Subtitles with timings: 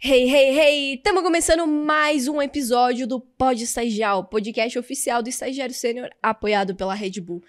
[0.00, 0.94] Hey, hey, hey!
[0.94, 6.94] Estamos começando mais um episódio do Pod Estagial, podcast oficial do Estagiário Sênior, apoiado pela
[6.94, 7.42] Red Bull.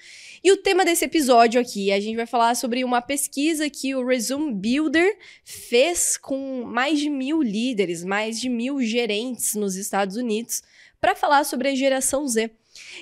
[0.43, 4.03] E o tema desse episódio aqui, a gente vai falar sobre uma pesquisa que o
[4.03, 10.63] Resume Builder fez com mais de mil líderes, mais de mil gerentes nos Estados Unidos,
[10.99, 12.49] para falar sobre a geração Z.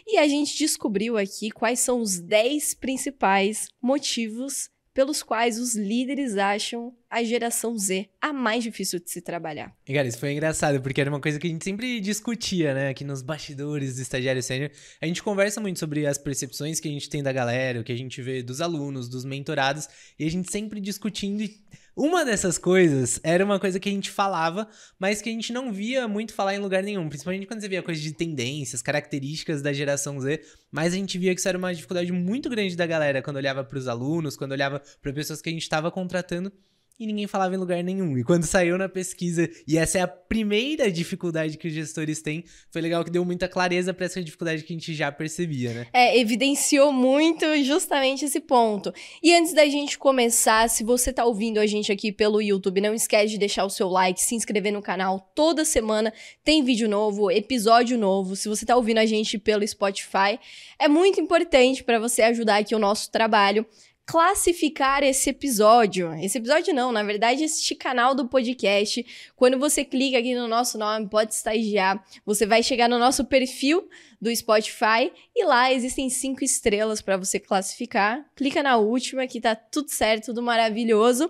[0.06, 6.38] E a gente descobriu aqui quais são os 10 principais motivos pelos quais os líderes
[6.38, 9.72] acham a geração Z a mais difícil de se trabalhar.
[9.88, 12.90] E, cara, isso foi engraçado, porque era uma coisa que a gente sempre discutia, né,
[12.90, 14.72] aqui nos bastidores do estagiário sênior.
[15.00, 17.92] A gente conversa muito sobre as percepções que a gente tem da galera, o que
[17.92, 21.56] a gente vê dos alunos, dos mentorados, e a gente sempre discutindo e
[21.98, 24.70] uma dessas coisas era uma coisa que a gente falava,
[25.00, 27.10] mas que a gente não via muito falar em lugar nenhum.
[27.10, 30.40] Principalmente quando você via coisa de tendências, características da geração Z.
[30.72, 33.64] Mas a gente via que isso era uma dificuldade muito grande da galera quando olhava
[33.64, 36.54] para os alunos, quando olhava para pessoas que a gente estava contratando
[37.00, 38.18] e ninguém falava em lugar nenhum.
[38.18, 42.44] E quando saiu na pesquisa, e essa é a primeira dificuldade que os gestores têm,
[42.72, 45.88] foi legal que deu muita clareza para essa dificuldade que a gente já percebia, né?
[45.94, 48.92] É, evidenciou muito justamente esse ponto.
[49.22, 52.94] E antes da gente começar, se você tá ouvindo a gente aqui pelo YouTube, não
[52.94, 55.32] esquece de deixar o seu like, se inscrever no canal.
[55.36, 56.12] Toda semana
[56.44, 58.36] tem vídeo novo, episódio novo.
[58.36, 60.40] Se você tá ouvindo a gente pelo Spotify,
[60.80, 63.66] é muito importante para você ajudar aqui o nosso trabalho
[64.08, 66.14] classificar esse episódio.
[66.16, 69.06] Esse episódio não, na verdade, este canal do podcast.
[69.36, 73.90] Quando você clica aqui no nosso nome, pode estagiar, você vai chegar no nosso perfil
[74.20, 78.26] do Spotify e lá existem cinco estrelas para você classificar.
[78.34, 81.30] Clica na última que tá tudo certo, tudo maravilhoso.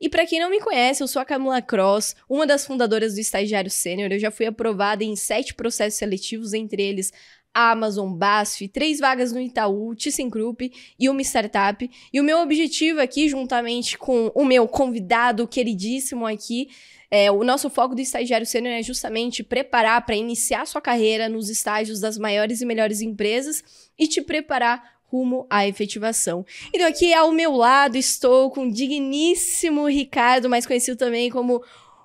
[0.00, 3.20] E para quem não me conhece, eu sou a Camila Cross, uma das fundadoras do
[3.20, 4.10] Estagiário Sênior.
[4.10, 7.12] Eu já fui aprovada em sete processos seletivos, entre eles
[7.54, 11.90] Amazon, BASF, três vagas no Itaú, ThyssenKrupp e uma startup.
[12.12, 16.68] E o meu objetivo aqui, juntamente com o meu convidado queridíssimo aqui,
[17.10, 21.50] é, o nosso foco do estagiário sênior é justamente preparar para iniciar sua carreira nos
[21.50, 23.62] estágios das maiores e melhores empresas
[23.98, 26.44] e te preparar rumo à efetivação.
[26.72, 31.62] Então aqui ao meu lado estou com o digníssimo Ricardo, mais conhecido também como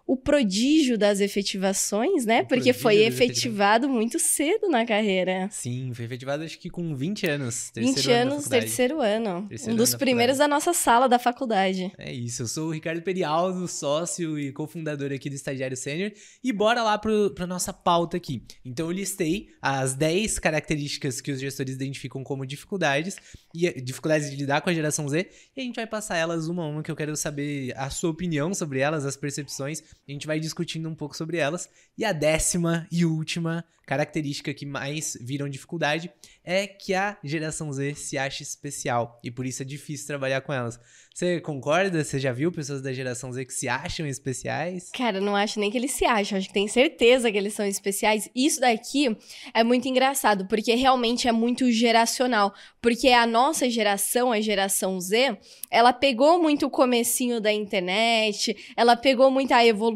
[0.08, 2.42] o prodígio das efetivações, né?
[2.42, 5.50] O Porque foi efetivado muito cedo na carreira.
[5.52, 7.72] Sim, foi efetivado acho que com 20 anos.
[7.76, 9.46] 20 anos, terceiro ano.
[9.50, 11.92] Terceiro um dos ano primeiros da nossa sala da faculdade.
[11.98, 16.14] É isso, eu sou o Ricardo Perialdo, sócio e cofundador aqui do Estagiário Sênior.
[16.42, 18.42] E bora lá para nossa pauta aqui.
[18.64, 23.18] Então eu listei as 10 características que os gestores identificam como dificuldades,
[23.54, 26.64] e dificuldades de lidar com a geração Z, e a gente vai passar elas uma
[26.64, 30.28] a uma, que eu quero saber a sua opinião sobre elas, as percepções a gente
[30.28, 31.70] vai discutindo um pouco sobre elas.
[31.98, 36.12] E a décima e última característica que mais viram dificuldade
[36.44, 40.52] é que a geração Z se acha especial e por isso é difícil trabalhar com
[40.52, 40.78] elas.
[41.14, 42.04] Você concorda?
[42.04, 44.92] Você já viu pessoas da geração Z que se acham especiais?
[44.92, 47.66] Cara, não acho nem que eles se acham, acho que tem certeza que eles são
[47.66, 48.30] especiais.
[48.36, 49.18] Isso daqui
[49.54, 52.54] é muito engraçado, porque realmente é muito geracional.
[52.82, 55.38] Porque a nossa geração, a geração Z,
[55.72, 59.87] ela pegou muito o comecinho da internet, ela pegou muita evolução.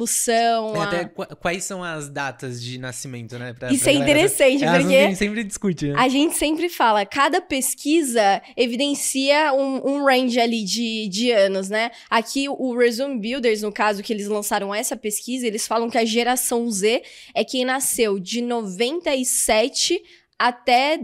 [0.76, 0.84] É, a...
[0.84, 3.54] Até quais são as datas de nascimento, né?
[3.54, 4.96] Pra, Isso pra é interessante, é, porque.
[4.96, 5.96] A gente sempre discute, né?
[5.98, 11.92] A gente sempre fala, cada pesquisa evidencia um, um range ali de de anos, né?
[12.10, 16.06] Aqui o Resume Builders, no caso que eles lançaram essa pesquisa, eles falam que a
[16.06, 17.04] geração Z
[17.34, 20.02] é quem nasceu de 97
[20.38, 21.00] até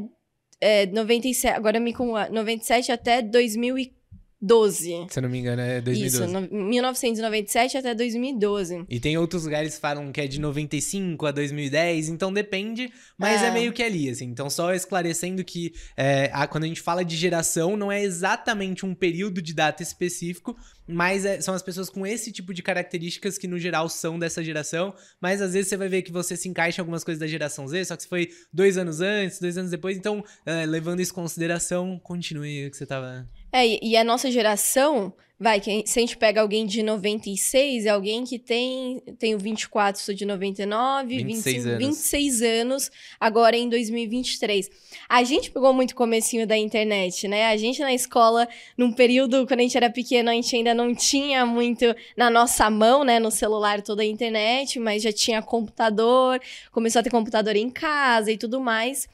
[0.59, 3.96] é, 97, agora me com 97 até 2004.
[4.39, 5.07] 12.
[5.09, 6.23] Se eu não me engano, é 2012.
[6.23, 8.85] Isso, no, 1997 até 2012.
[8.87, 13.41] E tem outros lugares que falam que é de 95 a 2010, então depende, mas
[13.41, 14.25] é, é meio que ali, assim.
[14.25, 18.85] Então, só esclarecendo que é, a, quando a gente fala de geração, não é exatamente
[18.85, 20.55] um período de data específico,
[20.87, 24.43] mas é, são as pessoas com esse tipo de características que, no geral, são dessa
[24.43, 24.93] geração.
[25.19, 27.67] Mas às vezes você vai ver que você se encaixa em algumas coisas da geração
[27.67, 29.97] Z, só que você foi dois anos antes, dois anos depois.
[29.97, 34.29] Então, é, levando isso em consideração, continue o que você estava é, e a nossa
[34.29, 39.37] geração, vai, que se a gente pega alguém de 96, é alguém que tem, tenho
[39.37, 41.85] 24, sou de 99, 26 25, anos.
[41.85, 44.69] 26 anos, agora em 2023.
[45.07, 47.47] A gente pegou muito comecinho da internet, né?
[47.47, 48.47] A gente na escola,
[48.77, 52.69] num período, quando a gente era pequeno, a gente ainda não tinha muito na nossa
[52.69, 56.41] mão, né, no celular toda a internet, mas já tinha computador,
[56.71, 59.07] começou a ter computador em casa e tudo mais.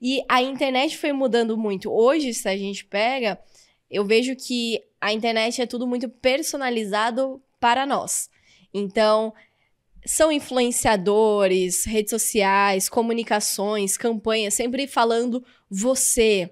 [0.00, 1.90] E a internet foi mudando muito.
[1.90, 3.38] Hoje, se a gente pega,
[3.90, 8.28] eu vejo que a internet é tudo muito personalizado para nós.
[8.72, 9.32] Então,
[10.04, 16.50] são influenciadores, redes sociais, comunicações, campanhas, sempre falando você.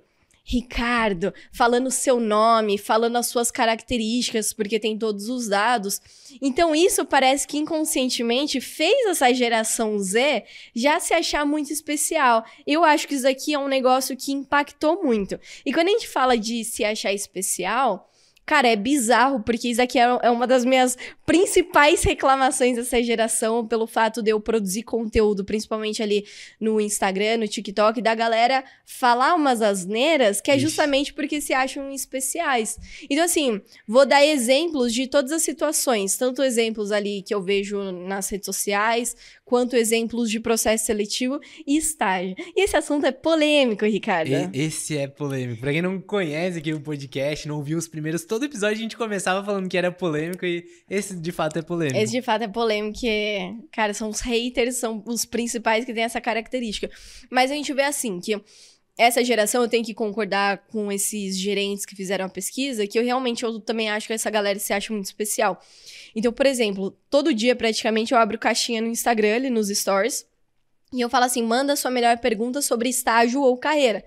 [0.49, 6.01] Ricardo, falando o seu nome, falando as suas características, porque tem todos os dados.
[6.41, 12.45] Então, isso parece que inconscientemente fez essa geração Z já se achar muito especial.
[12.65, 15.37] Eu acho que isso aqui é um negócio que impactou muito.
[15.65, 18.09] E quando a gente fala de se achar especial,
[18.47, 20.97] Cara, é bizarro, porque isso aqui é, é uma das minhas
[21.27, 26.25] principais reclamações dessa geração, pelo fato de eu produzir conteúdo, principalmente ali
[26.61, 31.91] no Instagram, no TikTok, da galera falar umas asneiras, que é justamente porque se acham
[31.91, 32.79] especiais.
[33.11, 37.91] Então, assim, vou dar exemplos de todas as situações, tanto exemplos ali que eu vejo
[37.91, 42.35] nas redes sociais, quanto exemplos de processo seletivo e estágio.
[42.55, 44.29] E esse assunto é polêmico, Ricardo.
[44.29, 45.61] E, esse é polêmico.
[45.61, 48.99] Pra quem não conhece aqui o podcast, não ouviu os primeiros, todo episódio a gente
[48.99, 51.97] começava falando que era polêmico e esse de fato é polêmico.
[51.97, 53.39] Esse de fato é polêmico, que,
[53.73, 56.91] cara, são os haters, são os principais que têm essa característica.
[57.31, 58.39] Mas a gente vê assim, que
[58.99, 63.05] essa geração, eu tenho que concordar com esses gerentes que fizeram a pesquisa, que eu
[63.05, 65.59] realmente eu também acho que essa galera se acha muito especial.
[66.15, 70.27] Então, por exemplo, todo dia praticamente eu abro caixinha no Instagram, ali nos stories,
[70.93, 74.05] e eu falo assim: manda sua melhor pergunta sobre estágio ou carreira.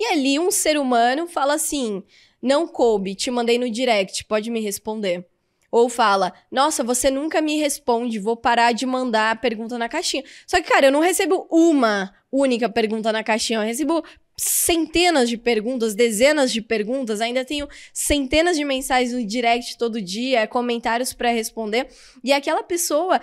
[0.00, 2.02] E ali um ser humano fala assim:
[2.42, 5.26] não coube, te mandei no direct, pode me responder.
[5.70, 10.24] Ou fala, nossa, você nunca me responde, vou parar de mandar a pergunta na caixinha.
[10.46, 14.02] Só que, cara, eu não recebo uma única pergunta na caixinha, eu recebo
[14.38, 20.46] centenas de perguntas, dezenas de perguntas, ainda tenho centenas de mensagens no direct todo dia,
[20.46, 21.88] comentários para responder.
[22.22, 23.20] E aquela pessoa,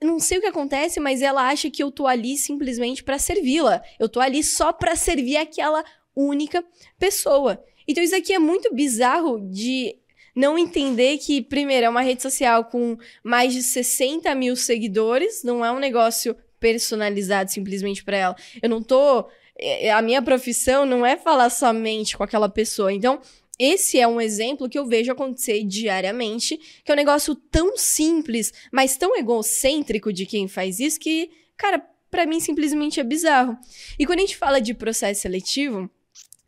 [0.00, 3.82] não sei o que acontece, mas ela acha que eu tô ali simplesmente para servi-la.
[3.98, 5.84] Eu tô ali só para servir aquela
[6.14, 6.64] única
[6.98, 7.62] pessoa.
[7.88, 9.96] Então isso aqui é muito bizarro de
[10.36, 15.64] não entender que, primeiro, é uma rede social com mais de 60 mil seguidores, não
[15.64, 18.36] é um negócio personalizado simplesmente para ela.
[18.62, 19.26] Eu não tô
[19.58, 22.92] é, a minha profissão não é falar somente com aquela pessoa.
[22.92, 23.20] Então,
[23.58, 28.52] esse é um exemplo que eu vejo acontecer diariamente, que é um negócio tão simples,
[28.72, 33.58] mas tão egocêntrico de quem faz isso que, cara, para mim simplesmente é bizarro.
[33.98, 35.90] E quando a gente fala de processo seletivo,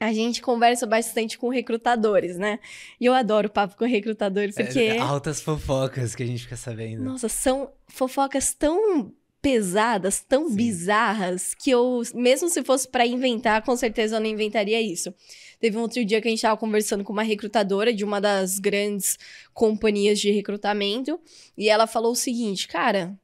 [0.01, 2.59] a gente conversa bastante com recrutadores, né?
[2.99, 4.81] E eu adoro papo com recrutadores, porque...
[4.81, 7.05] É, altas fofocas que a gente fica sabendo.
[7.05, 9.13] Nossa, são fofocas tão
[9.43, 10.57] pesadas, tão Sim.
[10.57, 15.15] bizarras, que eu, mesmo se fosse para inventar, com certeza eu não inventaria isso.
[15.59, 18.59] Teve um outro dia que a gente tava conversando com uma recrutadora de uma das
[18.59, 19.19] grandes
[19.53, 21.21] companhias de recrutamento,
[21.59, 23.19] e ela falou o seguinte, cara,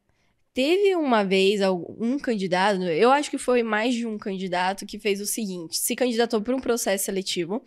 [0.56, 1.60] teve uma vez
[2.00, 5.94] um candidato, eu acho que foi mais de um candidato que fez o seguinte, se
[5.94, 7.62] candidatou para um processo seletivo,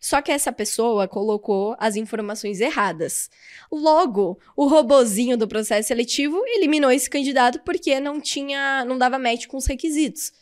[0.00, 3.30] só que essa pessoa colocou as informações erradas.
[3.70, 9.46] Logo, o robozinho do processo seletivo eliminou esse candidato porque não tinha, não dava match
[9.46, 10.32] com os requisitos.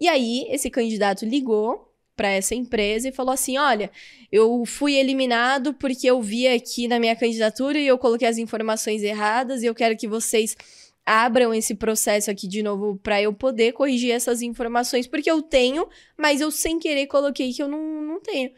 [0.00, 3.90] E aí, esse candidato ligou para essa empresa e falou assim: "Olha,
[4.30, 9.02] eu fui eliminado porque eu vi aqui na minha candidatura e eu coloquei as informações
[9.02, 10.56] erradas e eu quero que vocês
[11.10, 15.88] abram esse processo aqui de novo para eu poder corrigir essas informações, porque eu tenho,
[16.16, 18.52] mas eu sem querer coloquei que eu não, não tenho.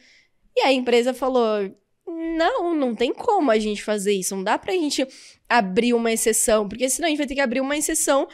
[0.55, 1.75] E a empresa falou:
[2.07, 4.37] não, não tem como a gente fazer isso.
[4.37, 5.07] Não dá pra gente
[5.49, 8.29] abrir uma exceção, porque senão a gente vai ter que abrir uma exceção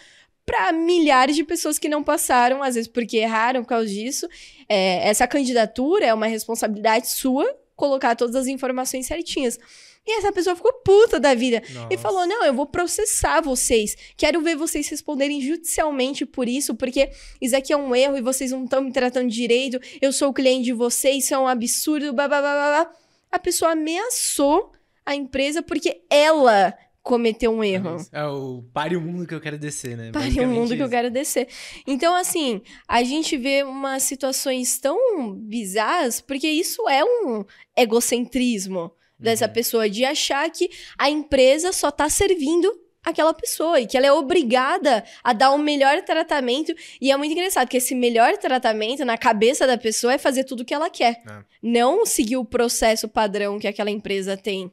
[0.44, 4.28] para milhares de pessoas que não passaram, às vezes porque erraram por causa disso.
[4.68, 9.60] É, essa candidatura é uma responsabilidade sua colocar todas as informações certinhas.
[10.08, 11.88] E essa pessoa ficou puta da vida Nossa.
[11.92, 13.94] e falou: Não, eu vou processar vocês.
[14.16, 17.10] Quero ver vocês responderem judicialmente por isso, porque
[17.42, 19.78] isso aqui é um erro e vocês não estão me tratando direito.
[20.00, 22.14] Eu sou o cliente de vocês, isso é um absurdo.
[22.14, 22.90] Blá, blá, blá, blá.
[23.30, 24.72] A pessoa ameaçou
[25.04, 27.96] a empresa porque ela cometeu um erro.
[28.10, 30.10] É o pare o mundo que eu quero descer, né?
[30.10, 30.76] Pare o mundo isso.
[30.76, 31.48] que eu quero descer.
[31.86, 37.44] Então, assim, a gente vê umas situações tão bizarras, porque isso é um
[37.76, 39.52] egocentrismo dessa uhum.
[39.52, 42.72] pessoa de achar que a empresa só tá servindo
[43.04, 46.74] aquela pessoa e que ela é obrigada a dar o um melhor tratamento.
[47.00, 50.60] E é muito engraçado que esse melhor tratamento na cabeça da pessoa é fazer tudo
[50.60, 51.44] o que ela quer, é.
[51.62, 54.72] não seguir o processo padrão que aquela empresa tem.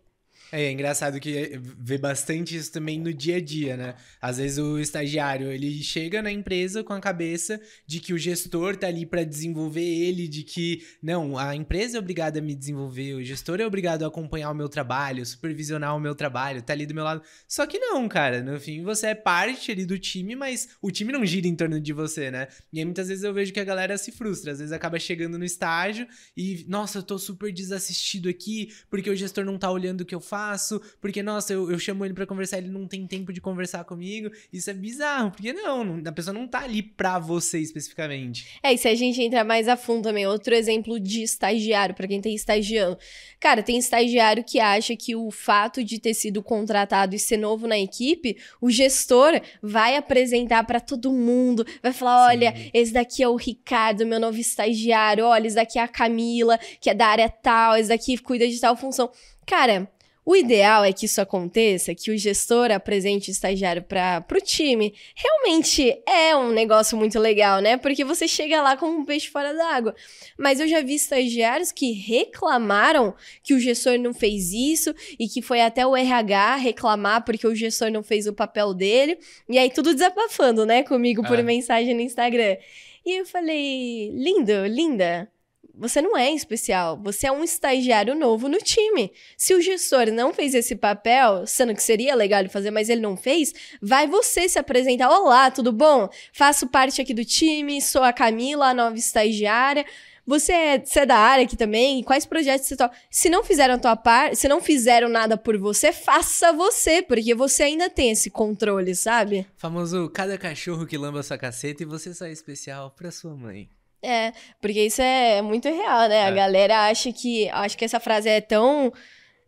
[0.57, 3.95] É, engraçado que vê bastante isso também no dia a dia, né?
[4.21, 8.77] Às vezes o estagiário, ele chega na empresa com a cabeça de que o gestor
[8.77, 13.15] tá ali para desenvolver ele, de que não, a empresa é obrigada a me desenvolver,
[13.15, 16.85] o gestor é obrigado a acompanhar o meu trabalho, supervisionar o meu trabalho, tá ali
[16.85, 17.21] do meu lado.
[17.50, 21.12] Só que não, cara, no fim você é parte ali do time, mas o time
[21.12, 22.47] não gira em torno de você, né?
[22.71, 25.38] E aí muitas vezes eu vejo que a galera se frustra, às vezes acaba chegando
[25.38, 26.07] no estágio
[26.38, 30.15] e, nossa, eu tô super desassistido aqui porque o gestor não tá olhando o que
[30.15, 33.33] eu faço faço, porque, nossa, eu, eu chamo ele para conversar, ele não tem tempo
[33.33, 34.29] de conversar comigo.
[34.51, 38.59] Isso é bizarro, porque não, a pessoa não tá ali pra você especificamente.
[38.61, 42.07] É, e se a gente entrar mais a fundo também, outro exemplo de estagiário, para
[42.07, 42.97] quem tem estagiando.
[43.39, 47.67] Cara, tem estagiário que acha que o fato de ter sido contratado e ser novo
[47.67, 52.69] na equipe, o gestor vai apresentar para todo mundo, vai falar: olha, Sim.
[52.73, 56.89] esse daqui é o Ricardo, meu novo estagiário, olha, esse daqui é a Camila, que
[56.89, 59.09] é da área tal, esse daqui cuida de tal função.
[59.45, 59.87] Cara,
[60.25, 64.91] o ideal é que isso aconteça, que o gestor apresente o estagiário para o time.
[65.15, 67.77] Realmente é um negócio muito legal, né?
[67.77, 69.94] Porque você chega lá como um peixe fora d'água.
[70.36, 73.13] Mas eu já vi estagiários que reclamaram
[73.44, 77.53] que o gestor não fez isso e que foi até o RH reclamar porque o
[77.53, 79.20] gestor não fez o papel dele.
[79.48, 81.44] E aí tudo desabafando, né, comigo por é.
[81.44, 82.58] mensagem no Instagram.
[83.05, 85.29] E eu falei, lindo, linda,
[85.77, 89.12] você não é especial, você é um estagiário novo no time.
[89.38, 93.01] Se o gestor não fez esse papel, sendo que seria legal ele fazer, mas ele
[93.01, 95.10] não fez, vai você se apresentar.
[95.10, 96.10] Olá, tudo bom?
[96.34, 99.86] Faço parte aqui do time, sou a Camila, a nova estagiária.
[100.27, 102.01] Você é, você é da área aqui também?
[102.01, 102.96] Quais projetos você toca?
[103.12, 107.36] Se não fizeram a tua parte, se não fizeram nada por você, faça você, porque
[107.36, 109.46] você ainda tem esse controle, sabe?
[109.55, 113.70] Famoso cada cachorro que lamba sua caceta e você só é especial pra sua mãe.
[114.05, 116.17] É, porque isso é muito real, né?
[116.17, 116.24] É.
[116.25, 117.50] A galera acha que.
[117.50, 118.93] Acho que essa frase é tão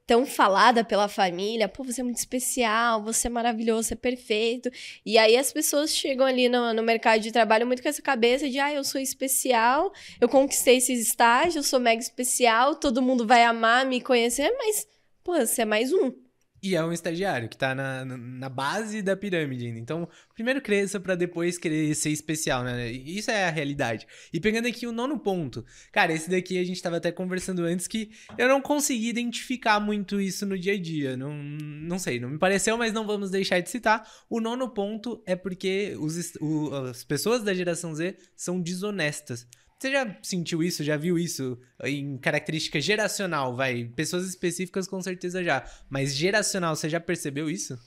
[0.07, 4.71] tão falada pela família, pô, você é muito especial, você é maravilhoso, você é perfeito.
[5.05, 8.49] E aí as pessoas chegam ali no, no mercado de trabalho muito com essa cabeça
[8.49, 13.27] de, ah, eu sou especial, eu conquistei esse estágio, eu sou mega especial, todo mundo
[13.27, 14.87] vai amar, me conhecer, mas,
[15.25, 16.26] pô, você é mais um.
[16.61, 19.79] E é um estagiário que tá na, na base da pirâmide ainda.
[19.79, 22.91] Então, primeiro cresça para depois querer ser especial, né?
[22.91, 24.07] Isso é a realidade.
[24.33, 25.63] E pegando aqui o nono ponto.
[25.91, 30.19] Cara, esse daqui a gente tava até conversando antes que eu não consegui identificar muito
[30.19, 31.15] isso no dia a dia.
[31.15, 34.07] Não, não sei, não me pareceu, mas não vamos deixar de citar.
[34.29, 39.47] O nono ponto é porque os, o, as pessoas da geração Z são desonestas.
[39.79, 40.83] Você já sentiu isso?
[40.83, 43.55] Já viu isso em característica geracional?
[43.55, 47.77] Vai, pessoas específicas com certeza já, mas geracional, você já percebeu isso?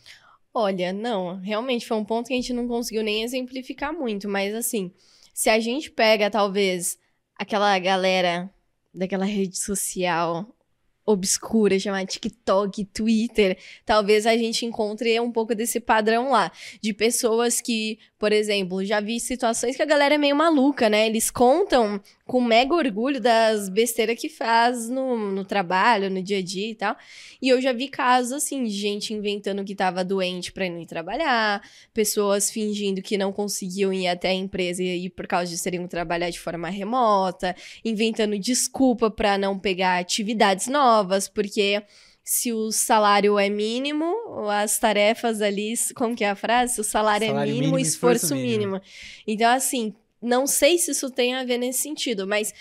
[0.55, 4.55] Olha, não, realmente foi um ponto que a gente não conseguiu nem exemplificar muito, mas
[4.55, 4.93] assim,
[5.35, 6.99] se a gente pega talvez
[7.37, 8.53] aquela galera
[8.93, 10.57] daquela rede social
[11.05, 16.53] obscura, chamada TikTok, Twitter, talvez a gente encontre um pouco desse padrão lá.
[16.81, 21.07] De pessoas que, por exemplo, já vi situações que a galera é meio maluca, né?
[21.07, 26.43] Eles contam com mega orgulho das besteiras que faz no, no trabalho, no dia a
[26.43, 26.97] dia e tal.
[27.43, 30.87] E eu já vi casos, assim, de gente inventando que tava doente pra não ir
[30.87, 31.61] trabalhar,
[31.93, 35.91] pessoas fingindo que não conseguiam ir até a empresa e por causa de teriam que
[35.91, 41.83] trabalhar de forma remota, inventando desculpa para não pegar atividades novas, porque
[42.23, 44.15] se o salário é mínimo,
[44.49, 46.81] as tarefas ali, como que é a frase?
[46.81, 48.75] o salário, é salário é mínimo, mínimo esforço, esforço mínimo.
[48.75, 48.81] mínimo.
[49.27, 52.53] Então, assim, não sei se isso tem a ver nesse sentido, mas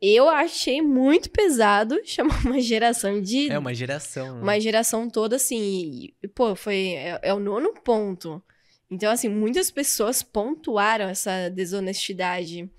[0.00, 3.50] eu achei muito pesado chamar uma geração de.
[3.50, 4.36] É, uma geração.
[4.36, 4.42] Né?
[4.42, 6.12] Uma geração toda assim.
[6.22, 6.94] E, pô, foi.
[6.94, 8.42] É, é, o nono ponto.
[8.90, 12.70] Então, assim, muitas pessoas pontuaram essa desonestidade.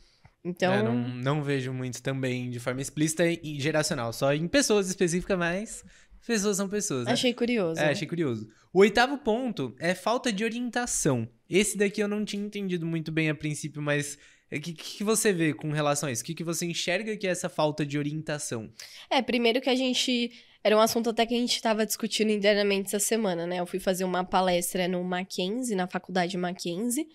[0.44, 0.74] Então.
[0.74, 4.14] É, não, não vejo muito também de forma explícita e geracional.
[4.14, 5.84] Só em pessoas específicas, mas
[6.26, 7.06] pessoas são pessoas.
[7.06, 7.12] Né?
[7.12, 7.80] Achei curioso.
[7.80, 8.48] É, achei curioso.
[8.72, 11.28] O oitavo ponto é falta de orientação.
[11.50, 14.16] Esse daqui eu não tinha entendido muito bem a princípio, mas
[14.52, 16.22] o é que, que você vê com relação a isso?
[16.22, 18.72] O que, que você enxerga que é essa falta de orientação?
[19.10, 20.32] É, primeiro que a gente.
[20.64, 23.60] Era um assunto até que a gente estava discutindo internamente essa semana, né?
[23.60, 27.08] Eu fui fazer uma palestra no Mackenzie, na faculdade Mackenzie,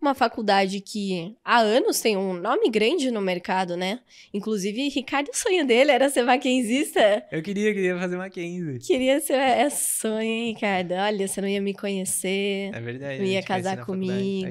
[0.00, 4.00] uma faculdade que há anos tem um nome grande no mercado, né?
[4.32, 7.24] Inclusive, Ricardo, o sonho dele era ser maquenzista.
[7.30, 8.78] Eu queria, queria fazer Mackenzie.
[8.78, 9.34] Queria ser.
[9.34, 10.92] É sonho, hein, Ricardo?
[10.92, 12.70] Olha, você não ia me conhecer.
[12.72, 13.18] É verdade.
[13.18, 14.46] Não ia casar comigo.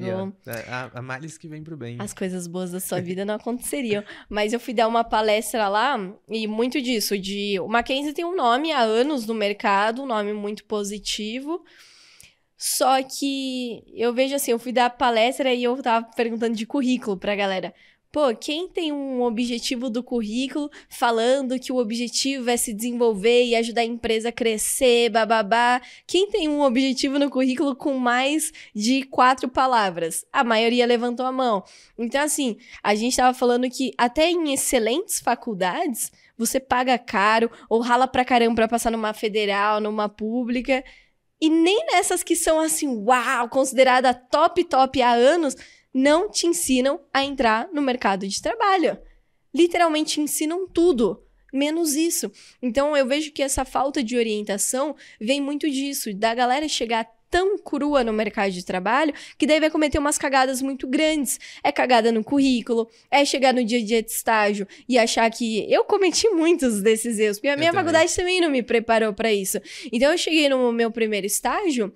[0.46, 1.96] Aí, a, a males que vem pro bem.
[1.98, 4.04] As coisas boas da sua vida não aconteceriam.
[4.28, 7.58] Mas eu fui dar uma palestra lá e muito disso, de.
[7.60, 11.64] O Mackenzie tem um nome há anos no mercado, um nome muito positivo.
[12.62, 17.16] Só que eu vejo assim, eu fui dar palestra e eu tava perguntando de currículo
[17.16, 17.72] pra galera.
[18.12, 23.56] Pô, quem tem um objetivo do currículo falando que o objetivo é se desenvolver e
[23.56, 25.80] ajudar a empresa a crescer, bababá?
[26.06, 30.26] Quem tem um objetivo no currículo com mais de quatro palavras?
[30.30, 31.64] A maioria levantou a mão.
[31.96, 37.80] Então, assim, a gente tava falando que até em excelentes faculdades, você paga caro ou
[37.80, 40.84] rala pra caramba pra passar numa federal, numa pública.
[41.40, 45.56] E nem nessas que são assim, uau, considerada top, top há anos,
[45.92, 48.98] não te ensinam a entrar no mercado de trabalho.
[49.54, 51.24] Literalmente ensinam tudo.
[51.52, 52.30] menos isso.
[52.62, 57.56] Então eu vejo que essa falta de orientação vem muito disso, da galera chegar tão
[57.58, 61.38] crua no mercado de trabalho que daí vai cometer umas cagadas muito grandes.
[61.62, 65.70] É cagada no currículo, é chegar no dia a dia de estágio e achar que
[65.72, 67.84] eu cometi muitos desses erros, porque a minha também.
[67.84, 69.58] faculdade também não me preparou para isso.
[69.92, 71.92] Então eu cheguei no meu primeiro estágio,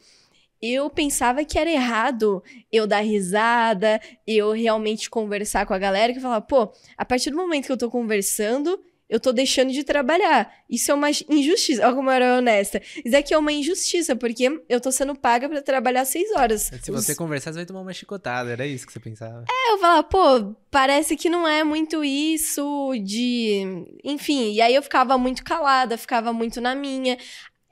[0.62, 6.20] eu pensava que era errado eu dar risada, eu realmente conversar com a galera, que
[6.20, 10.50] falava, pô, a partir do momento que eu tô conversando, eu tô deixando de trabalhar.
[10.68, 11.86] Isso é uma injustiça.
[11.86, 12.80] Olha como eu era honesta.
[13.04, 16.70] Isso aqui é uma injustiça, porque eu tô sendo paga para trabalhar seis horas.
[16.82, 17.18] Se você Os...
[17.18, 18.50] conversar, você vai tomar uma chicotada.
[18.50, 19.44] Era isso que você pensava.
[19.48, 23.84] É, eu falava, pô, parece que não é muito isso de.
[24.02, 27.18] Enfim, e aí eu ficava muito calada, ficava muito na minha.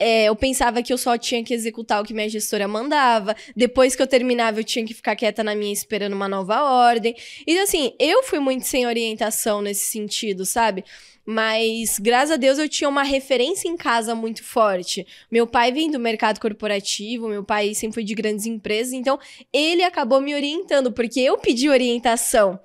[0.04, 3.37] É, eu pensava que eu só tinha que executar o que minha gestora mandava.
[3.54, 7.14] Depois que eu terminava, eu tinha que ficar quieta na minha esperando uma nova ordem.
[7.47, 10.85] E assim, eu fui muito sem orientação nesse sentido, sabe?
[11.25, 15.06] Mas, graças a Deus, eu tinha uma referência em casa muito forte.
[15.30, 19.21] Meu pai vem do mercado corporativo, meu pai sempre foi de grandes empresas, então
[19.52, 22.59] ele acabou me orientando, porque eu pedi orientação.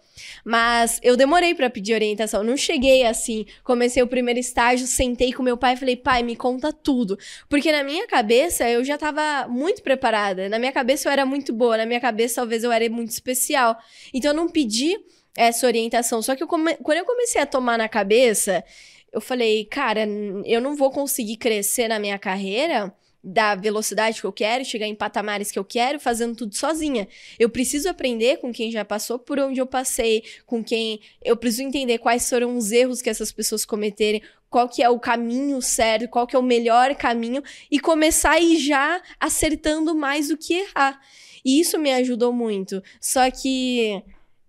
[0.43, 3.45] Mas eu demorei para pedir orientação, não cheguei assim.
[3.63, 7.17] Comecei o primeiro estágio, sentei com meu pai e falei: "Pai, me conta tudo".
[7.49, 10.49] Porque na minha cabeça eu já estava muito preparada.
[10.49, 13.77] Na minha cabeça eu era muito boa, na minha cabeça talvez eu era muito especial.
[14.13, 14.97] Então eu não pedi
[15.35, 16.21] essa orientação.
[16.21, 16.75] Só que eu come...
[16.77, 18.63] quando eu comecei a tomar na cabeça,
[19.11, 20.07] eu falei, cara,
[20.45, 22.93] eu não vou conseguir crescer na minha carreira
[23.23, 27.07] da velocidade que eu quero, chegar em patamares que eu quero, fazendo tudo sozinha.
[27.37, 31.63] Eu preciso aprender com quem já passou por onde eu passei, com quem eu preciso
[31.63, 36.07] entender quais foram os erros que essas pessoas cometerem, qual que é o caminho certo,
[36.07, 40.53] qual que é o melhor caminho e começar a ir já acertando mais do que
[40.53, 40.99] errar.
[41.43, 42.81] E isso me ajudou muito.
[42.99, 44.01] Só que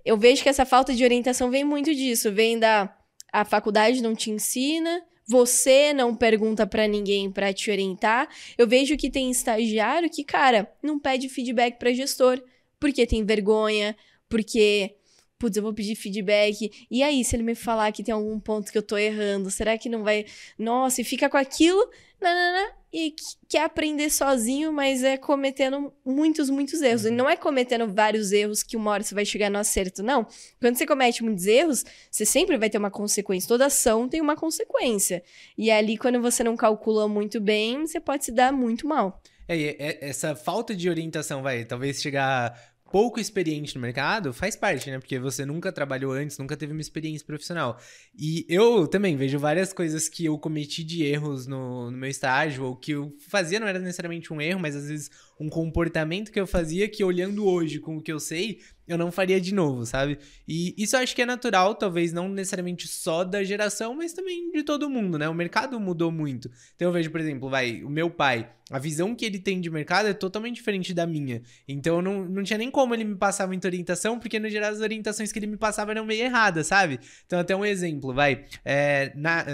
[0.04, 2.94] eu vejo que essa falta de orientação vem muito disso, vem da
[3.30, 8.28] a faculdade não te ensina, você não pergunta para ninguém para te orientar.
[8.56, 12.42] Eu vejo que tem estagiário que, cara, não pede feedback para gestor,
[12.80, 13.94] porque tem vergonha,
[14.28, 14.96] porque
[15.38, 16.86] putz, eu vou pedir feedback.
[16.90, 19.78] E aí, se ele me falar que tem algum ponto que eu tô errando, será
[19.78, 20.26] que não vai.
[20.58, 21.88] Nossa, e fica com aquilo,
[22.20, 23.14] nanana, e
[23.48, 27.04] quer aprender sozinho, mas é cometendo muitos, muitos erros.
[27.04, 27.14] E uhum.
[27.14, 30.26] não é cometendo vários erros que uma hora você vai chegar no acerto, não.
[30.60, 33.48] Quando você comete muitos erros, você sempre vai ter uma consequência.
[33.48, 35.22] Toda ação tem uma consequência.
[35.56, 39.20] E ali, quando você não calcula muito bem, você pode se dar muito mal.
[39.50, 44.98] É, essa falta de orientação vai talvez chegar pouco experiente no mercado, faz parte, né?
[44.98, 47.78] Porque você nunca trabalhou antes, nunca teve uma experiência profissional.
[48.18, 52.64] E eu também vejo várias coisas que eu cometi de erros no, no meu estágio,
[52.64, 56.40] ou que eu fazia não era necessariamente um erro, mas às vezes um comportamento que
[56.40, 59.84] eu fazia que olhando hoje com o que eu sei, eu não faria de novo,
[59.84, 60.18] sabe?
[60.48, 64.50] E isso eu acho que é natural, talvez não necessariamente só da geração, mas também
[64.50, 65.28] de todo mundo, né?
[65.28, 66.50] O mercado mudou muito.
[66.74, 69.70] Então eu vejo, por exemplo, vai, o meu pai, a visão que ele tem de
[69.70, 71.42] mercado é totalmente diferente da minha.
[71.66, 74.80] Então não, não tinha nem como ele me passar muita orientação, porque no geral as
[74.80, 76.98] orientações que ele me passava eram meio erradas, sabe?
[77.26, 79.44] Então até um exemplo, vai, é, na,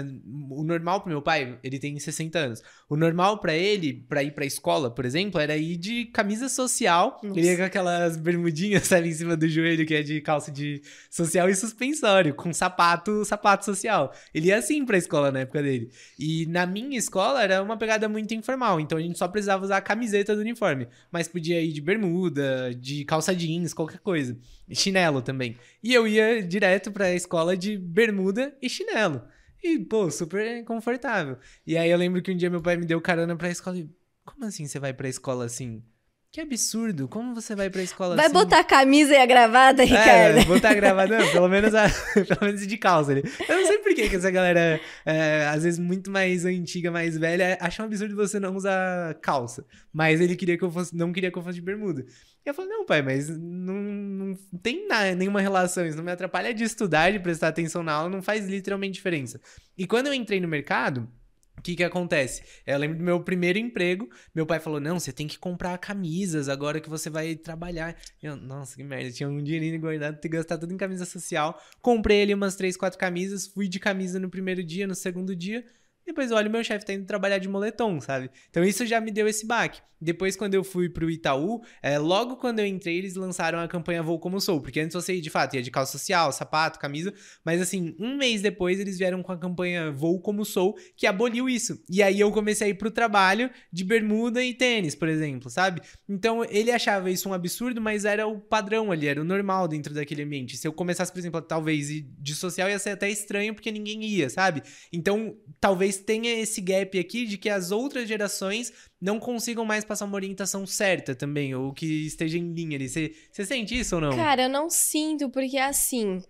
[0.49, 2.61] o normal pro meu pai, ele tem 60 anos.
[2.89, 7.19] O normal para ele, para ir pra escola, por exemplo, era ir de camisa social,
[7.21, 7.39] Nossa.
[7.39, 10.51] ele ia com aquelas bermudinhas, sabe, em cima cima do joelho, que é de calça
[10.51, 14.13] de social e suspensório, com sapato, sapato social.
[14.33, 15.89] Ele ia assim pra escola na época dele.
[16.17, 19.77] E na minha escola era uma pegada muito informal, então a gente só precisava usar
[19.77, 24.37] a camiseta do uniforme, mas podia ir de bermuda, de calça jeans, qualquer coisa.
[24.67, 25.57] E chinelo também.
[25.83, 29.21] E eu ia direto pra escola de bermuda e chinelo.
[29.63, 31.37] E, pô, super confortável.
[31.65, 33.89] E aí eu lembro que um dia meu pai me deu carona pra escola e.
[34.35, 35.81] Como assim você vai pra escola assim?
[36.29, 38.33] Que absurdo, como você vai pra escola vai assim?
[38.33, 40.39] Vai botar a camisa e a gravata, é, Ricardo?
[40.39, 41.85] É, botar a gravata, não, pelo menos, a,
[42.27, 43.23] pelo menos de calça ali.
[43.47, 47.17] Eu não sei por que, que essa galera, é, às vezes muito mais antiga, mais
[47.17, 49.65] velha, acha um absurdo você não usar calça.
[49.93, 52.05] Mas ele queria que eu fosse, não queria que eu fosse de bermuda.
[52.45, 56.11] E eu falei, não, pai, mas não, não tem nada, nenhuma relação, isso não me
[56.11, 59.39] atrapalha de estudar, de prestar atenção na aula, não faz literalmente diferença.
[59.77, 61.09] E quando eu entrei no mercado,
[61.57, 62.43] o que que acontece?
[62.65, 66.49] Eu lembro do meu primeiro emprego, meu pai falou, não, você tem que comprar camisas
[66.49, 67.95] agora que você vai trabalhar.
[68.21, 71.59] Eu, nossa, que merda, tinha um dinheirinho guardado, ter gastado tudo em camisa social.
[71.81, 75.65] Comprei ali umas três, quatro camisas, fui de camisa no primeiro dia, no segundo dia,
[76.05, 78.29] Depois eu olho meu chefe tá indo trabalhar de moletom, sabe?
[78.49, 79.81] Então isso já me deu esse baque.
[79.99, 84.03] Depois, quando eu fui pro Itaú, é, logo quando eu entrei, eles lançaram a campanha
[84.03, 84.61] Vou Como Sou.
[84.61, 87.13] Porque antes você, de fato, ia de calça social, sapato, camisa.
[87.43, 91.49] Mas assim, um mês depois, eles vieram com a campanha Vou Como Sou, que aboliu
[91.49, 91.81] isso.
[91.89, 95.81] E aí eu comecei a ir pro trabalho de bermuda e tênis, por exemplo, sabe?
[96.07, 99.93] Então ele achava isso um absurdo, mas era o padrão ali, era o normal dentro
[99.93, 100.57] daquele ambiente.
[100.57, 104.29] Se eu começasse, por exemplo, talvez de social, ia ser até estranho, porque ninguém ia,
[104.29, 104.61] sabe?
[104.91, 110.05] Então, talvez tenha esse gap aqui de que as outras gerações não consigam mais passar
[110.05, 112.87] uma orientação certa também, ou que esteja em linha ali.
[112.87, 114.15] Você sente isso ou não?
[114.15, 116.21] Cara, eu não sinto, porque assim.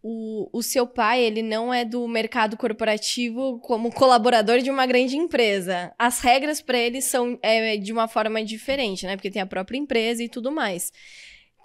[0.00, 5.16] O, o seu pai, ele não é do mercado corporativo como colaborador de uma grande
[5.16, 5.92] empresa.
[5.98, 9.16] As regras para ele são é, de uma forma diferente, né?
[9.16, 10.92] Porque tem a própria empresa e tudo mais.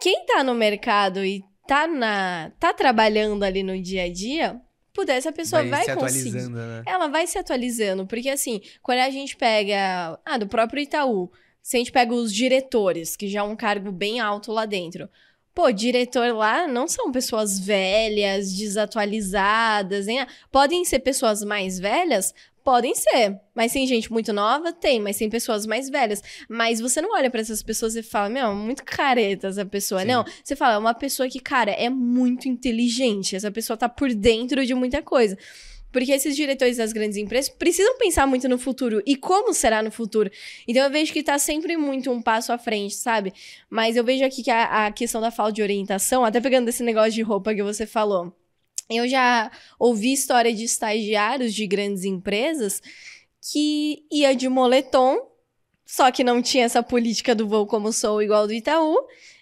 [0.02, 4.60] Quem tá no mercado e tá, na, tá trabalhando ali no dia a dia,
[4.94, 6.30] puder, essa pessoa vai, vai se conseguir.
[6.30, 6.84] Atualizando, né?
[6.86, 11.78] Ela vai se atualizando, porque assim, quando a gente pega, ah, do próprio Itaú, se
[11.78, 15.10] a gente pega os diretores, que já é um cargo bem alto lá dentro.
[15.54, 20.26] Pô, diretor lá não são pessoas velhas, desatualizadas, hein?
[20.52, 24.72] Podem ser pessoas mais velhas, Podem ser, mas tem gente muito nova?
[24.72, 26.24] Tem, mas tem pessoas mais velhas.
[26.48, 30.02] Mas você não olha para essas pessoas e fala, meu, muito careta essa pessoa.
[30.02, 30.08] Sim.
[30.08, 33.36] Não, você fala, é uma pessoa que, cara, é muito inteligente.
[33.36, 35.38] Essa pessoa tá por dentro de muita coisa.
[35.92, 39.92] Porque esses diretores das grandes empresas precisam pensar muito no futuro e como será no
[39.92, 40.32] futuro.
[40.66, 43.34] Então eu vejo que tá sempre muito um passo à frente, sabe?
[43.70, 46.82] Mas eu vejo aqui que a, a questão da falta de orientação, até pegando esse
[46.82, 48.34] negócio de roupa que você falou
[48.90, 52.82] eu já ouvi história de estagiários de grandes empresas
[53.52, 55.18] que ia de moletom,
[55.86, 58.98] só que não tinha essa política do voo como sou igual do Itaú,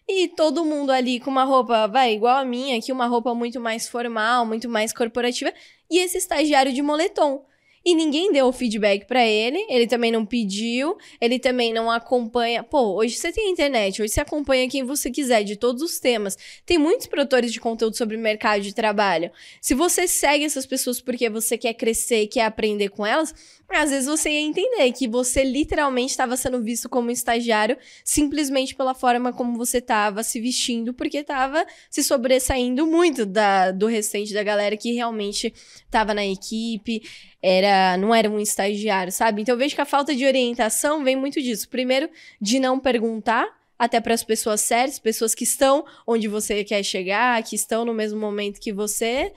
[0.08, 3.60] e todo mundo ali com uma roupa, vai, igual a minha, que uma roupa muito
[3.60, 5.54] mais formal, muito mais corporativa,
[5.90, 7.46] e esse estagiário de moletom
[7.84, 12.64] e ninguém deu o feedback para ele, ele também não pediu, ele também não acompanha.
[12.64, 16.38] Pô, hoje você tem internet, hoje você acompanha quem você quiser de todos os temas.
[16.66, 19.32] Tem muitos produtores de conteúdo sobre mercado de trabalho.
[19.60, 23.34] Se você segue essas pessoas porque você quer crescer, quer aprender com elas,
[23.76, 28.94] às vezes você ia entender que você literalmente estava sendo visto como estagiário simplesmente pela
[28.94, 34.44] forma como você estava se vestindo, porque estava se sobressaindo muito da, do restante da
[34.44, 35.54] galera que realmente
[35.86, 37.02] estava na equipe,
[37.42, 39.42] era não era um estagiário, sabe?
[39.42, 41.68] Então eu vejo que a falta de orientação vem muito disso.
[41.70, 46.84] Primeiro, de não perguntar até para as pessoas sérias, pessoas que estão onde você quer
[46.84, 49.34] chegar, que estão no mesmo momento que você.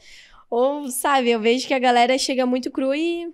[0.51, 3.33] Ou, sabe, eu vejo que a galera chega muito cru e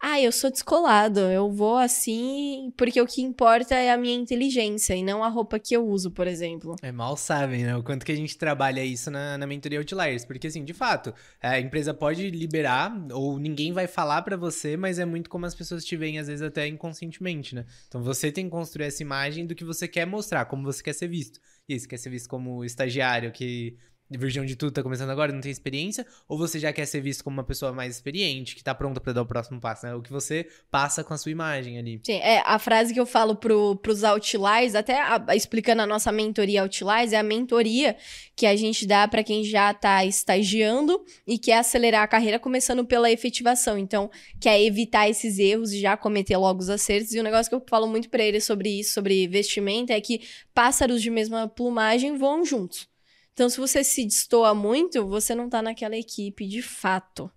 [0.00, 4.94] ah, eu sou descolado, eu vou assim porque o que importa é a minha inteligência
[4.94, 6.76] e não a roupa que eu uso, por exemplo.
[6.82, 7.76] É, mal sabem, né?
[7.76, 10.24] O quanto que a gente trabalha isso na, na mentoria Outliers.
[10.24, 14.98] Porque, assim, de fato, a empresa pode liberar ou ninguém vai falar para você, mas
[14.98, 17.64] é muito como as pessoas te veem, às vezes, até inconscientemente, né?
[17.88, 20.92] Então, você tem que construir essa imagem do que você quer mostrar, como você quer
[20.92, 21.40] ser visto.
[21.68, 23.76] Isso, quer ser visto como estagiário que
[24.10, 27.24] virgão de tudo, tá começando agora, não tem experiência, ou você já quer ser visto
[27.24, 29.94] como uma pessoa mais experiente, que tá pronta para dar o próximo passo, né?
[29.94, 32.00] O que você passa com a sua imagem ali.
[32.04, 36.12] Sim, é, a frase que eu falo pro, pros outliers, até a, explicando a nossa
[36.12, 37.96] mentoria outliers, é a mentoria
[38.34, 42.84] que a gente dá para quem já tá estagiando e quer acelerar a carreira começando
[42.84, 43.76] pela efetivação.
[43.76, 47.12] Então, quer evitar esses erros e já cometer logo os acertos.
[47.12, 50.00] E o um negócio que eu falo muito para eles sobre isso, sobre vestimenta, é
[50.00, 50.20] que
[50.54, 52.88] pássaros de mesma plumagem voam juntos.
[53.36, 57.30] Então, se você se destoa muito, você não tá naquela equipe de fato.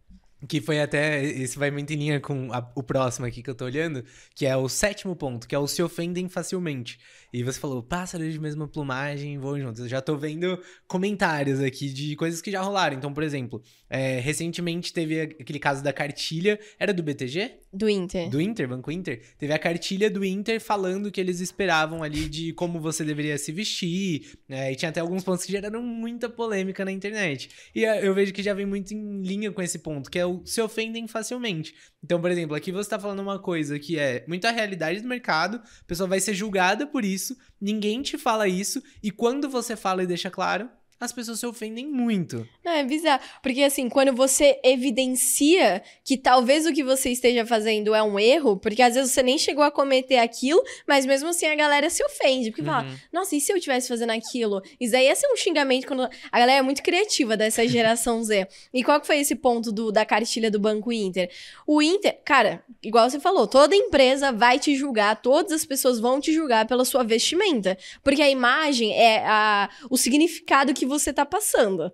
[0.47, 1.23] Que foi até.
[1.23, 4.45] Isso vai muito em linha com a, o próximo aqui que eu tô olhando, que
[4.45, 6.97] é o sétimo ponto, que é o se ofendem facilmente.
[7.31, 9.81] E você falou, pássaros de mesma plumagem voam juntos.
[9.81, 12.97] Eu já tô vendo comentários aqui de coisas que já rolaram.
[12.97, 16.59] Então, por exemplo, é, recentemente teve aquele caso da cartilha.
[16.79, 17.59] Era do BTG?
[17.71, 18.29] Do Inter.
[18.29, 19.21] Do Inter, Banco Inter.
[19.37, 23.51] Teve a cartilha do Inter falando que eles esperavam ali de como você deveria se
[23.51, 24.39] vestir.
[24.47, 24.71] Né?
[24.71, 27.49] E tinha até alguns pontos que geraram muita polêmica na internet.
[27.75, 30.25] E é, eu vejo que já vem muito em linha com esse ponto, que é
[30.25, 31.73] o se ofendem facilmente.
[32.03, 35.57] Então, por exemplo, aqui você tá falando uma coisa que é muita realidade do mercado,
[35.57, 40.03] a pessoa vai ser julgada por isso, ninguém te fala isso, e quando você fala
[40.03, 42.47] e deixa claro, as pessoas se ofendem muito.
[42.63, 43.21] Não, é bizarro.
[43.41, 48.57] Porque, assim, quando você evidencia que talvez o que você esteja fazendo é um erro,
[48.57, 52.03] porque às vezes você nem chegou a cometer aquilo, mas mesmo assim a galera se
[52.03, 52.51] ofende.
[52.51, 52.67] Porque uhum.
[52.67, 54.61] fala, nossa, e se eu estivesse fazendo aquilo?
[54.79, 56.09] Isso aí ia ser um xingamento quando.
[56.31, 58.47] A galera é muito criativa dessa geração Z.
[58.73, 61.29] E qual que foi esse ponto do, da cartilha do Banco Inter?
[61.65, 66.19] O Inter, cara, igual você falou, toda empresa vai te julgar, todas as pessoas vão
[66.19, 67.77] te julgar pela sua vestimenta.
[68.03, 71.91] Porque a imagem é a, o significado que você tá passando.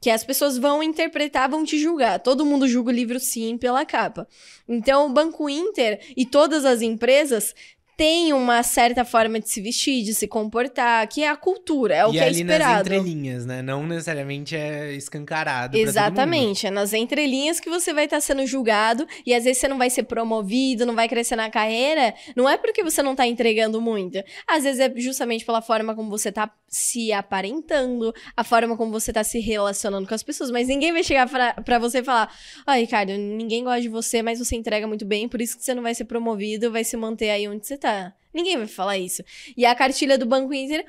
[0.00, 2.20] que as pessoas vão interpretar, vão te julgar.
[2.20, 4.28] Todo mundo julga o livro sim pela capa.
[4.68, 7.52] Então, o Banco Inter e todas as empresas
[7.96, 12.06] tem uma certa forma de se vestir, de se comportar, que é a cultura, é
[12.06, 12.72] o e que é ali esperado.
[12.72, 13.62] nas entrelinhas, né?
[13.62, 15.76] Não necessariamente é escancarado.
[15.76, 19.78] Exatamente, é nas entrelinhas que você vai estar sendo julgado e às vezes você não
[19.78, 22.14] vai ser promovido, não vai crescer na carreira.
[22.34, 24.22] Não é porque você não tá entregando muito.
[24.48, 29.12] Às vezes é justamente pela forma como você tá se aparentando, a forma como você
[29.12, 30.50] tá se relacionando com as pessoas.
[30.50, 31.28] Mas ninguém vai chegar
[31.64, 32.32] pra você e falar:
[32.66, 35.64] Ó, oh, Ricardo, ninguém gosta de você, mas você entrega muito bem, por isso que
[35.64, 38.14] você não vai ser promovido, vai se manter aí onde você tá.
[38.32, 39.22] Ninguém vai falar isso.
[39.56, 40.86] E a cartilha do Banco Inter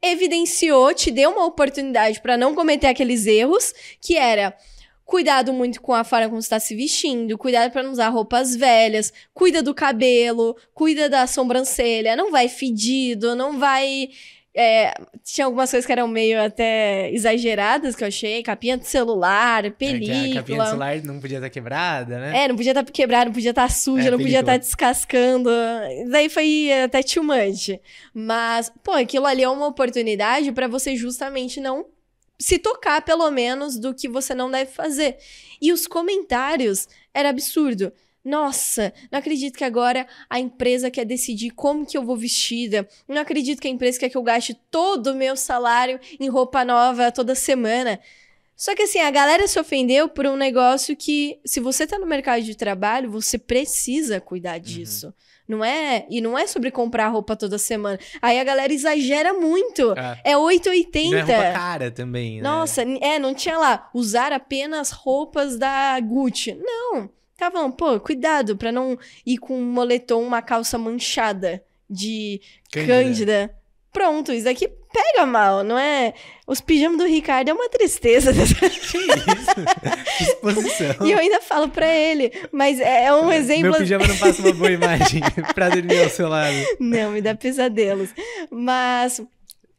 [0.00, 4.56] evidenciou, te deu uma oportunidade para não cometer aqueles erros, que era
[5.04, 9.12] cuidado muito com a forma como está se vestindo, cuidado para não usar roupas velhas,
[9.34, 14.08] cuida do cabelo, cuida da sobrancelha, não vai fedido, não vai
[14.54, 18.42] é, tinha algumas coisas que eram meio até exageradas que eu achei.
[18.42, 20.16] Capinha de celular, película.
[20.16, 22.44] É a capinha de celular não podia estar quebrada, né?
[22.44, 25.50] É, não podia estar quebrada, não podia estar suja, é, não podia estar descascando.
[26.10, 27.78] Daí foi até too much.
[28.12, 31.86] Mas, pô, aquilo ali é uma oportunidade para você justamente não
[32.38, 35.18] se tocar, pelo menos, do que você não deve fazer.
[35.60, 37.92] E os comentários era absurdo.
[38.24, 42.86] Nossa, não acredito que agora a empresa quer decidir como que eu vou vestida.
[43.08, 46.64] Não acredito que a empresa quer que eu gaste todo o meu salário em roupa
[46.64, 47.98] nova toda semana.
[48.54, 52.06] Só que assim, a galera se ofendeu por um negócio que, se você tá no
[52.06, 54.60] mercado de trabalho, você precisa cuidar uhum.
[54.60, 55.06] disso.
[55.06, 55.12] Uhum.
[55.48, 56.06] Não é?
[56.10, 57.98] E não é sobre comprar roupa toda semana.
[58.20, 59.92] Aí a galera exagera muito.
[59.98, 61.10] É, é 880.
[61.10, 62.42] Não é roupa cara também, né?
[62.42, 66.54] Nossa, é, não tinha lá usar apenas roupas da Gucci.
[66.54, 67.10] Não.
[67.40, 72.38] Estavam, pô, cuidado para não ir com um moletom, uma calça manchada de
[72.70, 72.92] cândida.
[72.92, 73.54] cândida.
[73.90, 76.12] Pronto, isso aqui pega mal, não é?
[76.46, 78.30] Os pijamas do Ricardo é uma tristeza.
[78.90, 80.30] Que isso?
[80.30, 81.06] Exposição.
[81.06, 83.70] E eu ainda falo pra ele, mas é, é um exemplo.
[83.70, 85.22] Meu pijama não passa uma boa imagem
[85.54, 86.54] pra dormir ao seu lado.
[86.78, 88.10] Não, me dá pesadelos.
[88.50, 89.22] Mas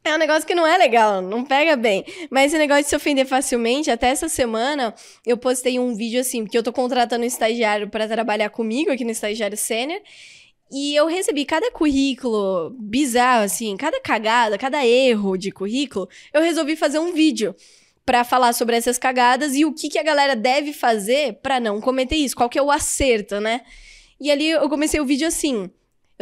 [0.04, 2.04] é um negócio que não é legal, não pega bem.
[2.30, 6.42] Mas esse negócio de se ofender facilmente, até essa semana eu postei um vídeo assim,
[6.42, 10.00] porque eu tô contratando um estagiário para trabalhar comigo aqui no estagiário sênior.
[10.72, 16.76] E eu recebi cada currículo bizarro, assim, cada cagada, cada erro de currículo, eu resolvi
[16.76, 17.54] fazer um vídeo
[18.06, 21.80] para falar sobre essas cagadas e o que, que a galera deve fazer para não
[21.80, 23.60] cometer isso, qual que é o acerto, né?
[24.18, 25.70] E ali eu comecei o vídeo assim.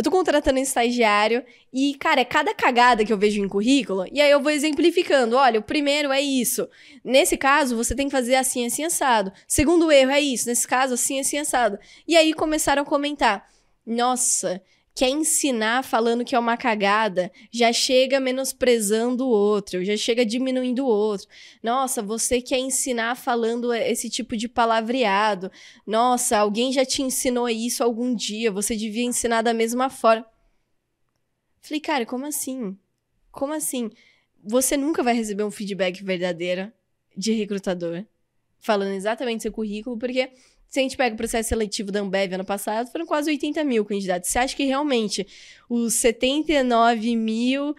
[0.00, 4.06] Eu tô contratando um estagiário e, cara, é cada cagada que eu vejo em currículo,
[4.10, 5.36] e aí eu vou exemplificando.
[5.36, 6.66] Olha, o primeiro é isso.
[7.04, 9.30] Nesse caso, você tem que fazer assim, assim, assado.
[9.46, 10.48] Segundo erro é isso.
[10.48, 11.78] Nesse caso, assim, assim, assado.
[12.08, 13.46] E aí começaram a comentar.
[13.86, 14.62] Nossa,
[14.94, 20.84] quer ensinar falando que é uma cagada, já chega menosprezando o outro, já chega diminuindo
[20.84, 21.28] o outro.
[21.62, 25.50] Nossa, você quer ensinar falando esse tipo de palavreado.
[25.86, 30.26] Nossa, alguém já te ensinou isso algum dia, você devia ensinar da mesma forma.
[31.60, 32.76] Falei, cara, como assim?
[33.30, 33.90] Como assim?
[34.42, 36.72] Você nunca vai receber um feedback verdadeiro
[37.16, 38.04] de recrutador
[38.60, 40.30] falando exatamente seu currículo, porque
[40.70, 43.84] se a gente pega o processo seletivo da Ambev ano passado, foram quase 80 mil
[43.84, 44.30] candidatos.
[44.30, 45.26] Você acha que realmente
[45.68, 47.74] os 79.900...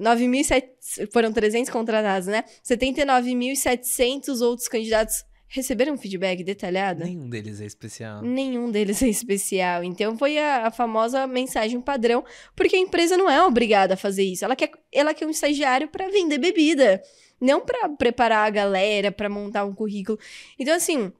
[0.00, 1.12] 9.700...
[1.12, 2.44] Foram 300 contratados, né?
[2.64, 7.04] 79.700 outros candidatos receberam um feedback detalhado?
[7.04, 8.22] Nenhum deles é especial.
[8.22, 9.84] Nenhum deles é especial.
[9.84, 12.24] Então foi a, a, famosa mensagem padrão,
[12.56, 14.46] porque a empresa não é obrigada a fazer isso.
[14.46, 17.02] Ela quer, ela quer um estagiário para vender bebida
[17.40, 20.18] não para preparar a galera, para montar um currículo.
[20.58, 21.12] Então, assim,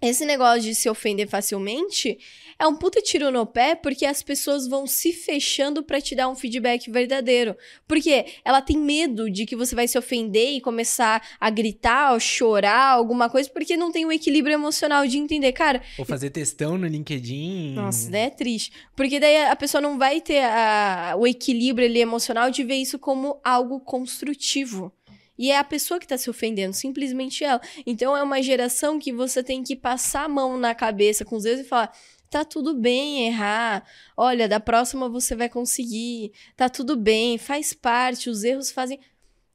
[0.00, 2.18] esse negócio de se ofender facilmente
[2.58, 6.28] é um puta tiro no pé porque as pessoas vão se fechando para te dar
[6.28, 7.56] um feedback verdadeiro.
[7.88, 12.20] Porque ela tem medo de que você vai se ofender e começar a gritar ou
[12.20, 15.82] chorar, alguma coisa, porque não tem o um equilíbrio emocional de entender, cara.
[15.98, 17.72] Ou fazer testão no LinkedIn.
[17.74, 18.24] Nossa, né?
[18.24, 18.72] É triste.
[18.94, 22.98] Porque daí a pessoa não vai ter a, o equilíbrio ali, emocional de ver isso
[22.98, 24.92] como algo construtivo.
[25.36, 27.60] E é a pessoa que está se ofendendo, simplesmente ela.
[27.84, 31.42] Então é uma geração que você tem que passar a mão na cabeça com os
[31.42, 31.92] dedos e falar:
[32.30, 33.84] tá tudo bem errar.
[34.16, 36.32] Olha, da próxima você vai conseguir.
[36.56, 38.98] Tá tudo bem, faz parte, os erros fazem.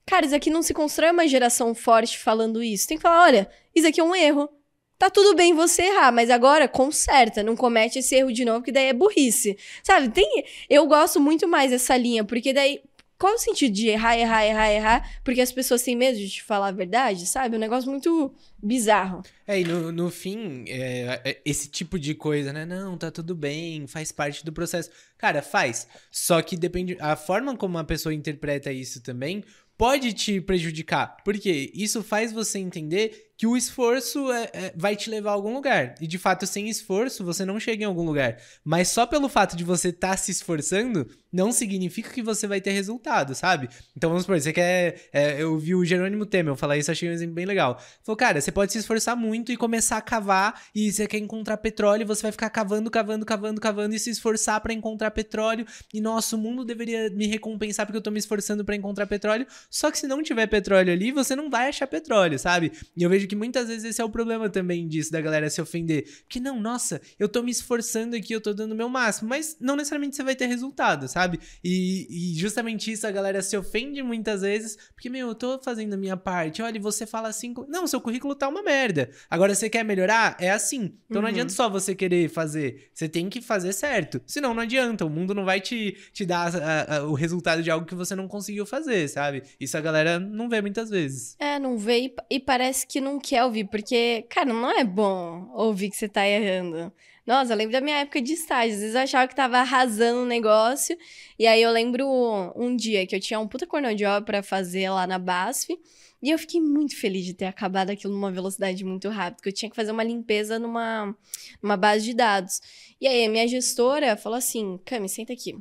[0.06, 2.88] Cara, isso aqui não se constrói uma geração forte falando isso.
[2.88, 4.50] Tem que falar: olha, isso aqui é um erro.
[4.98, 8.72] Tá tudo bem você errar, mas agora conserta, não comete esse erro de novo, que
[8.72, 9.58] daí é burrice.
[9.82, 10.10] Sabe?
[10.10, 12.82] Tem, eu gosto muito mais dessa linha, porque daí
[13.20, 15.12] qual o sentido de errar, errar, errar, errar?
[15.26, 17.58] Porque as pessoas têm medo de te falar a verdade, sabe?
[17.58, 19.22] Um negócio muito bizarro.
[19.46, 22.66] É, e no, no fim, é, é, esse tipo de coisa, né?
[22.66, 24.90] Não, tá tudo bem, faz parte do processo.
[25.18, 25.86] Cara, faz.
[26.10, 26.96] Só que depende.
[27.02, 29.44] A forma como a pessoa interpreta isso também
[29.78, 31.18] pode te prejudicar.
[31.26, 35.54] Porque isso faz você entender que o esforço é, é, vai te levar a algum
[35.54, 35.95] lugar.
[36.02, 38.38] E de fato, sem esforço, você não chega em algum lugar.
[38.65, 42.60] Mas só pelo fato de você estar tá se esforçando, não significa que você vai
[42.60, 43.69] ter resultado, sabe?
[43.95, 45.08] Então vamos supor, você quer.
[45.13, 47.82] É, eu vi o Jerônimo Temer falar isso, achei um exemplo bem legal.
[48.04, 51.56] Falou, cara, você pode se esforçar muito e começar a cavar, e você quer encontrar
[51.58, 55.65] petróleo, você vai ficar cavando, cavando, cavando, cavando e se esforçar para encontrar petróleo.
[55.93, 59.47] E nosso mundo deveria me recompensar porque eu tô me esforçando para encontrar petróleo.
[59.69, 62.73] Só que se não tiver petróleo ali, você não vai achar petróleo, sabe?
[62.97, 65.62] E eu vejo que muitas vezes esse é o problema também disso, da galera se
[65.62, 66.04] ofender.
[66.24, 69.56] Porque não, nossa, eu tô me esforçando aqui, eu tô dando o meu máximo, mas
[69.60, 71.39] não necessariamente você vai ter resultado, sabe?
[71.63, 75.94] E, e justamente isso a galera se ofende muitas vezes, porque, meu, eu tô fazendo
[75.94, 76.62] a minha parte.
[76.62, 79.10] Olha, e você fala assim, não, seu currículo tá uma merda.
[79.30, 80.36] Agora você quer melhorar?
[80.39, 80.98] É assim.
[81.06, 81.22] Então uhum.
[81.22, 84.22] não adianta só você querer fazer, você tem que fazer certo.
[84.26, 87.70] Senão não adianta, o mundo não vai te, te dar a, a, o resultado de
[87.70, 89.44] algo que você não conseguiu fazer, sabe?
[89.60, 91.36] Isso a galera não vê muitas vezes.
[91.39, 95.50] É, não vê e, e parece que não quer ouvir, porque, cara, não é bom
[95.54, 96.92] ouvir que você tá errando.
[97.26, 98.74] Nossa, eu lembro da minha época de estágio.
[98.74, 100.98] Às vezes eu achava que tava arrasando o negócio.
[101.38, 102.08] E aí eu lembro
[102.56, 105.78] um dia que eu tinha um puta cornel de obra pra fazer lá na BASF.
[106.22, 109.54] E eu fiquei muito feliz de ter acabado aquilo numa velocidade muito rápida, porque eu
[109.54, 111.16] tinha que fazer uma limpeza numa,
[111.62, 112.62] numa base de dados.
[113.00, 115.56] E aí a minha gestora falou assim: Cami, senta aqui.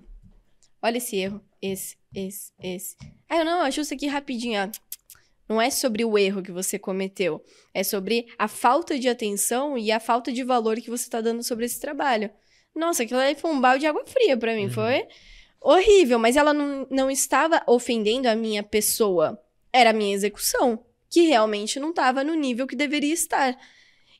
[0.82, 1.40] Olha esse erro.
[1.60, 2.96] Esse, esse, esse.
[3.28, 4.87] Aí eu, não, ajusta aqui rapidinho, ó.
[5.48, 7.42] Não é sobre o erro que você cometeu.
[7.72, 11.42] É sobre a falta de atenção e a falta de valor que você está dando
[11.42, 12.30] sobre esse trabalho.
[12.74, 14.64] Nossa, aquilo aí foi um balde de água fria para mim.
[14.64, 14.70] Uhum.
[14.70, 15.08] Foi
[15.60, 19.40] horrível, mas ela não, não estava ofendendo a minha pessoa.
[19.72, 23.58] Era a minha execução, que realmente não estava no nível que deveria estar.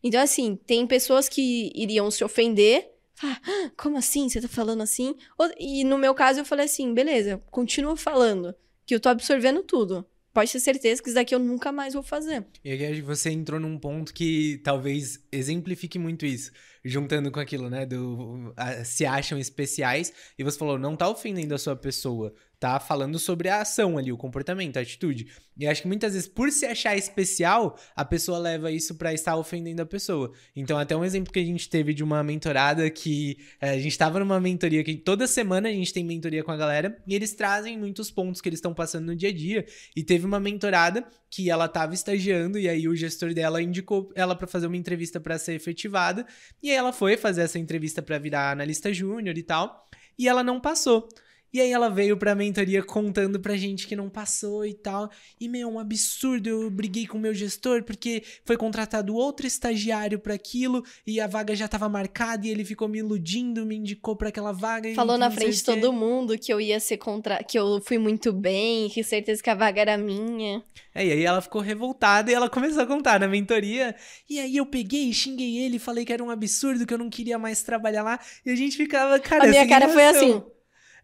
[0.02, 2.90] Então, assim, tem pessoas que iriam se ofender.
[3.22, 4.28] ah, como assim?
[4.28, 5.14] Você tá falando assim?
[5.58, 8.54] E no meu caso, eu falei assim: beleza, continua falando,
[8.86, 10.06] que eu tô absorvendo tudo
[10.38, 12.46] pode ter certeza que isso daqui eu nunca mais vou fazer.
[12.64, 16.52] E aí você entrou num ponto que talvez exemplifique muito isso,
[16.84, 17.84] juntando com aquilo, né?
[17.84, 22.80] Do a, se acham especiais e você falou, não tá ofendendo a sua pessoa, tá
[22.80, 25.28] falando sobre a ação ali, o comportamento, a atitude.
[25.56, 29.36] E acho que muitas vezes, por se achar especial, a pessoa leva isso para estar
[29.36, 30.32] ofendendo a pessoa.
[30.54, 33.92] Então, até um exemplo que a gente teve de uma mentorada que é, a gente
[33.92, 37.32] estava numa mentoria que toda semana a gente tem mentoria com a galera e eles
[37.32, 39.64] trazem muitos pontos que eles estão passando no dia a dia.
[39.94, 44.34] E teve uma mentorada que ela estava estagiando e aí o gestor dela indicou ela
[44.34, 46.26] para fazer uma entrevista para ser efetivada.
[46.62, 49.86] E aí ela foi fazer essa entrevista para virar analista júnior e tal.
[50.18, 51.08] E ela não passou.
[51.52, 55.10] E aí ela veio pra mentoria contando pra gente que não passou e tal.
[55.40, 56.48] E, meu, um absurdo.
[56.48, 61.26] Eu briguei com o meu gestor porque foi contratado outro estagiário para aquilo e a
[61.26, 64.92] vaga já tava marcada e ele ficou me iludindo, me indicou para aquela vaga.
[64.94, 67.42] Falou na frente de todo mundo que eu ia ser contra...
[67.42, 70.62] que eu fui muito bem, que certeza que a vaga era minha.
[70.94, 73.94] É, e aí ela ficou revoltada e ela começou a contar na mentoria.
[74.28, 77.38] E aí eu peguei, xinguei ele, falei que era um absurdo, que eu não queria
[77.38, 78.18] mais trabalhar lá.
[78.44, 80.42] E a gente ficava, cara, A minha cara foi assim.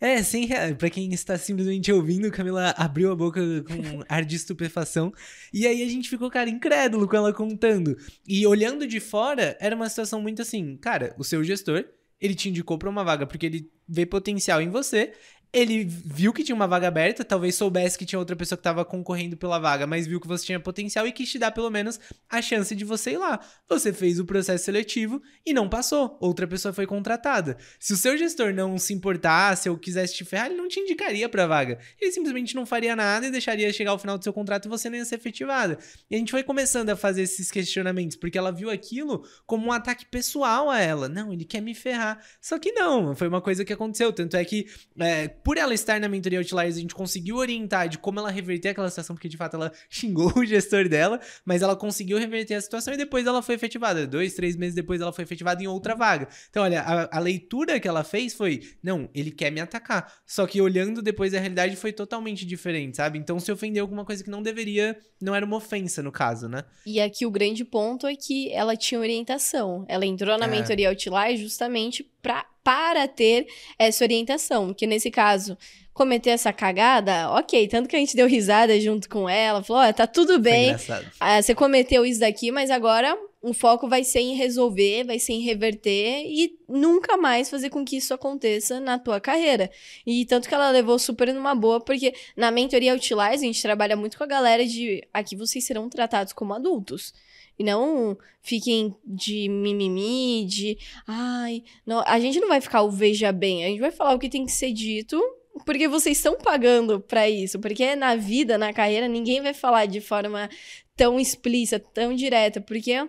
[0.05, 3.73] É, sem Pra quem está simplesmente ouvindo, Camila abriu a boca com
[4.07, 5.11] ar de estupefação.
[5.51, 7.97] E aí a gente ficou, cara, incrédulo com ela contando.
[8.29, 11.87] E olhando de fora, era uma situação muito assim, cara, o seu gestor,
[12.21, 15.13] ele te indicou pra uma vaga porque ele vê potencial em você
[15.55, 18.85] ele viu que tinha uma vaga aberta, talvez soubesse que tinha outra pessoa que estava
[18.85, 22.01] concorrendo pela vaga, mas viu que você tinha potencial e quis te dar pelo menos
[22.29, 23.39] a chance de você ir lá.
[23.69, 26.19] Você fez o processo seletivo e não passou.
[26.21, 27.57] Outra pessoa foi contratada.
[27.79, 31.29] Se o seu gestor não se importasse ou quisesse te ferrar, ele não te indicaria
[31.29, 31.79] para a vaga.
[32.01, 34.91] Ele simplesmente não faria nada e deixaria chegar ao final do seu contrato e você
[34.91, 35.79] nem ia ser efetivada.
[36.11, 39.73] E a gente foi começando a fazer esses questionamentos, porque ela viu aquilo como um
[39.73, 41.09] ataque pessoal a ela.
[41.09, 42.21] Não, ele quer me ferrar.
[42.41, 44.13] Só que não, foi uma coisa que aconteceu.
[44.13, 44.67] Tanto é que
[44.99, 48.71] é, por ela estar na mentoria Outliers, a gente conseguiu orientar de como ela reverter
[48.71, 52.61] aquela situação, porque de fato ela xingou o gestor dela, mas ela conseguiu reverter a
[52.61, 54.07] situação e depois ela foi efetivada.
[54.07, 56.27] Dois, três meses depois ela foi efetivada em outra vaga.
[56.49, 60.11] Então, olha, a, a leitura que ela fez foi: não, ele quer me atacar.
[60.27, 63.19] Só que olhando depois a realidade foi totalmente diferente, sabe?
[63.19, 66.65] Então se ofendeu alguma coisa que não deveria, não era uma ofensa no caso, né?
[66.87, 69.85] E aqui o grande ponto é que ela tinha orientação.
[69.89, 70.49] Ela entrou na é.
[70.49, 73.47] mentoria Outliers justamente pra para ter
[73.79, 74.75] essa orientação.
[74.75, 75.57] Que nesse caso,
[75.93, 79.93] cometer essa cagada, ok, tanto que a gente deu risada junto com ela, falou: oh,
[79.93, 80.75] tá tudo bem,
[81.21, 85.35] ah, você cometeu isso daqui, mas agora o foco vai ser em resolver, vai ser
[85.35, 89.71] em reverter e nunca mais fazer com que isso aconteça na tua carreira.
[90.07, 93.97] E tanto que ela levou super numa boa, porque na mentoria Outliers a gente trabalha
[93.97, 97.13] muito com a galera de aqui vocês serão tratados como adultos.
[97.59, 103.31] E não fiquem de mimimi, de ai, não, a gente não vai ficar o veja
[103.33, 105.21] bem, a gente vai falar o que tem que ser dito
[105.65, 107.59] porque vocês estão pagando para isso.
[107.59, 110.49] Porque na vida, na carreira, ninguém vai falar de forma
[110.97, 113.09] tão explícita, tão direta, porque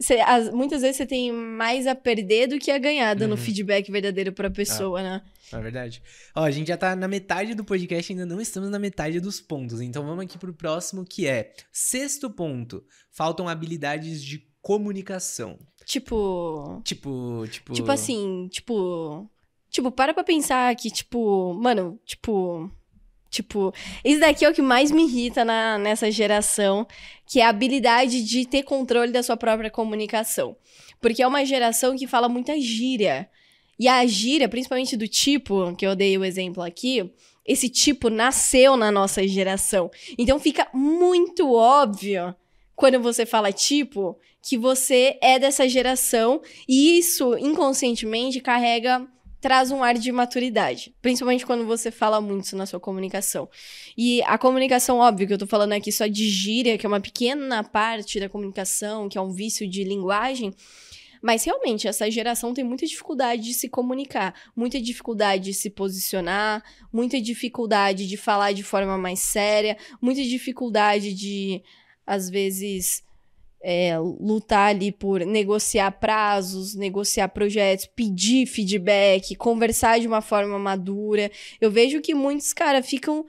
[0.00, 3.36] Cê, as, muitas vezes você tem mais a perder do que a ganhar dando uhum.
[3.36, 5.22] feedback verdadeiro pra pessoa, ah, né?
[5.52, 6.00] É verdade.
[6.36, 9.40] Ó, a gente já tá na metade do podcast, ainda não estamos na metade dos
[9.40, 9.80] pontos.
[9.80, 12.84] Então vamos aqui pro próximo, que é sexto ponto.
[13.10, 15.58] Faltam habilidades de comunicação.
[15.84, 16.80] Tipo.
[16.84, 17.72] Tipo, tipo.
[17.72, 19.28] Tipo assim, tipo.
[19.70, 22.70] Tipo, para pra pensar que, tipo, mano, tipo.
[23.30, 23.72] Tipo,
[24.04, 26.86] isso daqui é o que mais me irrita na, nessa geração,
[27.26, 30.56] que é a habilidade de ter controle da sua própria comunicação.
[31.00, 33.28] Porque é uma geração que fala muita gíria.
[33.78, 37.12] E a gíria, principalmente do tipo, que eu dei o exemplo aqui,
[37.46, 39.90] esse tipo nasceu na nossa geração.
[40.18, 42.34] Então fica muito óbvio
[42.74, 49.06] quando você fala tipo que você é dessa geração e isso inconscientemente carrega
[49.40, 53.48] traz um ar de maturidade, principalmente quando você fala muito na sua comunicação.
[53.96, 57.00] E a comunicação, óbvio, que eu tô falando aqui só de gíria, que é uma
[57.00, 60.52] pequena parte da comunicação, que é um vício de linguagem,
[61.22, 66.62] mas realmente essa geração tem muita dificuldade de se comunicar, muita dificuldade de se posicionar,
[66.92, 71.62] muita dificuldade de falar de forma mais séria, muita dificuldade de
[72.06, 73.02] às vezes
[73.60, 81.30] é, lutar ali por negociar prazos, negociar projetos, pedir feedback, conversar de uma forma madura.
[81.60, 83.26] Eu vejo que muitos, cara, ficam.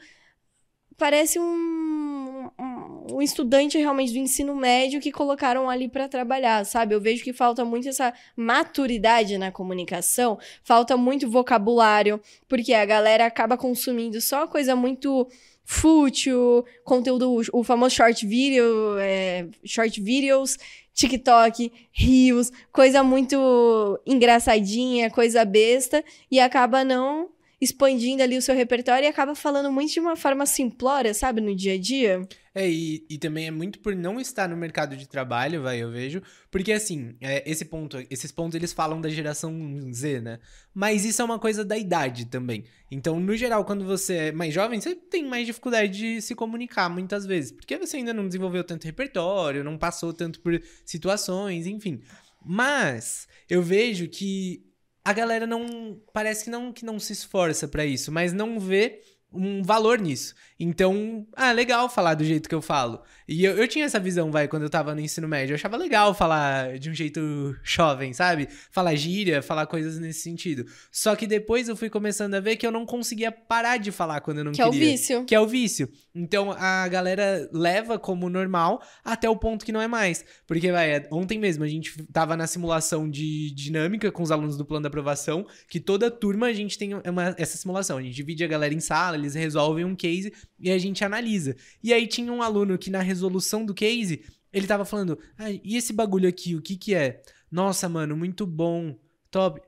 [0.98, 6.94] Parece um, um, estudante realmente do ensino médio que colocaram ali para trabalhar, sabe?
[6.94, 12.20] Eu vejo que falta muito essa maturidade na comunicação, falta muito vocabulário,
[12.50, 15.26] porque a galera acaba consumindo só coisa muito
[15.72, 20.58] fútil, conteúdo, o famoso short video, é, short videos,
[20.96, 27.30] TikTok, rios, coisa muito engraçadinha, coisa besta, e acaba não
[27.62, 31.56] expandindo ali o seu repertório e acaba falando muito de uma forma simplória, sabe, no
[31.56, 32.28] dia a dia.
[32.56, 35.92] É, e, e também é muito por não estar no mercado de trabalho, vai, eu
[35.92, 36.22] vejo.
[36.50, 39.54] Porque, assim, é, esse ponto, esses pontos eles falam da geração
[39.94, 40.40] Z, né?
[40.74, 42.64] Mas isso é uma coisa da idade também.
[42.90, 46.90] Então, no geral, quando você é mais jovem, você tem mais dificuldade de se comunicar
[46.90, 47.52] muitas vezes.
[47.52, 52.02] Porque você ainda não desenvolveu tanto repertório, não passou tanto por situações, enfim.
[52.44, 54.69] Mas eu vejo que
[55.10, 56.00] a galera não.
[56.14, 59.02] Parece que não, que não se esforça para isso, mas não vê
[59.34, 60.36] um valor nisso.
[60.60, 63.02] Então, ah, legal falar do jeito que eu falo.
[63.32, 65.54] E eu, eu tinha essa visão, vai, quando eu tava no ensino médio.
[65.54, 68.48] Eu achava legal falar de um jeito jovem, sabe?
[68.72, 70.66] Falar gíria, falar coisas nesse sentido.
[70.92, 74.22] Só que depois eu fui começando a ver que eu não conseguia parar de falar
[74.22, 74.72] quando eu não que queria.
[74.72, 75.26] Que é o vício.
[75.26, 75.90] Que é o vício.
[76.16, 80.26] Então a galera leva como normal até o ponto que não é mais.
[80.48, 84.66] Porque, vai, ontem mesmo a gente tava na simulação de dinâmica com os alunos do
[84.66, 88.00] plano da aprovação, que toda turma a gente tem uma, essa simulação.
[88.00, 91.56] A gente divide a galera em sala, eles resolvem um case e a gente analisa.
[91.84, 93.19] E aí tinha um aluno que na resolução
[93.66, 97.22] do case, ele tava falando: ah, e esse bagulho aqui, o que que é?
[97.52, 98.98] Nossa, mano, muito bom,
[99.32, 99.62] top.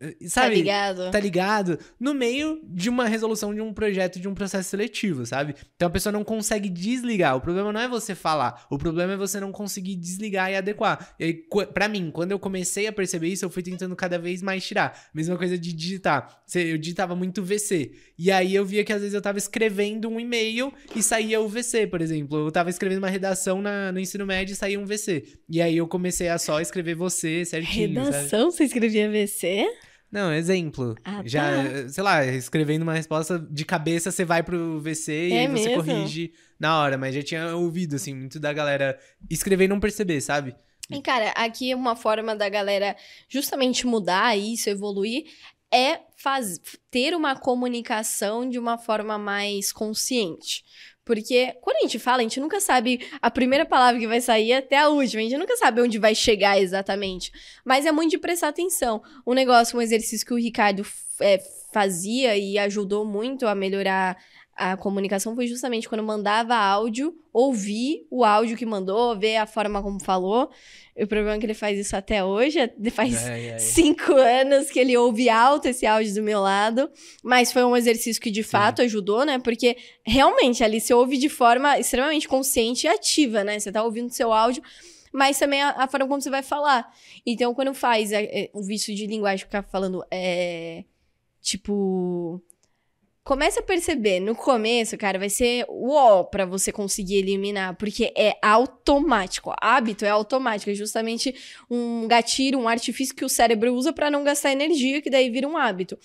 [0.00, 0.50] Eh, sabe?
[0.50, 1.10] Tá ligado.
[1.10, 1.78] Tá ligado?
[1.98, 5.54] No meio de uma resolução de um projeto, de um processo seletivo, sabe?
[5.74, 7.36] Então a pessoa não consegue desligar.
[7.36, 11.14] O problema não é você falar, o problema é você não conseguir desligar e adequar.
[11.18, 11.34] E
[11.74, 15.08] pra mim, quando eu comecei a perceber isso, eu fui tentando cada vez mais tirar.
[15.12, 16.42] Mesma coisa de digitar.
[16.54, 17.92] Eu digitava muito VC.
[18.16, 21.48] E aí eu via que às vezes eu tava escrevendo um e-mail e saía o
[21.48, 22.38] VC, por exemplo.
[22.38, 25.24] Eu tava escrevendo uma redação na, no ensino médio e saía um VC.
[25.48, 27.88] E aí eu comecei a só escrever você certinho.
[27.88, 28.50] Redação?
[28.50, 28.52] Sabe?
[28.52, 29.66] Você escrevia VC?
[30.10, 30.94] Não, exemplo.
[31.04, 31.88] Ah, Já, tá.
[31.88, 35.74] sei lá, escrevendo uma resposta de cabeça, você vai pro VC e É você mesmo?
[35.74, 36.96] corrige na hora.
[36.96, 38.98] Mas já tinha ouvido, assim, muito da galera
[39.30, 40.56] escrever e não perceber, sabe?
[40.90, 42.96] E, cara, aqui uma forma da galera
[43.28, 45.24] justamente mudar isso, evoluir,
[45.70, 46.58] é faz...
[46.90, 50.64] ter uma comunicação de uma forma mais consciente.
[51.08, 54.52] Porque quando a gente fala, a gente nunca sabe a primeira palavra que vai sair
[54.52, 55.22] até a última.
[55.22, 57.32] A gente nunca sabe onde vai chegar exatamente.
[57.64, 59.02] Mas é muito de prestar atenção.
[59.26, 60.84] Um negócio, um exercício que o Ricardo
[61.18, 61.38] é,
[61.72, 64.18] fazia e ajudou muito a melhorar
[64.58, 69.80] a comunicação foi justamente quando mandava áudio, ouvir o áudio que mandou, ver a forma
[69.80, 70.50] como falou.
[70.96, 72.58] O problema é que ele faz isso até hoje,
[72.90, 73.58] faz Ai, ai.
[73.60, 76.90] cinco anos que ele ouve alto esse áudio do meu lado,
[77.22, 79.38] mas foi um exercício que de fato ajudou, né?
[79.38, 83.60] Porque realmente ali você ouve de forma extremamente consciente e ativa, né?
[83.60, 84.60] Você tá ouvindo seu áudio,
[85.12, 86.92] mas também a, a forma como você vai falar.
[87.24, 90.82] Então, quando faz é, é, o vício de linguagem, ficar falando, é,
[91.40, 92.42] tipo.
[93.28, 98.38] Começa a perceber, no começo, cara, vai ser uó pra você conseguir eliminar, porque é
[98.40, 99.52] automático.
[99.60, 101.34] Hábito é automático, é justamente
[101.70, 105.46] um gatilho, um artifício que o cérebro usa para não gastar energia, que daí vira
[105.46, 105.98] um hábito.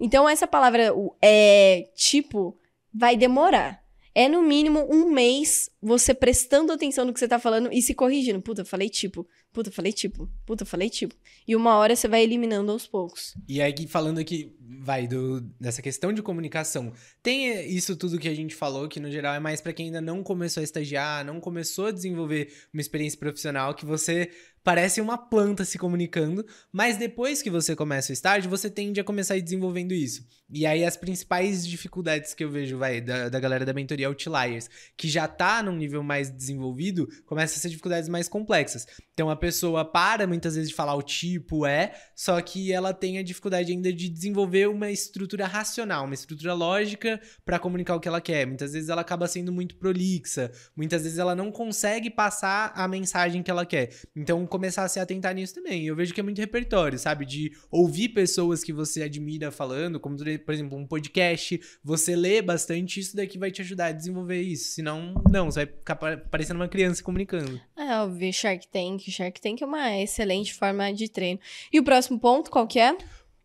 [0.00, 2.58] Então, essa palavra é tipo
[2.92, 3.80] vai demorar.
[4.12, 7.94] É no mínimo um mês você prestando atenção no que você tá falando e se
[7.94, 8.40] corrigindo.
[8.40, 9.26] Puta, falei tipo.
[9.52, 10.28] Puta, falei tipo.
[10.46, 11.16] Puta, falei tipo.
[11.46, 13.34] E uma hora você vai eliminando aos poucos.
[13.48, 16.92] E aí, falando aqui, vai, do, dessa questão de comunicação.
[17.22, 20.00] Tem isso tudo que a gente falou, que no geral é mais para quem ainda
[20.00, 24.30] não começou a estagiar, não começou a desenvolver uma experiência profissional, que você
[24.64, 29.04] parece uma planta se comunicando, mas depois que você começa o estágio, você tende a
[29.04, 30.26] começar a ir desenvolvendo isso.
[30.50, 34.70] E aí as principais dificuldades que eu vejo, vai, da, da galera da mentoria Outliers,
[34.96, 38.86] que já tá num nível mais desenvolvido, começam a ser dificuldades mais complexas.
[39.12, 43.18] Então a pessoa para muitas vezes de falar o tipo é, só que ela tem
[43.18, 48.08] a dificuldade ainda de desenvolver uma estrutura racional, uma estrutura lógica para comunicar o que
[48.08, 48.46] ela quer.
[48.46, 53.42] Muitas vezes ela acaba sendo muito prolixa, muitas vezes ela não consegue passar a mensagem
[53.42, 53.90] que ela quer.
[54.14, 55.86] Então começar a se atentar nisso também.
[55.86, 57.26] Eu vejo que é muito repertório, sabe?
[57.26, 63.00] De ouvir pessoas que você admira falando, como, por exemplo, um podcast, você lê bastante,
[63.00, 64.70] isso daqui vai te ajudar a desenvolver isso.
[64.70, 67.60] Senão, não, você vai ficar parecendo uma criança comunicando.
[67.76, 69.10] É, óbvio, Shark Tank.
[69.10, 71.40] Shark Tank é uma excelente forma de treino.
[71.72, 72.96] E o próximo ponto, qual que é?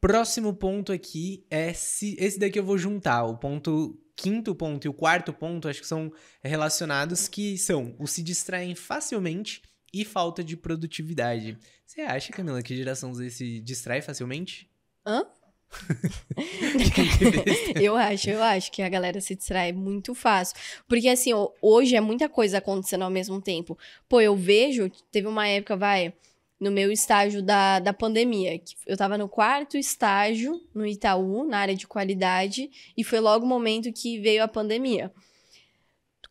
[0.02, 2.16] Próximo ponto aqui é se.
[2.20, 3.26] Esse daqui eu vou juntar.
[3.26, 6.12] O ponto quinto ponto e o quarto ponto acho que são
[6.43, 9.62] relacionados, que são o se distraem facilmente
[9.93, 11.58] e falta de produtividade.
[11.86, 14.70] Você acha, Camila, que geração Z se distrai facilmente?
[15.06, 15.26] Hã?
[17.82, 20.56] eu acho, eu acho que a galera se distrai muito fácil.
[20.88, 21.32] Porque, assim,
[21.62, 23.78] hoje é muita coisa acontecendo ao mesmo tempo.
[24.08, 26.14] Pô, eu vejo, teve uma época, vai,
[26.60, 28.60] no meu estágio da, da pandemia.
[28.86, 33.47] Eu tava no quarto estágio no Itaú, na área de qualidade, e foi logo o
[33.47, 35.12] momento que veio a pandemia.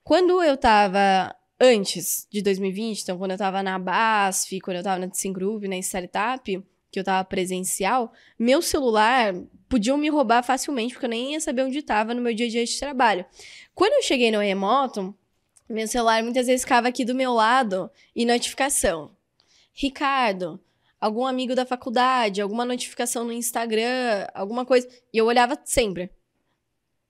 [0.05, 4.99] Quando eu tava antes de 2020, então quando eu tava na BASF, quando eu tava
[4.99, 9.35] na Group, na Startup, que eu tava presencial, meu celular
[9.69, 12.51] podiam me roubar facilmente, porque eu nem ia saber onde tava no meu dia a
[12.51, 13.25] dia de trabalho.
[13.75, 15.15] Quando eu cheguei no remoto,
[15.69, 19.18] meu celular muitas vezes ficava aqui do meu lado e notificação.
[19.81, 20.61] Ricardo,
[21.01, 24.89] algum amigo da faculdade, alguma notificação no Instagram, alguma coisa.
[25.15, 26.11] E eu olhava sempre.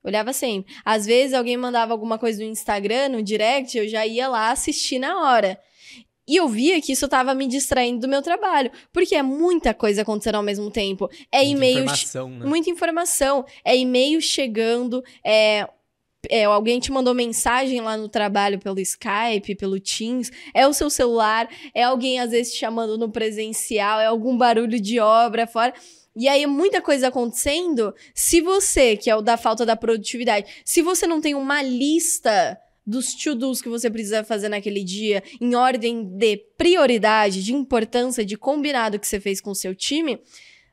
[0.05, 0.71] Olhava sempre.
[0.85, 4.99] Às vezes alguém mandava alguma coisa no Instagram, no direct, eu já ia lá assistir
[4.99, 5.59] na hora.
[6.29, 8.71] E eu via que isso estava me distraindo do meu trabalho.
[8.93, 11.09] Porque é muita coisa acontecendo ao mesmo tempo.
[11.33, 11.85] É e-mail.
[11.85, 12.45] Informação, né?
[12.45, 13.47] Muita informação.
[13.65, 15.67] É e-mail chegando, é
[16.29, 20.91] é, alguém te mandou mensagem lá no trabalho pelo Skype, pelo Teams, é o seu
[20.91, 25.73] celular, é alguém às vezes te chamando no presencial, é algum barulho de obra fora.
[26.17, 27.95] E aí, muita coisa acontecendo.
[28.13, 32.59] Se você, que é o da falta da produtividade, se você não tem uma lista
[32.85, 38.37] dos to-dos que você precisa fazer naquele dia, em ordem de prioridade, de importância, de
[38.37, 40.19] combinado que você fez com o seu time,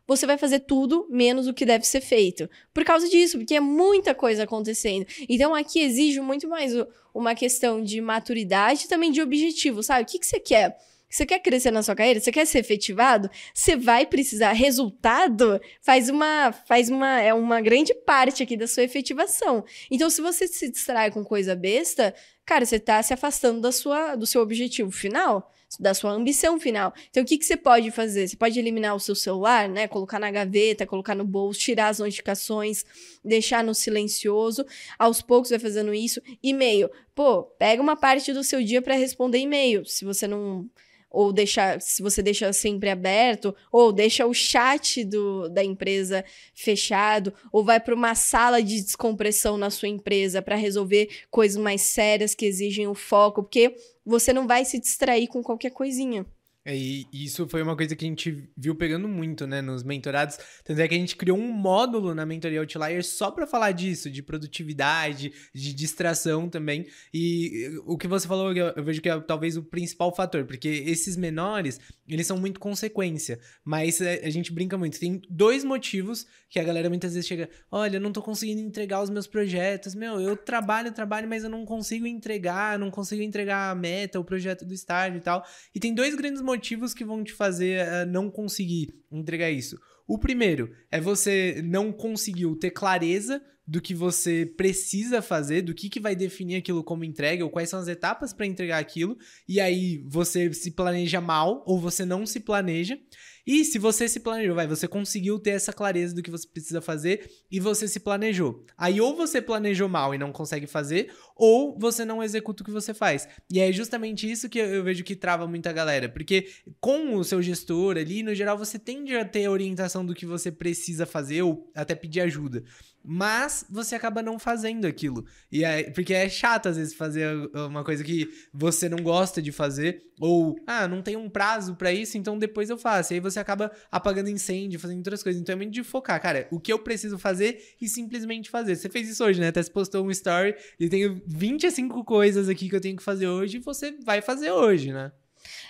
[0.08, 2.50] você vai fazer tudo menos o que deve ser feito.
[2.74, 5.06] Por causa disso, porque é muita coisa acontecendo.
[5.28, 6.74] Então aqui exige muito mais
[7.14, 10.04] uma questão de maturidade e também de objetivo, sabe?
[10.04, 10.78] O que, que você quer?
[11.10, 12.20] Você quer crescer na sua carreira?
[12.20, 13.30] Você quer ser efetivado?
[13.54, 14.52] Você vai precisar.
[14.52, 19.64] Resultado faz uma, faz uma, é uma grande parte aqui da sua efetivação.
[19.90, 22.14] Então, se você se distrai com coisa besta,
[22.46, 26.94] cara, você está se afastando da sua, do seu objetivo final da sua ambição final.
[27.10, 28.28] Então, o que, que você pode fazer?
[28.28, 29.88] Você pode eliminar o seu celular, né?
[29.88, 32.86] Colocar na gaveta, colocar no bolso, tirar as notificações,
[33.24, 34.66] deixar no silencioso.
[34.98, 36.22] Aos poucos vai fazendo isso.
[36.42, 36.90] E-mail.
[37.14, 39.86] Pô, pega uma parte do seu dia para responder e-mail.
[39.86, 40.70] Se você não
[41.16, 47.34] ou deixar, se você deixa sempre aberto, ou deixa o chat do, da empresa fechado,
[47.52, 52.36] ou vai para uma sala de descompressão na sua empresa para resolver coisas mais sérias
[52.36, 56.26] que exigem o foco, porque você não vai se distrair com qualquer coisinha.
[56.66, 60.40] É, e isso foi uma coisa que a gente viu pegando muito, né, nos mentorados.
[60.64, 64.10] Tanto é que a gente criou um módulo na mentoria Outlier só para falar disso,
[64.10, 66.88] de produtividade, de distração também.
[67.14, 71.16] E o que você falou, eu vejo que é talvez o principal fator, porque esses
[71.16, 73.40] menores, eles são muito consequência.
[73.64, 75.00] Mas é, a gente brinca muito.
[75.00, 79.04] Tem dois motivos que a galera muitas vezes chega: olha, eu não tô conseguindo entregar
[79.04, 79.94] os meus projetos.
[79.94, 84.24] Meu, eu trabalho, trabalho, mas eu não consigo entregar, não consigo entregar a meta, o
[84.24, 85.46] projeto do estágio e tal.
[85.74, 89.78] E tem dois grandes motivos motivos que vão te fazer uh, não conseguir entregar isso.
[90.08, 95.90] O primeiro é você não conseguiu ter clareza do que você precisa fazer, do que,
[95.90, 99.60] que vai definir aquilo como entrega, ou quais são as etapas para entregar aquilo, e
[99.60, 102.98] aí você se planeja mal ou você não se planeja.
[103.46, 106.82] E se você se planejou, vai, você conseguiu ter essa clareza do que você precisa
[106.82, 108.66] fazer e você se planejou.
[108.76, 112.72] Aí ou você planejou mal e não consegue fazer, ou você não executa o que
[112.72, 113.28] você faz.
[113.52, 116.48] E é justamente isso que eu vejo que trava muita galera, porque
[116.80, 120.52] com o seu gestor ali, no geral, você tende a ter orientação do que você
[120.52, 122.64] precisa fazer ou até pedir ajuda
[123.08, 125.26] mas você acaba não fazendo aquilo.
[125.52, 129.52] E é, porque é chato às vezes fazer uma coisa que você não gosta de
[129.52, 133.14] fazer ou ah, não tem um prazo para isso, então depois eu faço.
[133.14, 135.42] E aí você acaba apagando incêndio, fazendo outras coisas.
[135.42, 138.76] Então é muito de focar, cara, o que eu preciso fazer e simplesmente fazer.
[138.76, 139.50] Você fez isso hoje, né?
[139.50, 143.28] Até se postou um story e tenho 25 coisas aqui que eu tenho que fazer
[143.28, 145.12] hoje e você vai fazer hoje, né?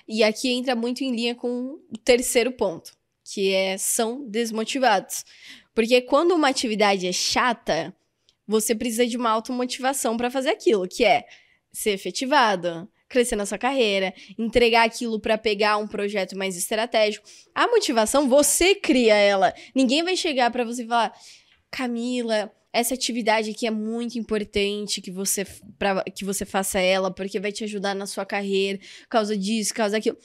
[0.08, 5.26] E aqui entra muito em linha com o terceiro ponto, que é são desmotivados.
[5.76, 7.93] Porque quando uma atividade é chata,
[8.47, 11.26] você precisa de uma automotivação para fazer aquilo, que é
[11.71, 17.28] ser efetivado, crescer na sua carreira, entregar aquilo para pegar um projeto mais estratégico.
[17.53, 19.53] A motivação você cria ela.
[19.76, 21.13] Ninguém vai chegar para você e falar:
[21.69, 25.45] "Camila, essa atividade aqui é muito importante que você
[25.78, 29.97] para que você faça ela, porque vai te ajudar na sua carreira, causa disso, causa
[29.97, 30.17] aquilo".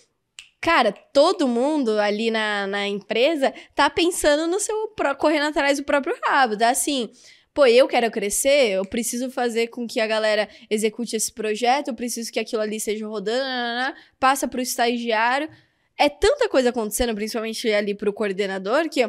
[0.61, 4.95] Cara, todo mundo ali na, na empresa tá pensando no seu.
[5.19, 6.57] correndo atrás do próprio rabo.
[6.57, 7.11] Tá assim.
[7.53, 11.95] Pô, eu quero crescer, eu preciso fazer com que a galera execute esse projeto, eu
[11.95, 15.49] preciso que aquilo ali seja rodando, nanana, passa pro estagiário.
[15.99, 19.03] É tanta coisa acontecendo, principalmente ali pro coordenador, que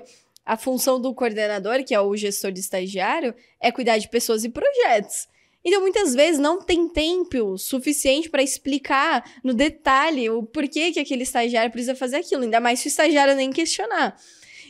[0.44, 4.50] a função do coordenador, que é o gestor de estagiário, é cuidar de pessoas e
[4.50, 5.28] projetos.
[5.64, 11.24] Então, muitas vezes, não tem tempo suficiente para explicar no detalhe o porquê que aquele
[11.24, 14.18] estagiário precisa fazer aquilo, ainda mais se o estagiário nem questionar.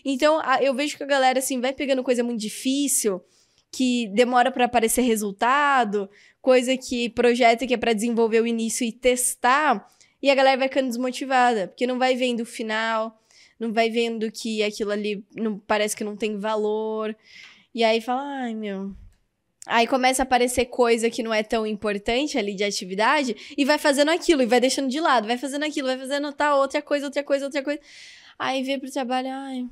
[0.04, 3.22] Então, eu vejo que a galera, assim, vai pegando coisa muito difícil,
[3.72, 6.10] que demora para aparecer resultado,
[6.42, 9.88] coisa que projeta que é para desenvolver o início e testar,
[10.22, 13.18] e a galera vai ficando desmotivada, porque não vai vendo o final,
[13.60, 17.16] não vai vendo que aquilo ali não, parece que não tem valor.
[17.74, 18.92] E aí fala, ai meu,
[19.68, 23.78] Aí começa a aparecer coisa que não é tão importante ali de atividade e vai
[23.78, 27.06] fazendo aquilo e vai deixando de lado, vai fazendo aquilo, vai fazendo tal, outra coisa,
[27.06, 27.80] outra coisa, outra coisa.
[28.40, 29.68] Aí vem pro trabalho, ai,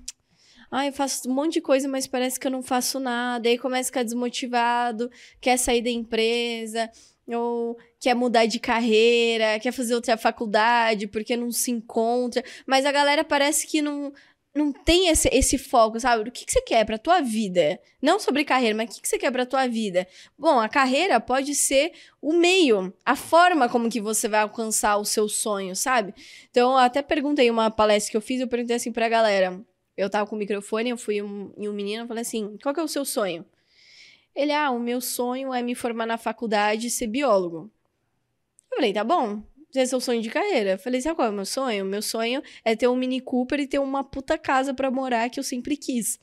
[0.71, 3.49] ai, eu faço um monte de coisa, mas parece que eu não faço nada.
[3.49, 5.09] Aí começa a ficar desmotivado,
[5.41, 6.89] quer sair da empresa,
[7.35, 12.43] ou quer mudar de carreira, quer fazer outra faculdade porque não se encontra.
[12.65, 14.13] Mas a galera parece que não,
[14.59, 16.29] não tem esse, esse foco, sabe?
[16.29, 17.79] O que, que você quer pra tua vida?
[18.01, 20.05] Não sobre carreira, mas o que, que você quer pra tua vida?
[20.37, 25.05] Bom, a carreira pode ser o meio, a forma como que você vai alcançar o
[25.05, 26.13] seu sonho, sabe?
[26.51, 29.59] Então, eu até perguntei uma palestra que eu fiz, eu perguntei assim pra galera.
[29.95, 32.81] Eu tava com o microfone, eu fui um, um menino, eu falei assim, qual que
[32.81, 33.45] é o seu sonho?
[34.35, 37.71] Ele, ah, o meu sonho é me formar na faculdade e ser biólogo.
[38.71, 39.41] Eu falei, tá bom,
[39.73, 40.71] esse é o sonho de carreira.
[40.71, 41.85] Eu falei, sabe qual é o meu sonho?
[41.85, 45.39] Meu sonho é ter um Mini Cooper e ter uma puta casa para morar que
[45.39, 46.19] eu sempre quis.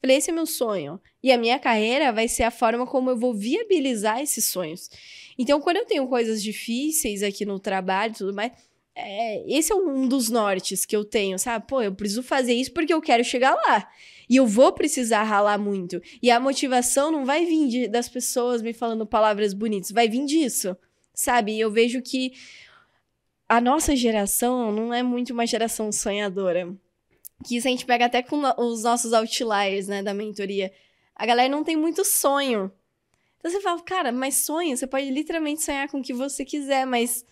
[0.00, 1.00] Falei, esse é meu sonho.
[1.22, 4.90] E a minha carreira vai ser a forma como eu vou viabilizar esses sonhos.
[5.38, 8.52] Então, quando eu tenho coisas difíceis aqui no trabalho e tudo mais,
[8.94, 11.66] é, esse é um dos nortes que eu tenho, sabe?
[11.66, 13.88] Pô, eu preciso fazer isso porque eu quero chegar lá.
[14.28, 16.00] E eu vou precisar ralar muito.
[16.22, 20.24] E a motivação não vai vir de, das pessoas me falando palavras bonitas, vai vir
[20.24, 20.76] disso,
[21.12, 21.52] sabe?
[21.52, 22.32] E eu vejo que
[23.48, 26.74] a nossa geração não é muito uma geração sonhadora.
[27.44, 30.72] Que isso a gente pega até com os nossos outliers, né, da mentoria.
[31.14, 32.72] A galera não tem muito sonho.
[33.38, 36.86] Então você fala, cara, mas sonho, você pode literalmente sonhar com o que você quiser,
[36.86, 37.24] mas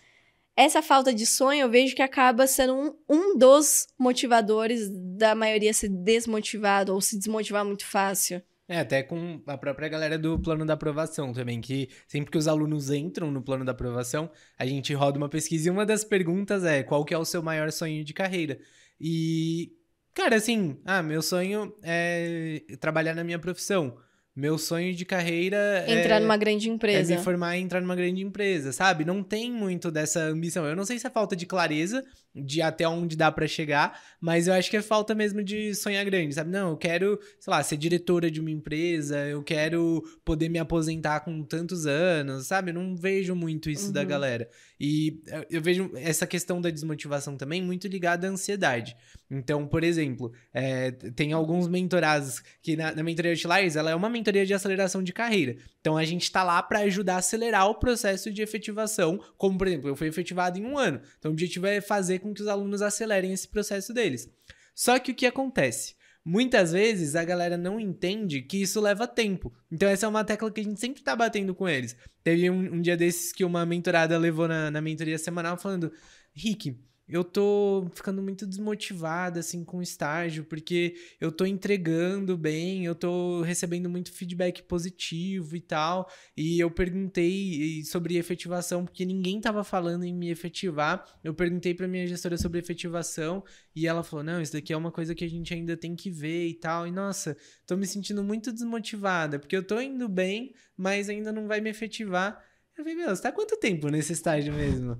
[0.55, 4.87] essa falta de sonho eu vejo que acaba sendo um, um dos motivadores
[5.17, 8.41] da maioria se desmotivar ou se desmotivar muito fácil.
[8.67, 12.47] É, até com a própria galera do plano da aprovação também, que sempre que os
[12.47, 16.63] alunos entram no plano da aprovação, a gente roda uma pesquisa e uma das perguntas
[16.63, 18.57] é qual que é o seu maior sonho de carreira?
[18.99, 19.73] E,
[20.13, 23.97] cara, assim, ah, meu sonho é trabalhar na minha profissão.
[24.35, 27.13] Meu sonho de carreira entrar é, numa grande empresa.
[27.13, 29.05] É me formar e entrar numa grande empresa, sabe?
[29.05, 30.65] Não tem muito dessa ambição.
[30.65, 32.03] Eu não sei se é falta de clareza
[32.35, 36.03] de até onde dá para chegar, mas eu acho que é falta mesmo de sonhar
[36.05, 36.49] grande, sabe?
[36.49, 41.19] Não, eu quero, sei lá, ser diretora de uma empresa, eu quero poder me aposentar
[41.19, 42.71] com tantos anos, sabe?
[42.71, 43.91] Eu não vejo muito isso uhum.
[43.91, 44.49] da galera.
[44.79, 48.95] E eu vejo essa questão da desmotivação também muito ligada à ansiedade.
[49.29, 54.09] Então, por exemplo, é, tem alguns mentorados que na, na mentoria Outliers, ela é uma
[54.09, 55.55] mentoria de aceleração de carreira.
[55.83, 59.67] Então, a gente está lá para ajudar a acelerar o processo de efetivação, como, por
[59.67, 61.01] exemplo, eu fui efetivado em um ano.
[61.19, 64.29] Então, o objetivo é fazer com que os alunos acelerem esse processo deles.
[64.73, 65.95] Só que o que acontece?
[66.23, 69.53] Muitas vezes a galera não entende que isso leva tempo.
[69.69, 71.97] Então, essa é uma tecla que a gente sempre tá batendo com eles.
[72.23, 75.91] Teve um, um dia desses que uma mentorada levou na, na mentoria semanal falando:
[76.33, 82.85] Rick, eu tô ficando muito desmotivada, assim, com o estágio, porque eu tô entregando bem,
[82.85, 86.09] eu tô recebendo muito feedback positivo e tal.
[86.35, 91.03] E eu perguntei sobre efetivação, porque ninguém tava falando em me efetivar.
[91.23, 93.43] Eu perguntei pra minha gestora sobre efetivação
[93.75, 96.09] e ela falou: não, isso daqui é uma coisa que a gente ainda tem que
[96.09, 96.87] ver e tal.
[96.87, 97.35] E nossa,
[97.67, 101.69] tô me sentindo muito desmotivada, porque eu tô indo bem, mas ainda não vai me
[101.69, 102.41] efetivar.
[102.77, 104.97] Eu falei, meu, você tá quanto tempo nesse estágio mesmo?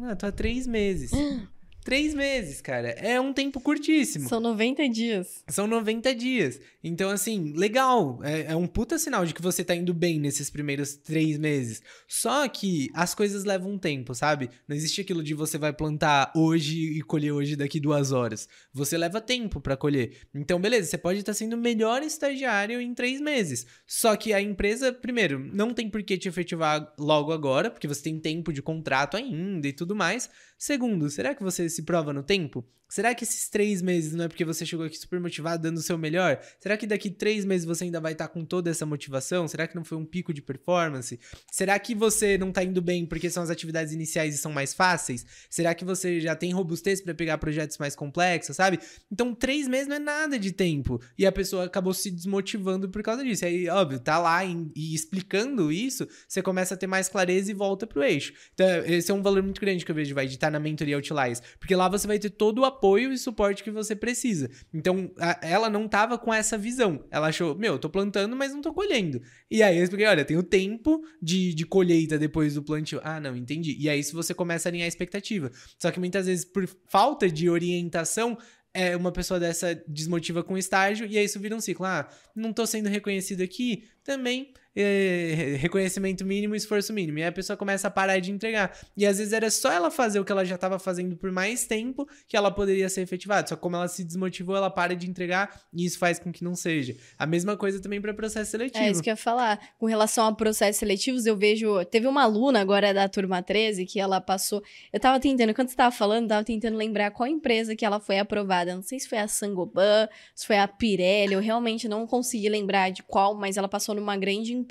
[0.00, 1.10] Ah, tô há três meses.
[1.88, 2.90] Três meses, cara.
[2.90, 4.28] É um tempo curtíssimo.
[4.28, 5.42] São 90 dias.
[5.48, 6.60] São 90 dias.
[6.84, 8.20] Então, assim, legal.
[8.22, 11.80] É, é, um puta sinal de que você tá indo bem nesses primeiros três meses.
[12.06, 14.50] Só que as coisas levam um tempo, sabe?
[14.68, 18.50] Não existe aquilo de você vai plantar hoje e colher hoje daqui duas horas.
[18.70, 20.12] Você leva tempo para colher.
[20.34, 23.66] Então, beleza, você pode estar tá sendo o melhor estagiário em três meses.
[23.86, 28.02] Só que a empresa, primeiro, não tem por que te efetivar logo agora, porque você
[28.02, 30.28] tem tempo de contrato ainda e tudo mais.
[30.58, 32.64] Segundo, será que você se prova no tempo?
[32.88, 35.82] Será que esses três meses não é porque você chegou aqui super motivado, dando o
[35.82, 36.40] seu melhor?
[36.58, 39.46] Será que daqui três meses você ainda vai estar com toda essa motivação?
[39.46, 41.20] Será que não foi um pico de performance?
[41.52, 44.72] Será que você não está indo bem porque são as atividades iniciais e são mais
[44.72, 45.26] fáceis?
[45.50, 48.78] Será que você já tem robustez para pegar projetos mais complexos, sabe?
[49.12, 50.98] Então, três meses não é nada de tempo.
[51.18, 53.44] E a pessoa acabou se desmotivando por causa disso.
[53.44, 57.54] Aí, óbvio, tá lá em, e explicando isso, você começa a ter mais clareza e
[57.54, 58.32] volta pro eixo.
[58.54, 60.96] Então, esse é um valor muito grande que eu vejo, vai, de estar na mentoria
[60.96, 61.42] Outliers.
[61.58, 64.50] Porque lá você vai ter todo o apoio e suporte que você precisa.
[64.72, 67.04] Então, a, ela não tava com essa visão.
[67.10, 69.20] Ela achou, meu, eu tô plantando, mas não tô colhendo.
[69.50, 73.00] E aí eu expliquei, olha, tem o tempo de, de colheita depois do plantio.
[73.02, 73.76] Ah, não, entendi.
[73.78, 75.50] E aí se você começa a alinhar a expectativa.
[75.78, 78.38] Só que muitas vezes, por falta de orientação,
[78.72, 81.86] é, uma pessoa dessa desmotiva com estágio e aí isso vira um ciclo.
[81.86, 87.18] Ah, não tô sendo reconhecido aqui, também é, reconhecimento mínimo, esforço mínimo.
[87.18, 88.78] E aí a pessoa começa a parar de entregar.
[88.96, 91.66] E às vezes era só ela fazer o que ela já estava fazendo por mais
[91.66, 93.48] tempo que ela poderia ser efetivada.
[93.48, 96.44] Só que como ela se desmotivou, ela para de entregar e isso faz com que
[96.44, 96.96] não seja.
[97.18, 98.84] A mesma coisa também para processo seletivo.
[98.84, 99.58] É isso que eu ia falar.
[99.78, 101.84] Com relação a processos seletivos, eu vejo.
[101.86, 104.62] Teve uma aluna agora da turma 13 que ela passou.
[104.92, 108.20] Eu tava tentando, quando você tava falando, tava tentando lembrar qual empresa que ela foi
[108.20, 108.76] aprovada.
[108.76, 112.90] Não sei se foi a Sangoban, se foi a Pirelli, eu realmente não consegui lembrar
[112.90, 114.67] de qual, mas ela passou numa grande empresa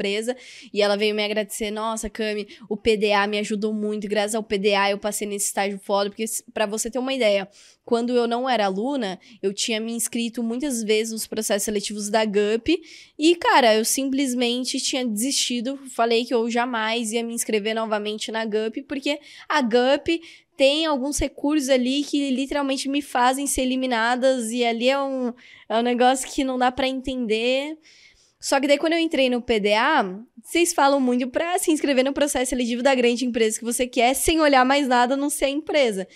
[0.74, 1.72] e ela veio me agradecer.
[1.72, 4.08] Nossa, Cami, o PDA me ajudou muito.
[4.08, 7.48] Graças ao PDA eu passei nesse estágio foda, porque para você ter uma ideia,
[7.84, 12.26] quando eu não era aluna, eu tinha me inscrito muitas vezes nos processos seletivos da
[12.26, 12.82] GUP
[13.18, 15.80] e, cara, eu simplesmente tinha desistido.
[15.96, 20.22] Falei que eu jamais ia me inscrever novamente na GUP, porque a GUP
[20.58, 25.32] tem alguns recursos ali que literalmente me fazem ser eliminadas e ali é um,
[25.70, 27.78] é um negócio que não dá para entender.
[28.40, 32.14] Só que daí quando eu entrei no PDA, vocês falam muito para se inscrever no
[32.14, 35.50] processo seletivo da grande empresa que você quer, sem olhar mais nada, não ser a
[35.50, 36.08] empresa.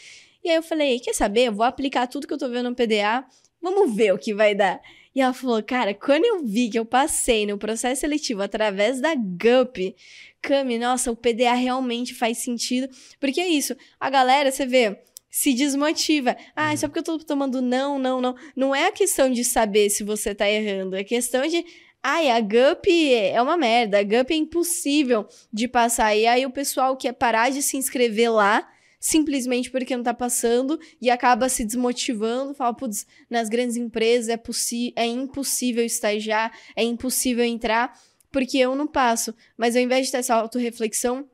[0.43, 1.47] E aí eu falei, quer saber?
[1.47, 3.25] Eu vou aplicar tudo que eu tô vendo no PDA,
[3.61, 4.81] vamos ver o que vai dar.
[5.13, 9.13] E ela falou, cara, quando eu vi que eu passei no processo seletivo através da
[9.13, 9.95] GUP,
[10.41, 12.89] Cami, nossa, o PDA realmente faz sentido.
[13.19, 14.99] Porque é isso, a galera, você vê,
[15.29, 16.35] se desmotiva.
[16.55, 18.35] Ah, só porque eu tô tomando não, não, não.
[18.55, 21.63] Não é a questão de saber se você tá errando, é questão de
[22.03, 26.15] Ai, a GUP é uma merda, a GUP é impossível de passar.
[26.15, 28.67] E aí o pessoal quer parar de se inscrever lá,
[28.99, 34.39] simplesmente porque não tá passando, e acaba se desmotivando, fala, putz, nas grandes empresas é,
[34.95, 37.95] é impossível estagiar, é impossível entrar,
[38.31, 39.35] porque eu não passo.
[39.55, 41.29] Mas ao invés de ter essa autorreflexão,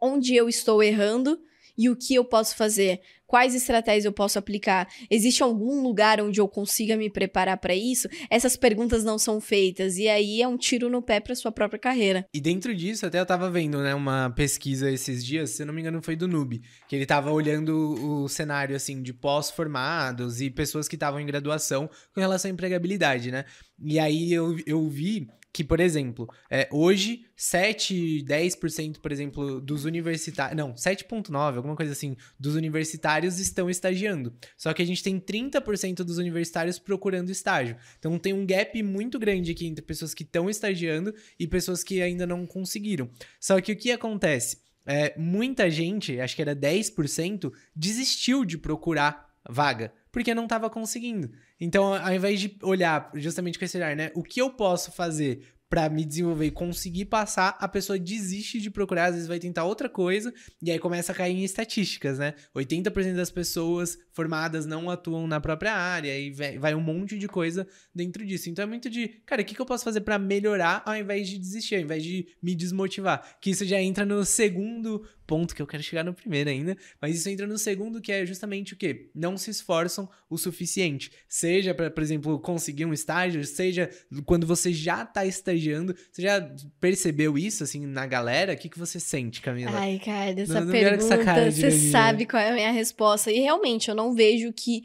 [0.00, 1.40] onde eu estou errando
[1.76, 3.00] e o que eu posso fazer?
[3.26, 4.86] Quais estratégias eu posso aplicar?
[5.10, 8.06] Existe algum lugar onde eu consiga me preparar para isso?
[8.28, 11.78] Essas perguntas não são feitas e aí é um tiro no pé para sua própria
[11.78, 12.26] carreira.
[12.34, 15.80] E dentro disso, até eu tava vendo, né, uma pesquisa esses dias, se não me
[15.80, 20.86] engano foi do Nube, que ele tava olhando o cenário assim de pós-formados e pessoas
[20.86, 23.46] que estavam em graduação com relação à empregabilidade, né?
[23.82, 29.84] E aí eu, eu vi que, por exemplo, é, hoje 7, 10%, por exemplo, dos
[29.84, 30.56] universitários.
[30.56, 34.32] Não, 7,9%, alguma coisa assim, dos universitários estão estagiando.
[34.56, 37.76] Só que a gente tem 30% dos universitários procurando estágio.
[37.98, 42.00] Então tem um gap muito grande aqui entre pessoas que estão estagiando e pessoas que
[42.00, 43.10] ainda não conseguiram.
[43.38, 44.62] Só que o que acontece?
[44.86, 51.32] É, muita gente, acho que era 10%, desistiu de procurar vaga porque não estava conseguindo.
[51.58, 54.12] Então, ao invés de olhar justamente com esse olhar, né?
[54.14, 55.42] O que eu posso fazer
[55.72, 59.64] para me desenvolver e conseguir passar, a pessoa desiste de procurar, às vezes vai tentar
[59.64, 62.34] outra coisa, e aí começa a cair em estatísticas, né?
[62.54, 67.66] 80% das pessoas formadas não atuam na própria área, e vai um monte de coisa
[67.94, 68.50] dentro disso.
[68.50, 71.26] Então é muito de, cara, o que, que eu posso fazer para melhorar ao invés
[71.26, 73.38] de desistir, ao invés de me desmotivar?
[73.40, 77.16] Que isso já entra no segundo ponto que eu quero chegar no primeiro ainda, mas
[77.16, 79.08] isso entra no segundo, que é justamente o quê?
[79.14, 81.10] Não se esforçam o suficiente.
[81.26, 83.88] Seja para, por exemplo, conseguir um estágio, seja
[84.26, 85.96] quando você já tá estagiando.
[86.10, 88.52] Você já percebeu isso, assim, na galera?
[88.52, 89.70] O que, que você sente, Camila?
[89.72, 93.32] Ai, cara, essa não, não pergunta, você sabe qual é a minha resposta.
[93.32, 94.84] E realmente, eu não vejo que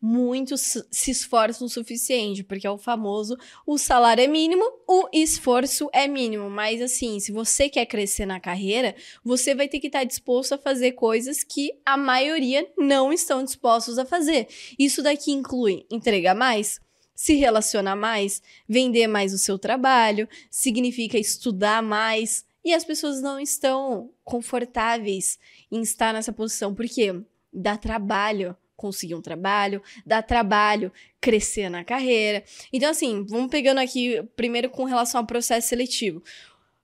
[0.00, 3.36] muitos se esforçam o suficiente, porque é o famoso
[3.66, 6.48] o salário é mínimo, o esforço é mínimo.
[6.48, 10.58] Mas assim, se você quer crescer na carreira, você vai ter que estar disposto a
[10.58, 14.48] fazer coisas que a maioria não estão dispostos a fazer.
[14.78, 16.80] Isso daqui inclui entregar mais,
[17.14, 22.44] se relacionar mais, vender mais o seu trabalho, significa estudar mais.
[22.64, 25.38] E as pessoas não estão confortáveis
[25.70, 27.14] em estar nessa posição, porque
[27.52, 32.42] dá trabalho conseguir um trabalho, dá trabalho, crescer na carreira.
[32.72, 36.22] Então, assim, vamos pegando aqui primeiro com relação ao processo seletivo.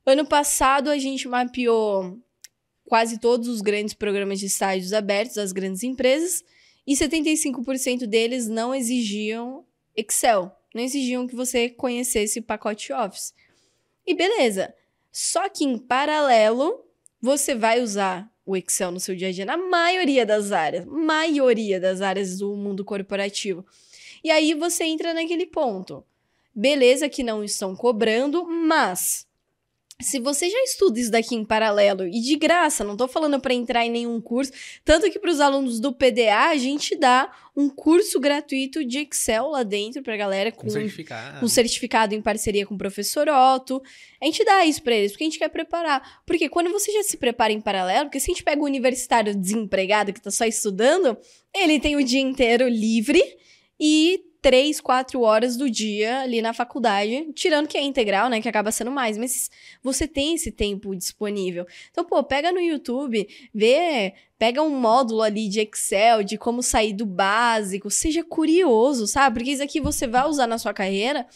[0.05, 2.19] Ano passado, a gente mapeou
[2.85, 6.45] quase todos os grandes programas de estágios abertos das grandes empresas
[6.87, 9.65] e 75% deles não exigiam
[9.97, 13.33] Excel, não exigiam que você conhecesse o pacote Office.
[14.07, 14.75] E beleza.
[15.11, 16.85] Só que em paralelo,
[17.21, 21.81] você vai usar o Excel no seu dia a dia, na maioria das áreas, maioria
[21.81, 23.67] das áreas do mundo corporativo.
[24.23, 26.05] E aí você entra naquele ponto.
[26.55, 29.27] Beleza que não estão cobrando, mas
[30.01, 33.55] se você já estuda isso daqui em paralelo e de graça, não estou falando para
[33.55, 34.53] entrar em nenhum curso,
[34.85, 39.49] tanto que para os alunos do PDA a gente dá um curso gratuito de Excel
[39.49, 41.45] lá dentro para galera com, com certificado.
[41.45, 43.83] um certificado em parceria com o professor Otto.
[44.21, 46.21] A gente dá isso para eles porque a gente quer preparar.
[46.27, 49.35] Porque quando você já se prepara em paralelo, porque se a gente pega o universitário
[49.35, 51.17] desempregado que está só estudando,
[51.55, 53.23] ele tem o dia inteiro livre
[53.81, 58.49] e três, quatro horas do dia ali na faculdade, tirando que é integral, né, que
[58.49, 59.51] acaba sendo mais, mas
[59.83, 61.67] você tem esse tempo disponível.
[61.91, 66.93] Então, pô, pega no YouTube, vê, pega um módulo ali de Excel, de como sair
[66.93, 69.39] do básico, seja curioso, sabe?
[69.39, 71.27] Porque isso aqui você vai usar na sua carreira.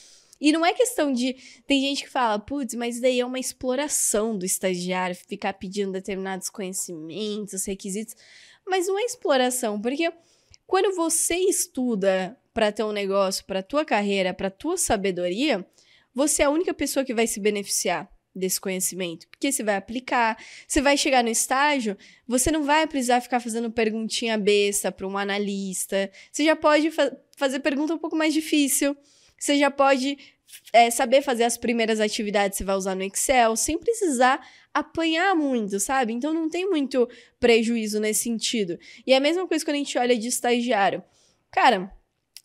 [0.41, 1.37] E não é questão de.
[1.67, 6.49] Tem gente que fala, putz, mas daí é uma exploração do estagiário, ficar pedindo determinados
[6.49, 8.15] conhecimentos, requisitos.
[8.67, 10.11] Mas não é exploração, porque
[10.67, 15.67] quando você estuda para ter um negócio, para tua carreira, para tua sabedoria,
[16.15, 20.37] você é a única pessoa que vai se beneficiar desse conhecimento, porque você vai aplicar,
[20.69, 21.97] você vai chegar no estágio,
[22.29, 27.11] você não vai precisar ficar fazendo perguntinha besta para um analista, você já pode fa
[27.35, 28.95] fazer pergunta um pouco mais difícil,
[29.39, 30.19] você já pode
[30.71, 35.35] é, saber fazer as primeiras atividades que você vai usar no Excel, sem precisar apanhar
[35.35, 36.13] muito, sabe?
[36.13, 37.09] Então não tem muito
[37.41, 38.79] prejuízo nesse sentido.
[39.07, 41.03] E é a mesma coisa quando a gente olha de estagiário.
[41.51, 41.91] Cara,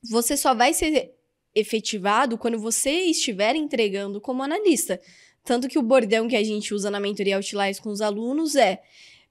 [0.10, 1.14] você só vai ser
[1.54, 5.00] efetivado quando você estiver entregando como analista.
[5.44, 8.82] Tanto que o bordão que a gente usa na mentoria Outliers com os alunos é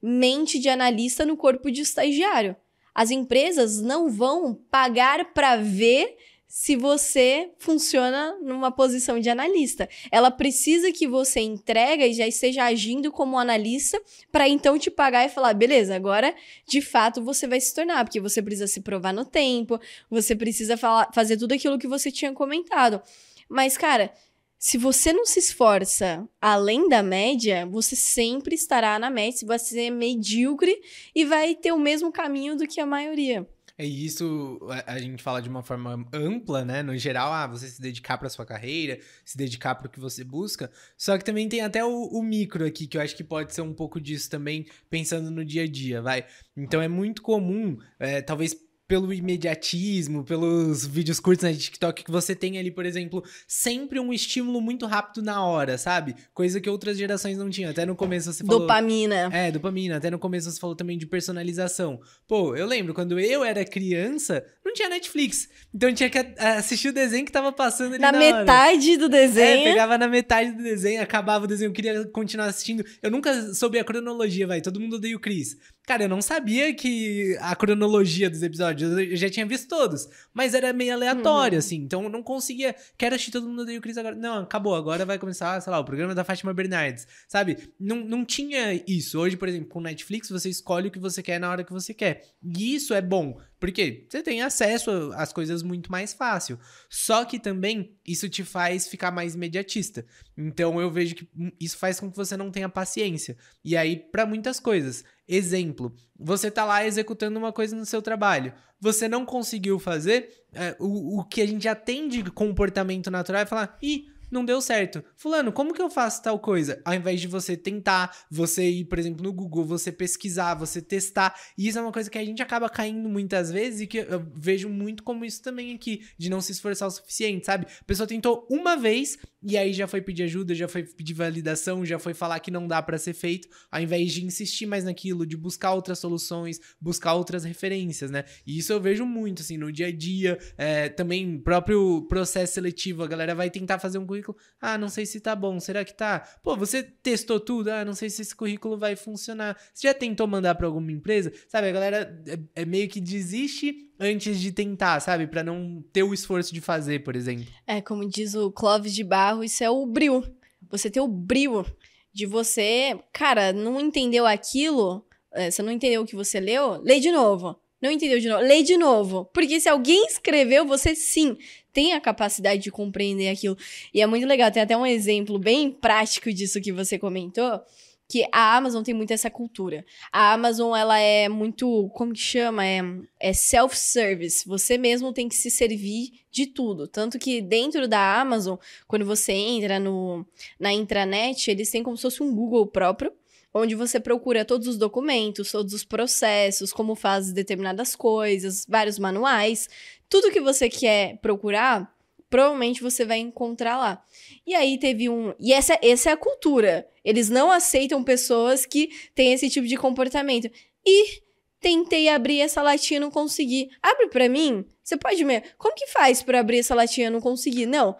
[0.01, 2.55] mente de analista no corpo de estagiário.
[2.93, 6.15] As empresas não vão pagar para ver
[6.57, 9.89] se você funciona numa posição de analista.
[10.09, 14.01] Ela precisa que você entrega e já esteja agindo como analista
[14.31, 16.33] para então te pagar e falar, beleza, agora
[16.65, 19.77] de fato você vai se tornar, porque você precisa se provar no tempo,
[20.09, 23.01] você precisa falar, fazer tudo aquilo que você tinha comentado.
[23.49, 24.13] Mas, cara,
[24.57, 29.89] se você não se esforça além da média, você sempre estará na média, você ser
[29.89, 30.81] medíocre
[31.13, 33.45] e vai ter o mesmo caminho do que a maioria.
[33.77, 36.81] É isso, a, a, gente fala de uma forma ampla, né?
[36.81, 40.23] No geral, ah, você se dedicar para sua carreira, se dedicar para o que você
[40.23, 40.71] busca.
[40.97, 43.61] Só que também tem até o, o, micro aqui, que eu acho que pode ser
[43.61, 46.25] um pouco disso também, pensando no dia a dia, vai.
[46.55, 48.55] Então é muito comum, é, talvez
[48.87, 54.13] pelo imediatismo, pelos vídeos curtos na TikTok, que você tem ali, por exemplo, sempre um
[54.13, 56.15] estímulo muito rápido na hora, sabe?
[56.33, 57.71] Coisa que outras gerações não tinham.
[57.71, 58.61] Até no começo você falou.
[58.61, 59.29] Dopamina.
[59.33, 59.97] É, dopamina.
[59.97, 61.99] Até no começo você falou também de personalização.
[62.27, 65.49] Pô, eu lembro, quando eu era criança, não tinha Netflix.
[65.73, 68.99] Então eu tinha que assistir o desenho que tava passando ali na, na metade hora.
[68.99, 69.67] do desenho.
[69.67, 72.85] É, pegava na metade do desenho, acabava o desenho, eu queria continuar assistindo.
[73.01, 74.61] Eu nunca soube a cronologia, vai.
[74.61, 75.57] Todo mundo odeia o Chris.
[75.85, 80.53] Cara, eu não sabia que a cronologia dos episódios, eu já tinha visto todos, mas
[80.53, 81.59] era meio aleatório, uhum.
[81.59, 84.15] assim, então eu não conseguia, quero assistir todo mundo odeia o Chris agora.
[84.15, 87.69] Não, acabou, agora vai começar, sei lá, o programa da Fátima Bernardes, sabe?
[87.79, 89.19] Não, não tinha isso.
[89.19, 91.93] Hoje, por exemplo, com Netflix, você escolhe o que você quer na hora que você
[91.93, 92.23] quer.
[92.43, 96.59] E isso é bom, porque você tem acesso às coisas muito mais fácil.
[96.87, 100.05] Só que também isso te faz ficar mais imediatista.
[100.37, 101.27] Então eu vejo que
[101.59, 103.35] isso faz com que você não tenha paciência.
[103.63, 105.03] E aí, para muitas coisas.
[105.27, 108.53] Exemplo, você tá lá executando uma coisa no seu trabalho.
[108.79, 113.41] Você não conseguiu fazer, é, o, o que a gente já tem de comportamento natural
[113.41, 114.05] é falar, ih,
[114.35, 115.03] não deu certo.
[115.15, 116.81] Fulano, como que eu faço tal coisa?
[116.85, 121.35] Ao invés de você tentar, você ir, por exemplo, no Google, você pesquisar, você testar.
[121.57, 124.25] E isso é uma coisa que a gente acaba caindo muitas vezes e que eu
[124.35, 127.65] vejo muito como isso também aqui, de não se esforçar o suficiente, sabe?
[127.65, 129.17] A pessoa tentou uma vez
[129.47, 132.67] e aí já foi pedir ajuda, já foi pedir validação, já foi falar que não
[132.67, 137.13] dá para ser feito, ao invés de insistir mais naquilo, de buscar outras soluções, buscar
[137.13, 138.23] outras referências, né?
[138.45, 143.03] E isso eu vejo muito, assim, no dia a dia, é, também próprio processo seletivo,
[143.03, 145.93] a galera vai tentar fazer um currículo, ah, não sei se tá bom, será que
[145.93, 146.21] tá?
[146.41, 147.69] Pô, você testou tudo?
[147.69, 149.55] Ah, não sei se esse currículo vai funcionar.
[149.71, 151.31] Você já tentou mandar para alguma empresa?
[151.47, 155.27] Sabe, a galera é, é meio que desiste antes de tentar, sabe?
[155.27, 157.45] Para não ter o esforço de fazer, por exemplo.
[157.65, 160.23] É, como diz o Clóvis de Barro, isso é o brio.
[160.69, 161.65] Você ter o brio
[162.13, 166.99] de você, cara, não entendeu aquilo, é, você não entendeu o que você leu, lê
[166.99, 167.59] de novo.
[167.81, 168.41] Não entendeu de novo?
[168.41, 169.25] Lê de novo.
[169.33, 171.37] Porque se alguém escreveu, você sim
[171.71, 173.57] tem a capacidade de compreender aquilo.
[173.93, 174.49] E é muito legal.
[174.49, 177.61] Tem até um exemplo bem prático disso que você comentou
[178.07, 179.85] que a Amazon tem muito essa cultura.
[180.11, 182.65] A Amazon, ela é muito, como que chama?
[182.65, 182.81] É,
[183.19, 184.47] é self-service.
[184.47, 186.87] Você mesmo tem que se servir de tudo.
[186.87, 190.25] Tanto que dentro da Amazon, quando você entra no,
[190.59, 193.11] na intranet, eles têm como se fosse um Google próprio,
[193.53, 199.67] onde você procura todos os documentos, todos os processos, como faz determinadas coisas, vários manuais.
[200.09, 201.94] Tudo que você quer procurar,
[202.35, 204.03] provavelmente você vai encontrar lá.
[204.45, 205.33] E aí teve um.
[205.39, 206.85] E essa, essa é a cultura.
[207.01, 210.51] Eles não aceitam pessoas que têm esse tipo de comportamento.
[210.85, 211.21] E
[211.61, 213.69] tentei abrir essa latinha não consegui.
[213.81, 214.65] Abre para mim?
[214.83, 215.41] Você pode me.
[215.57, 217.65] Como que faz para abrir essa latinha não conseguir?
[217.67, 217.95] Não.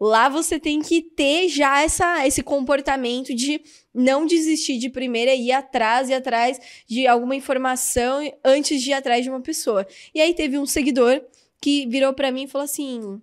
[0.00, 3.60] Lá você tem que ter já essa, esse comportamento de
[3.94, 8.94] não desistir de primeira e ir atrás e atrás de alguma informação antes de ir
[8.94, 9.86] atrás de uma pessoa.
[10.12, 11.22] E aí teve um seguidor
[11.60, 13.22] que virou para mim e falou assim: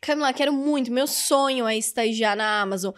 [0.00, 2.94] Camila, quero muito, meu sonho é estagiar na Amazon.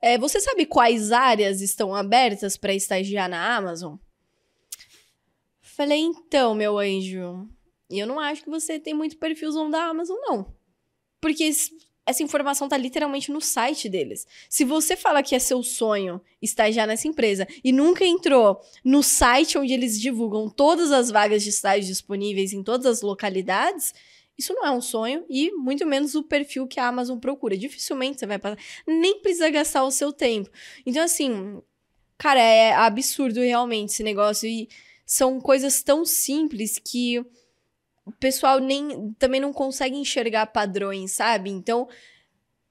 [0.00, 3.96] É, você sabe quais áreas estão abertas para estagiar na Amazon?
[5.60, 7.48] Falei, então, meu anjo,
[7.90, 10.54] eu não acho que você tem muito perfilzão da Amazon, não.
[11.20, 11.50] Porque
[12.08, 14.26] essa informação tá literalmente no site deles.
[14.48, 19.58] Se você fala que é seu sonho estagiar nessa empresa e nunca entrou no site
[19.58, 23.92] onde eles divulgam todas as vagas de estágio disponíveis em todas as localidades,
[24.38, 27.56] isso não é um sonho e muito menos o perfil que a Amazon procura.
[27.56, 30.48] Dificilmente você vai passar, nem precisa gastar o seu tempo.
[30.86, 31.60] Então, assim,
[32.16, 34.48] cara, é absurdo realmente esse negócio.
[34.48, 34.68] E
[35.04, 37.18] são coisas tão simples que
[38.06, 41.50] o pessoal nem também não consegue enxergar padrões, sabe?
[41.50, 41.88] Então,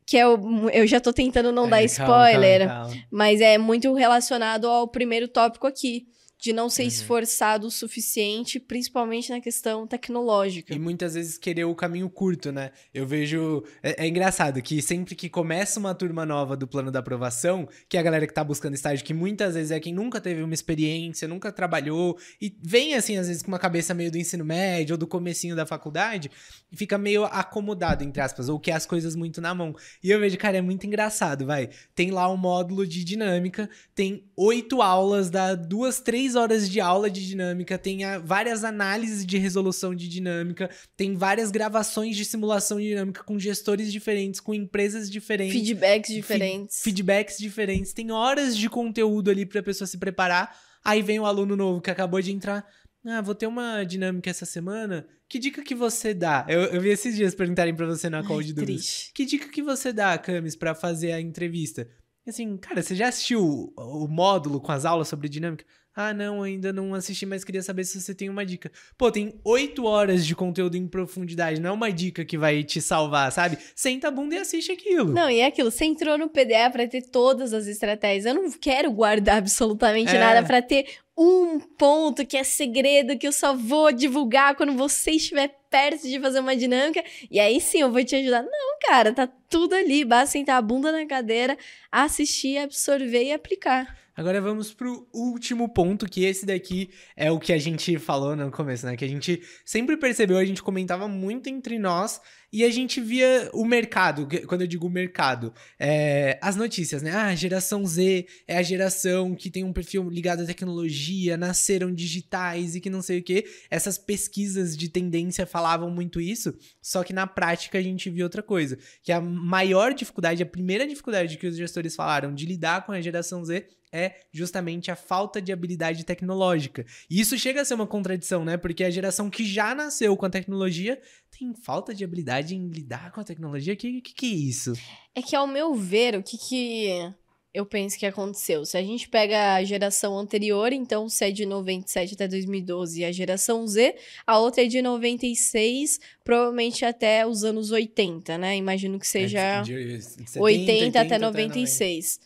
[0.06, 3.08] que é o, eu já tô tentando não é, dar spoiler, calma, calma.
[3.12, 6.08] mas é muito relacionado ao primeiro tópico aqui
[6.40, 6.88] de não ser uhum.
[6.88, 10.74] esforçado o suficiente, principalmente na questão tecnológica.
[10.74, 12.72] E muitas vezes querer o caminho curto, né?
[12.94, 13.64] Eu vejo.
[13.82, 17.98] É, é, engraçado que sempre que começa uma turma nova do plano da aprovação, que
[17.98, 20.54] é a galera que tá buscando estágio, que muitas vezes é quem nunca teve uma
[20.54, 24.94] experiência, nunca trabalhou, e vem assim, às vezes, com uma cabeça meio do ensino médio
[24.94, 26.30] ou do comecinho da faculdade,
[26.72, 29.76] e fica meio acomodado, entre aspas, ou quer as coisas muito na mão.
[30.04, 31.70] E eu vejo, cara, é muito engraçado, vai.
[31.96, 36.82] Tem lá um módulo de dinâmica, tem oito aulas, dá duas, três três horas de
[36.82, 42.26] aula de dinâmica, tem a, várias análises de resolução de dinâmica, tem várias gravações de
[42.26, 45.56] simulação de dinâmica com gestores diferentes, com empresas diferentes.
[45.56, 46.82] Feedbacks diferentes.
[46.82, 47.94] feedbacks diferentes.
[47.94, 50.54] Tem horas de conteúdo ali pra pessoa se preparar.
[50.84, 52.66] Aí vem o aluno novo que acabou de entrar.
[53.06, 55.08] Ah, vou ter uma dinâmica essa semana.
[55.30, 56.46] Que dica que você dá?
[56.50, 59.12] Eu, eu vi esses dias perguntarem para você na call de dúvidas.
[59.14, 61.88] Que dica que você dá, Camis, para fazer a entrevista?
[62.30, 65.64] assim, cara, você já assistiu o, o módulo com as aulas sobre dinâmica?
[66.00, 68.72] Ah, não, ainda não assisti, mas queria saber se você tem uma dica.
[68.96, 72.80] Pô, tem oito horas de conteúdo em profundidade, não é uma dica que vai te
[72.80, 73.58] salvar, sabe?
[73.76, 75.12] Senta a bunda e assiste aquilo.
[75.12, 78.28] Não, e é aquilo, você entrou no PDA para ter todas as estratégias.
[78.28, 80.20] Eu não quero guardar absolutamente é.
[80.20, 80.86] nada para ter
[81.18, 86.20] um ponto que é segredo que eu só vou divulgar quando você estiver perto de
[86.20, 88.44] fazer uma dinâmica e aí sim eu vou te ajudar.
[88.44, 91.58] Não, cara, tá tudo ali, basta sentar a bunda na cadeira,
[91.92, 93.98] assistir, absorver e aplicar.
[94.18, 98.50] Agora vamos pro último ponto, que esse daqui é o que a gente falou no
[98.50, 98.98] começo, né?
[98.98, 102.20] Que a gente sempre percebeu, a gente comentava muito entre nós
[102.52, 107.12] e a gente via o mercado, quando eu digo mercado, é, as notícias, né?
[107.12, 111.94] Ah, a geração Z é a geração que tem um perfil ligado à tecnologia, nasceram
[111.94, 113.46] digitais e que não sei o quê.
[113.70, 118.42] Essas pesquisas de tendência falavam muito isso, só que na prática a gente viu outra
[118.42, 122.94] coisa, que a maior dificuldade, a primeira dificuldade que os gestores falaram de lidar com
[122.94, 126.86] a geração Z é justamente a falta de habilidade tecnológica.
[127.10, 128.58] E isso chega a ser uma contradição, né?
[128.58, 131.00] Porque a geração que já nasceu com a tecnologia
[131.32, 133.74] tem falta de habilidade em lidar com a tecnologia.
[133.74, 134.74] O que, que, que é isso?
[135.16, 137.14] É que, ao meu ver, o que, que
[137.54, 138.66] eu penso que aconteceu?
[138.66, 143.12] Se a gente pega a geração anterior, então se é de 97 até 2012 a
[143.12, 148.56] geração Z, a outra é de 96, provavelmente até os anos 80, né?
[148.56, 151.48] Imagino que seja É, de 70, 80, até 90.
[151.48, 152.20] 96.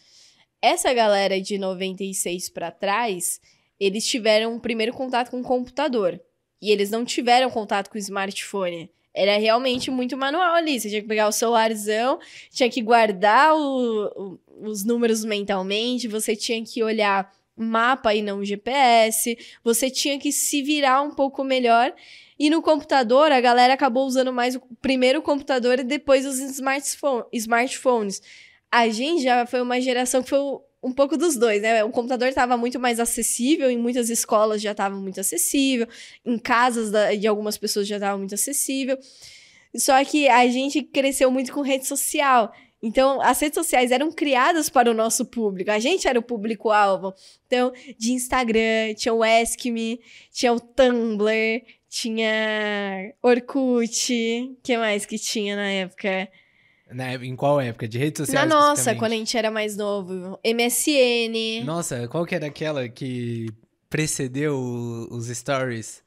[0.61, 3.39] Essa galera de 96 pra trás,
[3.79, 6.21] eles tiveram o primeiro contato com o computador.
[6.61, 8.89] E eles não tiveram contato com o smartphone.
[9.13, 10.79] Era realmente muito manual ali.
[10.79, 12.19] Você tinha que pegar o celularzão,
[12.51, 18.43] tinha que guardar o- o- os números mentalmente, você tinha que olhar mapa e não
[18.43, 21.93] GPS, você tinha que se virar um pouco melhor.
[22.39, 27.25] E no computador, a galera acabou usando mais o primeiro computador e depois os smartphone,
[27.33, 28.21] smartphones.
[28.71, 30.39] A gente já foi uma geração que foi
[30.83, 31.83] um pouco dos dois, né?
[31.83, 35.87] O computador estava muito mais acessível, em muitas escolas já estava muito acessível,
[36.25, 38.97] em casas da- de algumas pessoas já estava muito acessível.
[39.75, 42.51] Só que a gente cresceu muito com rede social.
[42.83, 45.69] Então, as redes sociais eram criadas para o nosso público.
[45.69, 47.13] A gente era o público-alvo.
[47.45, 50.01] Então, de Instagram, tinha o Ask Me,
[50.31, 54.55] tinha o Tumblr, tinha Orkut.
[54.63, 56.27] que mais que tinha na época?
[56.93, 57.87] Na- em qual época?
[57.87, 58.45] De rede social?
[58.45, 60.39] na nossa, quando a gente era mais novo.
[60.43, 61.63] MSN.
[61.65, 63.47] Nossa, qual que era aquela que
[63.89, 64.57] precedeu
[65.09, 66.03] os stories?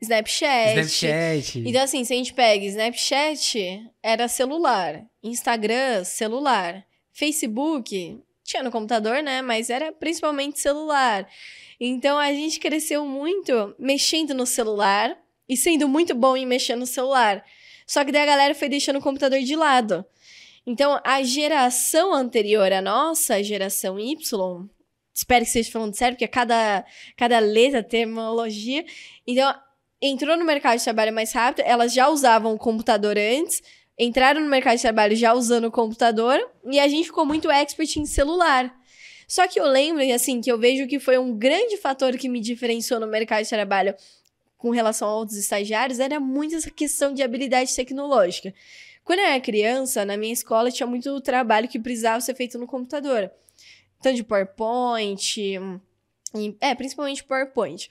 [0.00, 0.70] Snapchat.
[0.80, 1.58] Snapchat.
[1.64, 5.04] Então, assim, se a gente pega Snapchat, era celular.
[5.22, 6.84] Instagram, celular.
[7.12, 9.42] Facebook, tinha no computador, né?
[9.42, 11.28] Mas era principalmente celular.
[11.78, 15.16] Então, a gente cresceu muito mexendo no celular
[15.48, 17.44] e sendo muito bom em mexer no celular.
[17.86, 20.04] Só que daí a galera foi deixando o computador de lado.
[20.66, 24.16] Então, a geração anterior à nossa, a geração Y,
[25.12, 26.84] espero que esteja falando sério, porque cada,
[27.16, 28.84] cada letra, terminologia.
[29.26, 29.52] Então,
[30.00, 33.62] entrou no mercado de trabalho mais rápido, elas já usavam o computador antes,
[33.98, 36.38] entraram no mercado de trabalho já usando o computador,
[36.70, 38.72] e a gente ficou muito expert em celular.
[39.26, 42.40] Só que eu lembro, assim, que eu vejo que foi um grande fator que me
[42.40, 43.94] diferenciou no mercado de trabalho
[44.62, 48.54] com relação a outros estagiários, era muito essa questão de habilidade tecnológica.
[49.04, 52.66] Quando eu era criança, na minha escola tinha muito trabalho que precisava ser feito no
[52.68, 53.28] computador.
[54.00, 57.90] Tanto de PowerPoint, e- é, principalmente PowerPoint.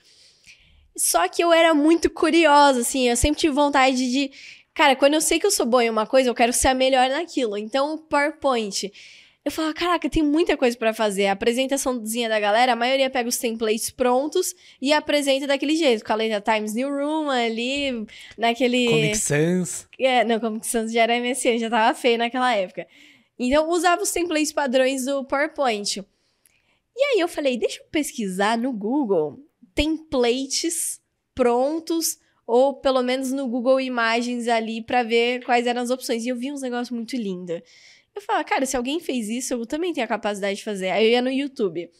[0.96, 4.30] Só que eu era muito curiosa, assim, eu sempre tive vontade de.
[4.72, 6.74] Cara, quando eu sei que eu sou boa em uma coisa, eu quero ser a
[6.74, 7.58] melhor naquilo.
[7.58, 8.90] Então, o PowerPoint.
[9.44, 11.26] Eu falava, caraca, tem muita coisa pra fazer.
[11.26, 16.12] A apresentaçãozinha da galera, a maioria pega os templates prontos e apresenta daquele jeito, com
[16.12, 18.06] a letra Times New Room ali,
[18.38, 18.86] naquele.
[18.86, 19.88] Comic Sans.
[19.98, 22.86] É, não, Comic Sans já era MSN, já tava feio naquela época.
[23.36, 26.04] Então, usava os templates padrões do PowerPoint.
[26.96, 29.40] E aí eu falei, deixa eu pesquisar no Google
[29.74, 31.00] templates
[31.34, 36.24] prontos, ou pelo menos no Google Imagens ali, pra ver quais eram as opções.
[36.24, 37.60] E eu vi uns negócios muito lindos.
[38.14, 40.90] Eu falava, cara, se alguém fez isso, eu também tenho a capacidade de fazer.
[40.90, 41.90] Aí eu ia no YouTube.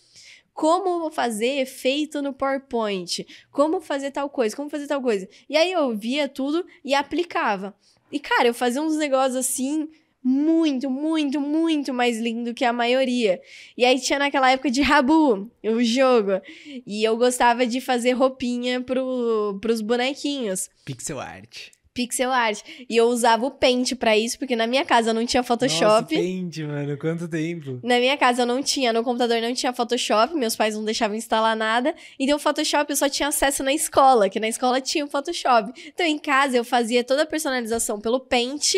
[0.53, 3.27] Como fazer efeito no PowerPoint?
[3.51, 4.55] Como fazer tal coisa?
[4.55, 5.29] Como fazer tal coisa?
[5.49, 7.75] E aí eu via tudo e aplicava.
[8.11, 9.89] E, cara, eu fazia uns negócios assim,
[10.23, 13.41] muito, muito, muito mais lindo que a maioria.
[13.77, 16.41] E aí tinha naquela época de Rabu, o jogo.
[16.87, 20.69] E eu gostava de fazer roupinha pro, pros bonequinhos.
[20.85, 21.71] Pixel art.
[21.95, 22.61] Pixel art.
[22.89, 25.85] E eu usava o Paint pra isso, porque na minha casa não tinha Photoshop.
[25.85, 26.97] Nossa, Paint, mano.
[26.97, 27.81] Quanto tempo.
[27.83, 31.17] Na minha casa eu não tinha, no computador não tinha Photoshop, meus pais não deixavam
[31.17, 31.95] instalar nada.
[32.19, 35.73] Então o Photoshop eu só tinha acesso na escola, que na escola tinha o Photoshop.
[35.87, 38.75] Então em casa eu fazia toda a personalização pelo Paint,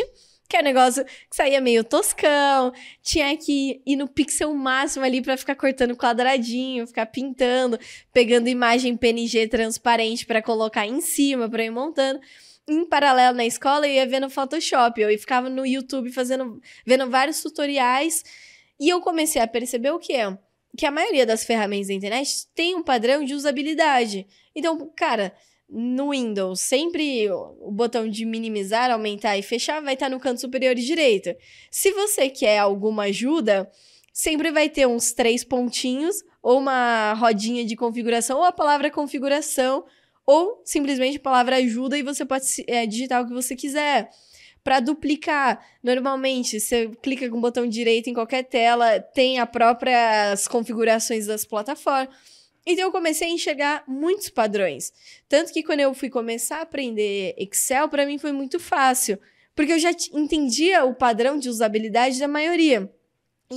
[0.48, 2.72] que é um negócio que saía meio toscão.
[3.02, 7.78] Tinha que ir no pixel máximo ali pra ficar cortando quadradinho, ficar pintando,
[8.12, 12.20] pegando imagem PNG transparente pra colocar em cima, pra ir montando.
[12.66, 17.42] Em paralelo na escola, eu ia vendo Photoshop, eu ficava no YouTube fazendo, vendo vários
[17.42, 18.24] tutoriais
[18.80, 20.36] e eu comecei a perceber o que é?
[20.76, 24.26] Que a maioria das ferramentas da internet tem um padrão de usabilidade.
[24.54, 25.34] Então, cara,
[25.68, 30.74] no Windows, sempre o botão de minimizar, aumentar e fechar vai estar no canto superior
[30.74, 31.34] direito.
[31.70, 33.70] Se você quer alguma ajuda,
[34.12, 39.84] sempre vai ter uns três pontinhos, ou uma rodinha de configuração, ou a palavra configuração,
[40.26, 44.10] ou simplesmente a palavra ajuda e você pode é, digitar o que você quiser
[44.62, 45.62] para duplicar.
[45.82, 51.44] Normalmente, você clica com o botão direito em qualquer tela, tem as próprias configurações das
[51.44, 52.08] plataformas.
[52.66, 54.90] Então eu comecei a enxergar muitos padrões.
[55.28, 59.18] Tanto que quando eu fui começar a aprender Excel, para mim foi muito fácil,
[59.54, 62.90] porque eu já entendia o padrão de usabilidade da maioria.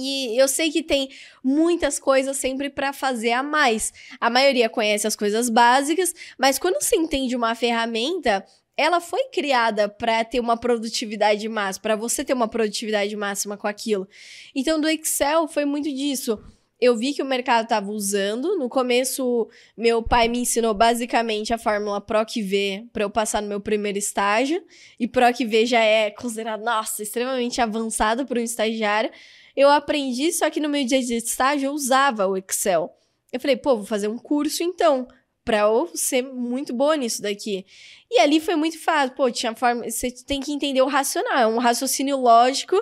[0.03, 1.09] E eu sei que tem
[1.43, 3.93] muitas coisas sempre para fazer a mais.
[4.19, 8.45] A maioria conhece as coisas básicas, mas quando você entende uma ferramenta,
[8.77, 13.67] ela foi criada para ter uma produtividade máxima, para você ter uma produtividade máxima com
[13.67, 14.07] aquilo.
[14.55, 16.39] Então, do Excel foi muito disso.
[16.79, 18.55] Eu vi que o mercado estava usando.
[18.55, 23.59] No começo, meu pai me ensinou basicamente a fórmula PROC-V para eu passar no meu
[23.59, 24.63] primeiro estágio.
[24.99, 29.09] E PROC-V já é considerado, nossa, extremamente avançado para um estagiário.
[29.57, 32.95] Eu aprendi, só que no meu dia de estágio eu usava o Excel.
[33.33, 35.07] Eu falei, pô, vou fazer um curso então
[35.43, 37.65] pra eu ser muito boa nisso daqui.
[38.11, 39.15] E ali foi muito fácil.
[39.15, 39.89] Pô, tinha forma.
[39.89, 42.75] Você tem que entender o racional, é um raciocínio lógico.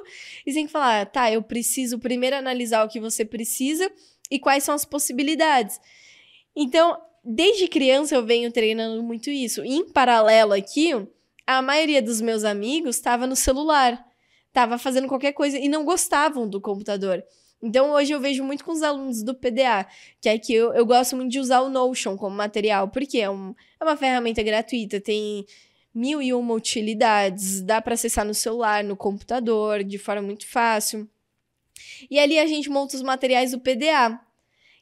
[0.46, 3.90] E você tem que falar, tá, eu preciso primeiro analisar o que você precisa
[4.30, 5.80] e quais são as possibilidades.
[6.54, 9.64] Então, desde criança eu venho treinando muito isso.
[9.64, 10.92] Em paralelo aqui,
[11.48, 14.04] a maioria dos meus amigos estava no celular,
[14.56, 17.22] estava fazendo qualquer coisa e não gostavam do computador.
[17.62, 19.86] Então, hoje eu vejo muito com os alunos do PDA,
[20.22, 23.30] que é que eu, eu gosto muito de usar o Notion como material, porque é,
[23.30, 25.46] um, é uma ferramenta gratuita, tem
[25.94, 31.10] mil e uma utilidades, dá para acessar no celular, no computador, de forma muito fácil.
[32.10, 34.20] E ali a gente monta os materiais do PDA.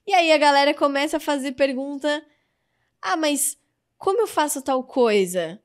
[0.06, 2.24] E aí a galera começa a fazer pergunta:
[3.02, 3.58] ah, mas
[3.98, 5.60] como eu faço tal coisa?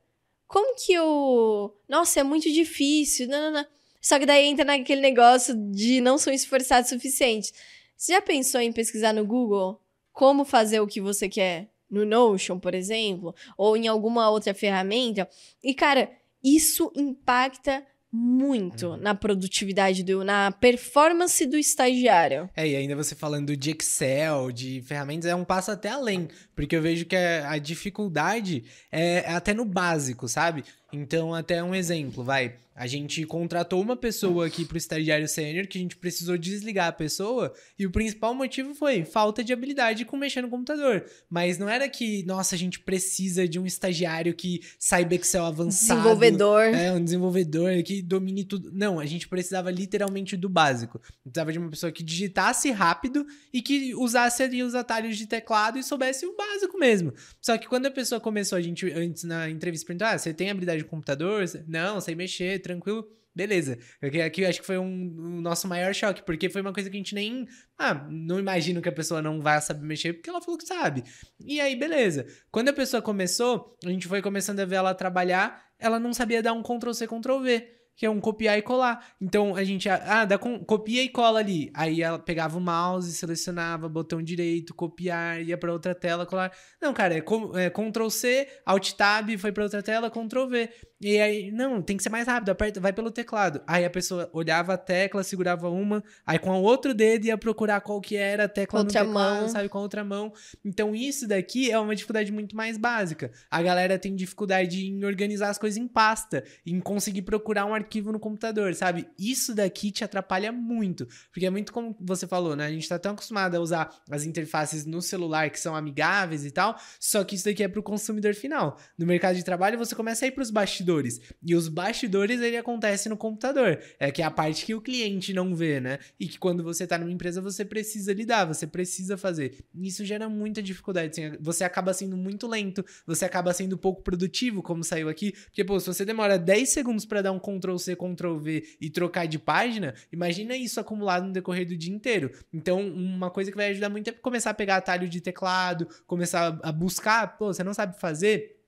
[0.47, 1.75] Como que eu.
[1.87, 3.27] Nossa, é muito difícil.
[3.27, 3.78] Não, não, não.
[4.01, 7.51] Só que daí entra naquele negócio de não são esforçados o suficiente.
[7.97, 9.81] Você já pensou em pesquisar no Google
[10.11, 11.69] como fazer o que você quer?
[11.89, 15.27] No Notion, por exemplo, ou em alguma outra ferramenta.
[15.63, 16.11] E, cara,
[16.43, 18.97] isso impacta muito uhum.
[18.97, 22.49] na produtividade do na performance do estagiário.
[22.55, 26.27] É, e ainda você falando de Excel, de ferramentas, é um passo até além,
[26.59, 30.65] porque eu vejo que a, a dificuldade é até no básico, sabe?
[30.91, 32.55] Então, até um exemplo, vai.
[32.75, 36.93] A gente contratou uma pessoa aqui pro estagiário sênior que a gente precisou desligar a
[36.93, 41.05] pessoa e o principal motivo foi falta de habilidade com mexer no computador.
[41.29, 45.99] Mas não era que, nossa, a gente precisa de um estagiário que saiba Excel avançado.
[45.99, 46.63] Desenvolvedor.
[46.73, 48.71] É, um desenvolvedor que domine tudo.
[48.71, 51.01] Não, a gente precisava literalmente do básico.
[51.21, 55.77] Precisava de uma pessoa que digitasse rápido e que usasse ali os atalhos de teclado
[55.77, 56.48] e soubesse o básico
[56.79, 57.13] mesmo.
[57.41, 60.49] Só que quando a pessoa começou, a gente, antes na entrevista, perguntou: ah, você tem
[60.49, 61.43] habilidade de computador?
[61.67, 63.07] Não, sei mexer, tranquilo.
[63.35, 63.77] Beleza.
[63.99, 66.97] Porque aqui acho que foi um, o nosso maior choque, porque foi uma coisa que
[66.97, 67.47] a gente nem.
[67.77, 71.03] Ah, não imagino que a pessoa não vai saber mexer, porque ela falou que sabe.
[71.39, 72.25] E aí, beleza.
[72.51, 76.41] Quando a pessoa começou, a gente foi começando a ver ela trabalhar, ela não sabia
[76.41, 79.05] dar um Ctrl C, Ctrl V que é um copiar e colar.
[79.19, 81.69] Então a gente, ah, dá com, copia e cola ali.
[81.73, 86.49] Aí ela pegava o mouse, selecionava, botão direito, copiar, ia para outra tela, colar.
[86.81, 90.69] Não, cara, é, com, é Ctrl C, Alt Tab, foi para outra tela, Ctrl V.
[91.01, 93.61] E aí, não, tem que ser mais rápido, aperta, vai pelo teclado.
[93.65, 97.79] Aí a pessoa olhava a tecla, segurava uma, aí com o outro dedo ia procurar
[97.79, 99.49] qual que era a tecla outra no teclado, mão.
[99.49, 100.33] sabe, com a outra mão.
[100.63, 103.31] Então isso daqui é uma dificuldade muito mais básica.
[103.49, 107.88] A galera tem dificuldade em organizar as coisas em pasta, em conseguir procurar um arquivo
[108.11, 109.07] no computador, sabe?
[109.17, 112.65] Isso daqui te atrapalha muito, porque é muito como você falou, né?
[112.65, 116.51] A gente tá tão acostumado a usar as interfaces no celular que são amigáveis e
[116.51, 118.79] tal, só que isso daqui é pro consumidor final.
[118.97, 121.19] No mercado de trabalho você começa a ir pros bastidores.
[121.43, 123.79] E os bastidores ele acontece no computador.
[123.99, 125.99] É que é a parte que o cliente não vê, né?
[126.19, 129.65] E que quando você tá numa empresa você precisa lidar, você precisa fazer.
[129.75, 131.37] Isso gera muita dificuldade.
[131.39, 135.31] Você acaba sendo muito lento, você acaba sendo pouco produtivo, como saiu aqui.
[135.45, 138.89] Porque, pô, se você demora 10 segundos para dar um Ctrl C, Ctrl V e
[138.89, 142.31] trocar de página, imagina isso acumulado no decorrer do dia inteiro.
[142.53, 146.59] Então, uma coisa que vai ajudar muito é começar a pegar atalho de teclado, começar
[146.61, 148.58] a buscar, pô, você não sabe fazer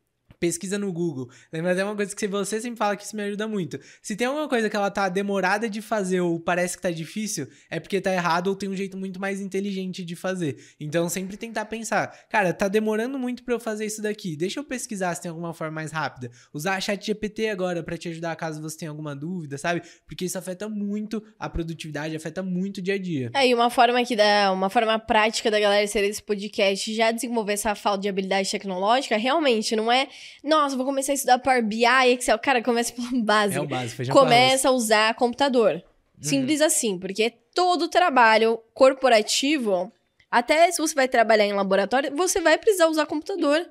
[0.41, 1.29] pesquisa no Google.
[1.53, 3.79] Lembra até uma coisa que você sempre fala que isso me ajuda muito.
[4.01, 7.47] Se tem alguma coisa que ela tá demorada de fazer ou parece que tá difícil,
[7.69, 10.57] é porque tá errado ou tem um jeito muito mais inteligente de fazer.
[10.79, 14.35] Então sempre tentar pensar, cara, tá demorando muito para eu fazer isso daqui.
[14.35, 16.31] Deixa eu pesquisar se tem alguma forma mais rápida.
[16.51, 19.83] Usar a chat GPT agora para te ajudar caso você tenha alguma dúvida, sabe?
[20.07, 23.29] Porque isso afeta muito a produtividade, afeta muito o dia a dia.
[23.35, 27.11] É, e uma forma que dá, uma forma prática da galera ser esse podcast já
[27.11, 30.07] desenvolver essa falta de habilidade tecnológica, realmente não é
[30.43, 32.37] nossa, vou começar a estudar Power BI, Excel.
[32.39, 33.59] Cara, começa pelo básico.
[33.59, 35.73] É o básico, feijão Começa a usar computador.
[35.73, 35.81] Uhum.
[36.21, 39.91] Simples assim, porque todo trabalho corporativo,
[40.29, 43.67] até se você vai trabalhar em laboratório, você vai precisar usar computador.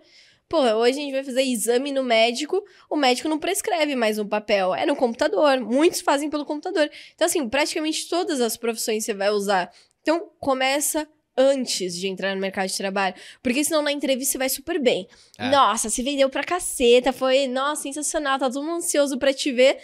[0.48, 4.26] Porra, hoje a gente vai fazer exame no médico, o médico não prescreve mais no
[4.26, 5.60] papel, é no computador.
[5.60, 6.90] Muitos fazem pelo computador.
[7.14, 9.72] Então, assim, praticamente todas as profissões você vai usar.
[10.02, 11.08] Então, começa
[11.40, 13.14] antes de entrar no mercado de trabalho.
[13.42, 15.08] Porque senão na entrevista você vai super bem.
[15.38, 15.50] É.
[15.50, 19.78] Nossa, se vendeu pra caceta, foi, nossa, sensacional, tá todo mundo ansioso pra te ver.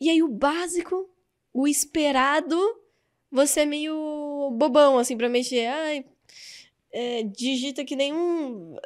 [0.00, 1.10] E aí o básico,
[1.52, 2.56] o esperado,
[3.30, 5.66] você é meio bobão, assim, pra mexer.
[5.66, 6.04] Ai,
[6.92, 8.76] é, digita que nenhum.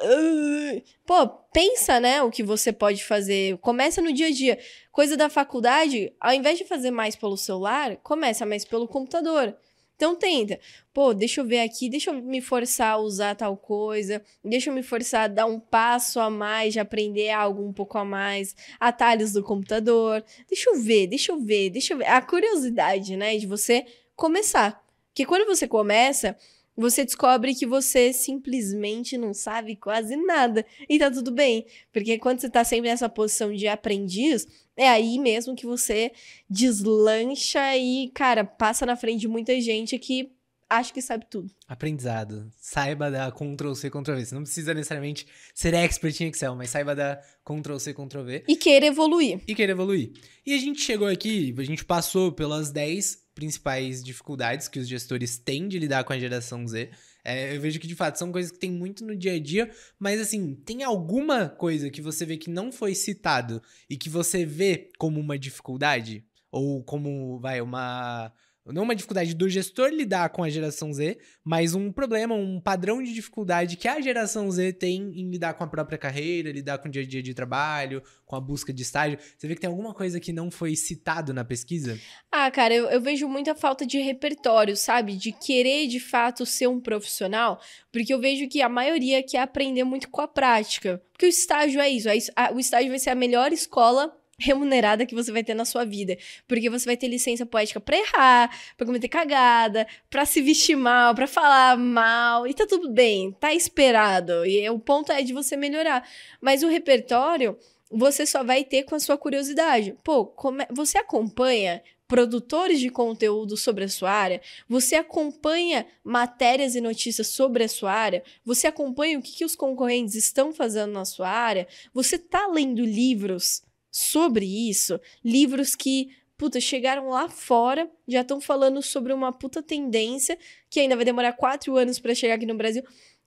[1.05, 3.57] Pô, pensa, né, o que você pode fazer.
[3.57, 4.57] Começa no dia a dia.
[4.91, 9.55] Coisa da faculdade, ao invés de fazer mais pelo celular, começa mais pelo computador.
[9.97, 10.59] Então tenta.
[10.93, 14.73] Pô, deixa eu ver aqui, deixa eu me forçar a usar tal coisa, deixa eu
[14.73, 18.55] me forçar a dar um passo a mais, de aprender algo um pouco a mais,
[18.79, 20.23] atalhos do computador.
[20.47, 22.05] Deixa eu ver, deixa eu ver, deixa eu ver.
[22.05, 24.85] A curiosidade, né, de você começar.
[25.07, 26.37] Porque quando você começa,
[26.77, 30.63] você descobre que você simplesmente não sabe quase nada.
[30.87, 31.65] E tá tudo bem.
[31.91, 34.47] Porque quando você tá sempre nessa posição de aprendiz,
[34.77, 36.11] é aí mesmo que você
[36.47, 40.31] deslancha e, cara, passa na frente de muita gente que
[40.69, 41.51] acha que sabe tudo.
[41.67, 42.51] Aprendizado.
[42.59, 44.25] Saiba dar Ctrl C, Ctrl V.
[44.25, 48.43] Você não precisa necessariamente ser expert em Excel, mas saiba dar Ctrl C, Ctrl V.
[48.47, 49.41] E queira evoluir.
[49.47, 50.11] E queira evoluir.
[50.45, 55.37] E a gente chegou aqui, a gente passou pelas 10 principais dificuldades que os gestores
[55.37, 56.89] têm de lidar com a geração Z.
[57.23, 59.69] É, eu vejo que de fato são coisas que tem muito no dia a dia,
[59.99, 64.43] mas assim, tem alguma coisa que você vê que não foi citado e que você
[64.43, 66.25] vê como uma dificuldade?
[66.49, 68.31] Ou como, vai, uma
[68.71, 73.01] não uma dificuldade do gestor lidar com a geração Z, mas um problema, um padrão
[73.01, 76.87] de dificuldade que a geração Z tem em lidar com a própria carreira, lidar com
[76.87, 79.17] o dia a dia de trabalho, com a busca de estágio.
[79.37, 81.99] Você vê que tem alguma coisa que não foi citado na pesquisa?
[82.31, 85.15] Ah, cara, eu, eu vejo muita falta de repertório, sabe?
[85.15, 87.59] De querer de fato ser um profissional,
[87.91, 91.01] porque eu vejo que a maioria quer aprender muito com a prática.
[91.11, 94.15] Porque o estágio é isso, é isso a, o estágio vai ser a melhor escola
[94.39, 96.17] remunerada que você vai ter na sua vida.
[96.47, 101.15] Porque você vai ter licença poética pra errar, pra cometer cagada, pra se vestir mal,
[101.15, 104.45] pra falar mal, e tá tudo bem, tá esperado.
[104.45, 106.07] E o ponto é de você melhorar.
[106.41, 107.57] Mas o repertório
[107.89, 109.95] você só vai ter com a sua curiosidade.
[110.03, 114.41] Pô, é, você acompanha produtores de conteúdo sobre a sua área?
[114.67, 118.23] Você acompanha matérias e notícias sobre a sua área?
[118.45, 121.67] Você acompanha o que, que os concorrentes estão fazendo na sua área?
[121.93, 123.61] Você tá lendo livros
[123.97, 130.37] sobre isso, livros que, puta, chegaram lá fora, já estão falando sobre uma puta tendência
[130.69, 132.83] que ainda vai demorar quatro anos para chegar aqui no Brasil.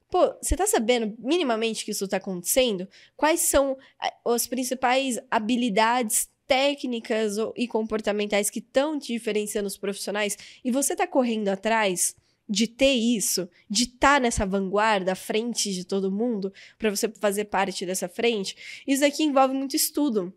[0.09, 2.87] Pô, você tá sabendo minimamente que isso tá acontecendo?
[3.17, 3.77] Quais são
[4.25, 11.05] as principais habilidades técnicas e comportamentais que estão te diferenciando os profissionais e você tá
[11.05, 12.15] correndo atrás
[12.49, 17.09] de ter isso, de estar tá nessa vanguarda, à frente de todo mundo, para você
[17.09, 18.57] fazer parte dessa frente,
[18.87, 20.33] isso aqui envolve muito estudo.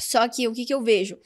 [0.00, 1.18] Só que o que, que eu vejo?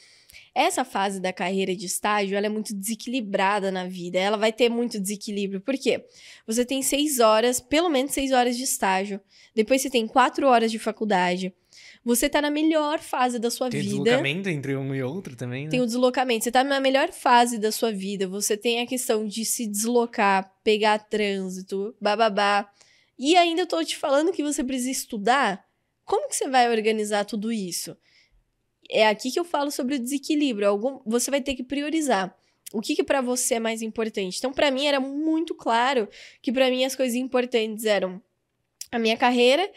[0.55, 4.19] Essa fase da carreira de estágio, ela é muito desequilibrada na vida.
[4.19, 5.61] Ela vai ter muito desequilíbrio.
[5.61, 6.05] Por quê?
[6.47, 9.21] Você tem seis horas, pelo menos seis horas de estágio.
[9.55, 11.53] Depois você tem quatro horas de faculdade.
[12.05, 13.95] Você tá na melhor fase da sua tem vida.
[13.95, 15.71] Tem deslocamento entre um e outro também, né?
[15.71, 16.45] Tem o deslocamento.
[16.45, 18.29] Você tá na melhor fase da sua vida.
[18.29, 22.71] Você tem a questão de se deslocar, pegar trânsito, bababá.
[23.19, 25.65] E ainda eu tô te falando que você precisa estudar.
[26.05, 27.97] Como que você vai organizar tudo isso?
[28.91, 30.69] É aqui que eu falo sobre o desequilíbrio.
[30.69, 32.37] Algum, você vai ter que priorizar.
[32.73, 34.39] O que, que para você é mais importante?
[34.39, 36.09] Então, para mim era muito claro
[36.43, 38.21] que para mim as coisas importantes eram
[38.91, 39.71] a minha carreira,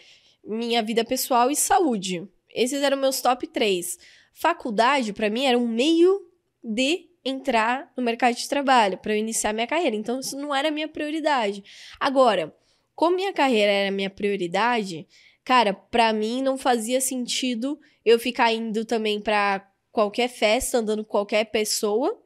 [0.43, 2.27] minha vida pessoal e saúde.
[2.53, 3.99] Esses eram meus top três.
[4.33, 6.27] Faculdade, para mim, era um meio
[6.63, 9.95] de entrar no mercado de trabalho, para eu iniciar minha carreira.
[9.95, 11.63] Então, isso não era minha prioridade.
[11.99, 12.55] Agora,
[12.95, 15.07] como minha carreira era minha prioridade,
[15.47, 21.11] cara, para mim não fazia sentido eu ficar indo também para qualquer festa, andando com
[21.11, 22.21] qualquer pessoa,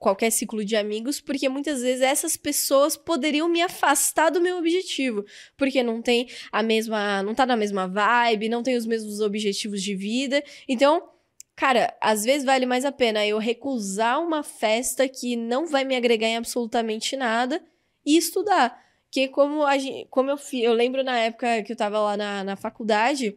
[0.00, 5.24] qualquer ciclo de amigos, porque muitas vezes essas pessoas poderiam me afastar do meu objetivo,
[5.56, 9.80] porque não tem a mesma, não tá na mesma vibe, não tem os mesmos objetivos
[9.80, 10.42] de vida.
[10.66, 11.08] Então,
[11.54, 15.94] cara, às vezes vale mais a pena eu recusar uma festa que não vai me
[15.94, 17.62] agregar em absolutamente nada
[18.04, 18.89] e estudar.
[19.10, 22.44] Que como, a gente, como eu, eu lembro na época que eu tava lá na,
[22.44, 23.36] na faculdade,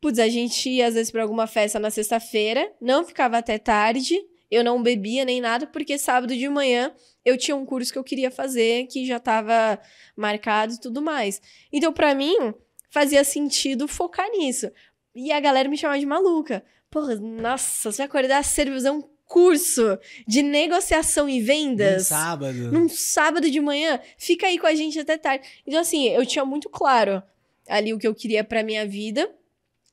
[0.00, 4.16] putz, a gente ia às vezes pra alguma festa na sexta-feira, não ficava até tarde,
[4.50, 6.92] eu não bebia nem nada, porque sábado de manhã
[7.24, 9.78] eu tinha um curso que eu queria fazer, que já tava
[10.16, 11.40] marcado e tudo mais.
[11.72, 12.54] Então, para mim,
[12.90, 14.70] fazia sentido focar nisso.
[15.14, 16.64] E a galera me chamava de maluca.
[16.90, 22.10] Porra, nossa, você acordar cedo fazer um curso de negociação e vendas.
[22.10, 22.72] Num sábado.
[22.72, 24.00] Num sábado de manhã.
[24.16, 25.46] Fica aí com a gente até tarde.
[25.66, 27.22] Então, assim, eu tinha muito claro
[27.68, 29.30] ali o que eu queria pra minha vida.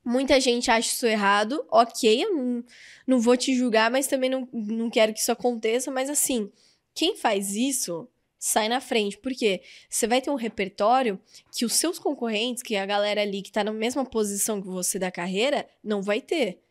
[0.05, 1.65] Muita gente acha isso errado.
[1.69, 2.63] Ok, eu não,
[3.07, 5.89] não vou te julgar, mas também não, não quero que isso aconteça.
[5.89, 6.51] Mas, assim,
[6.93, 8.07] quem faz isso
[8.37, 9.17] sai na frente.
[9.17, 11.19] Porque você vai ter um repertório
[11.51, 14.67] que os seus concorrentes, que é a galera ali que tá na mesma posição que
[14.67, 16.62] você da carreira, não vai ter.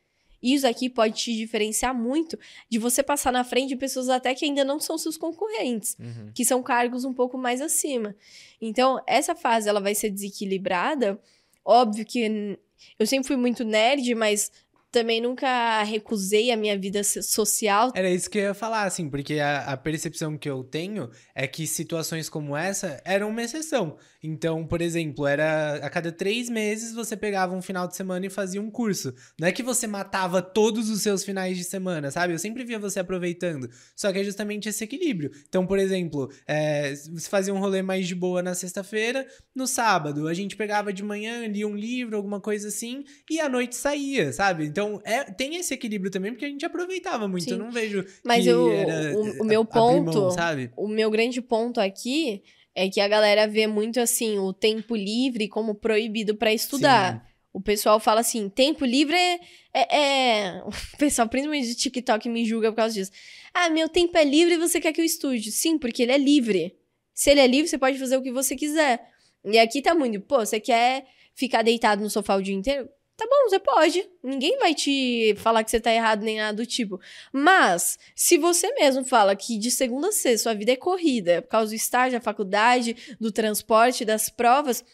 [0.42, 2.38] Isso aqui pode te diferenciar muito
[2.68, 6.30] de você passar na frente de pessoas até que ainda não são seus concorrentes, Uhum.
[6.34, 8.14] que são cargos um pouco mais acima.
[8.60, 11.20] Então, essa fase ela vai ser desequilibrada.
[11.64, 12.58] Óbvio que
[12.98, 14.50] eu sempre fui muito nerd, mas
[14.90, 17.92] também nunca recusei a minha vida so- social.
[17.94, 21.46] Era isso que eu ia falar, assim, porque a, a percepção que eu tenho é
[21.46, 23.96] que situações como essa eram uma exceção.
[24.22, 28.30] Então, por exemplo, era a cada três meses você pegava um final de semana e
[28.30, 29.12] fazia um curso.
[29.40, 32.32] Não é que você matava todos os seus finais de semana, sabe?
[32.32, 33.68] Eu sempre via você aproveitando.
[33.96, 35.32] Só que é justamente esse equilíbrio.
[35.48, 40.28] Então, por exemplo, é, você fazia um rolê mais de boa na sexta-feira, no sábado
[40.28, 44.32] a gente pegava de manhã, lia um livro, alguma coisa assim, e à noite saía,
[44.32, 44.64] sabe?
[44.66, 47.44] Então, é, tem esse equilíbrio também, porque a gente aproveitava muito.
[47.44, 47.52] Sim.
[47.52, 50.70] Eu não vejo Mas eu- o- o meu abrir mão, ponto- sabe?
[50.76, 52.42] O meu grande ponto aqui
[52.74, 57.26] é que a galera vê muito assim o tempo livre como proibido pra estudar.
[57.52, 59.38] O pessoal fala assim, tempo livre é,
[59.74, 60.62] é, é-
[60.94, 63.12] O pessoal, principalmente de TikTok, me julga por causa disso.
[63.52, 65.52] Ah, meu tempo é livre e você quer que eu estude.
[65.52, 66.74] Sim, porque ele é livre.
[67.12, 69.06] Se ele é livre, você pode fazer o que você quiser.
[69.44, 72.88] E aqui tá muito, pô, você quer ficar deitado no sofá o dia inteiro?
[73.22, 74.10] Tá bom, você pode.
[74.20, 77.00] Ninguém vai te falar que você tá errado nem nada do tipo.
[77.32, 81.48] Mas, se você mesmo fala que de segunda a sexta sua vida é corrida, por
[81.48, 84.84] causa do estágio, da faculdade, do transporte, das provas,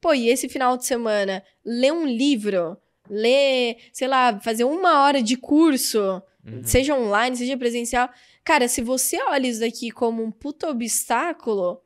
[0.00, 2.76] pô, e esse final de semana, ler um livro,
[3.10, 6.62] ler, sei lá, fazer uma hora de curso, Uhum.
[6.62, 8.08] seja online, seja presencial.
[8.44, 11.82] Cara, se você olha isso daqui como um puto obstáculo,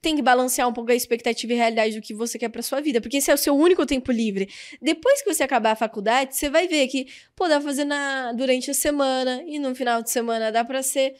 [0.00, 2.80] tem que balancear um pouco a expectativa e realidade do que você quer pra sua
[2.80, 4.48] vida, porque esse é o seu único tempo livre.
[4.80, 7.06] Depois que você acabar a faculdade, você vai ver que,
[7.36, 10.82] pô, dá pra fazer na, durante a semana e no final de semana dá pra
[10.82, 11.14] ser,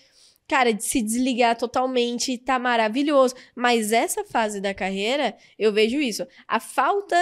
[0.49, 3.35] cara, de se desligar totalmente, tá maravilhoso.
[3.55, 6.27] Mas essa fase da carreira, eu vejo isso.
[6.49, 7.17] A falta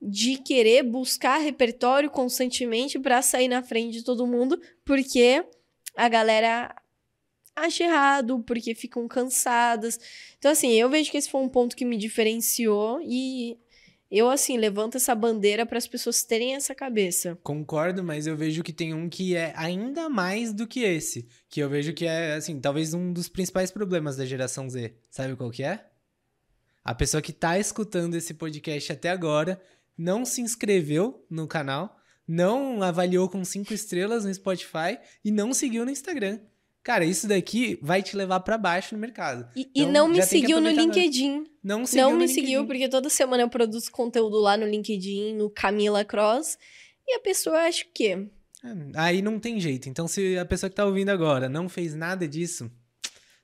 [0.00, 5.44] de querer buscar repertório constantemente pra sair na frente de todo mundo, porque
[5.96, 6.74] a galera
[7.60, 9.98] acha errado, porque ficam cansadas.
[10.38, 13.58] Então, assim, eu vejo que esse foi um ponto que me diferenciou e
[14.10, 17.38] eu, assim, levanto essa bandeira para as pessoas terem essa cabeça.
[17.44, 21.28] Concordo, mas eu vejo que tem um que é ainda mais do que esse.
[21.48, 24.94] Que eu vejo que é, assim, talvez um dos principais problemas da geração Z.
[25.10, 25.86] Sabe qual que é?
[26.82, 29.62] A pessoa que tá escutando esse podcast até agora
[29.96, 31.96] não se inscreveu no canal,
[32.26, 36.40] não avaliou com cinco estrelas no Spotify e não seguiu no Instagram.
[36.82, 39.46] Cara, isso daqui vai te levar pra baixo no mercado.
[39.54, 40.70] E, e Então, não me que seguiu no.
[40.70, 41.44] LinkedIn.
[41.62, 42.40] Não seguiu Não me LinkedIn.
[42.40, 46.56] seguiu, porque toda semana eu produzo conteúdo lá no LinkedIn, no Camila Cross.
[47.06, 48.26] E a pessoa acha o quê?
[48.94, 49.88] Aí não tem jeito.
[49.88, 52.70] Então, se a pessoa que tá ouvindo agora não fez nada disso,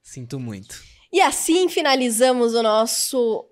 [0.03, 0.83] sinto muito.
[1.13, 3.47] E assim finalizamos o nosso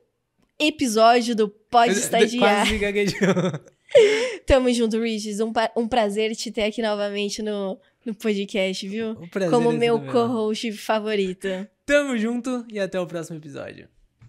[0.58, 2.66] episódio do Pode Estagiar.
[2.66, 3.18] Quase gaguejou.
[4.46, 5.40] Tamo junto, Riches.
[5.40, 9.14] Um, pa- um prazer te ter aqui novamente no, no podcast, viu?
[9.50, 10.12] Como é meu.
[10.12, 11.48] co-host favorito.
[11.86, 13.88] Tamo junto e até o próximo episódio.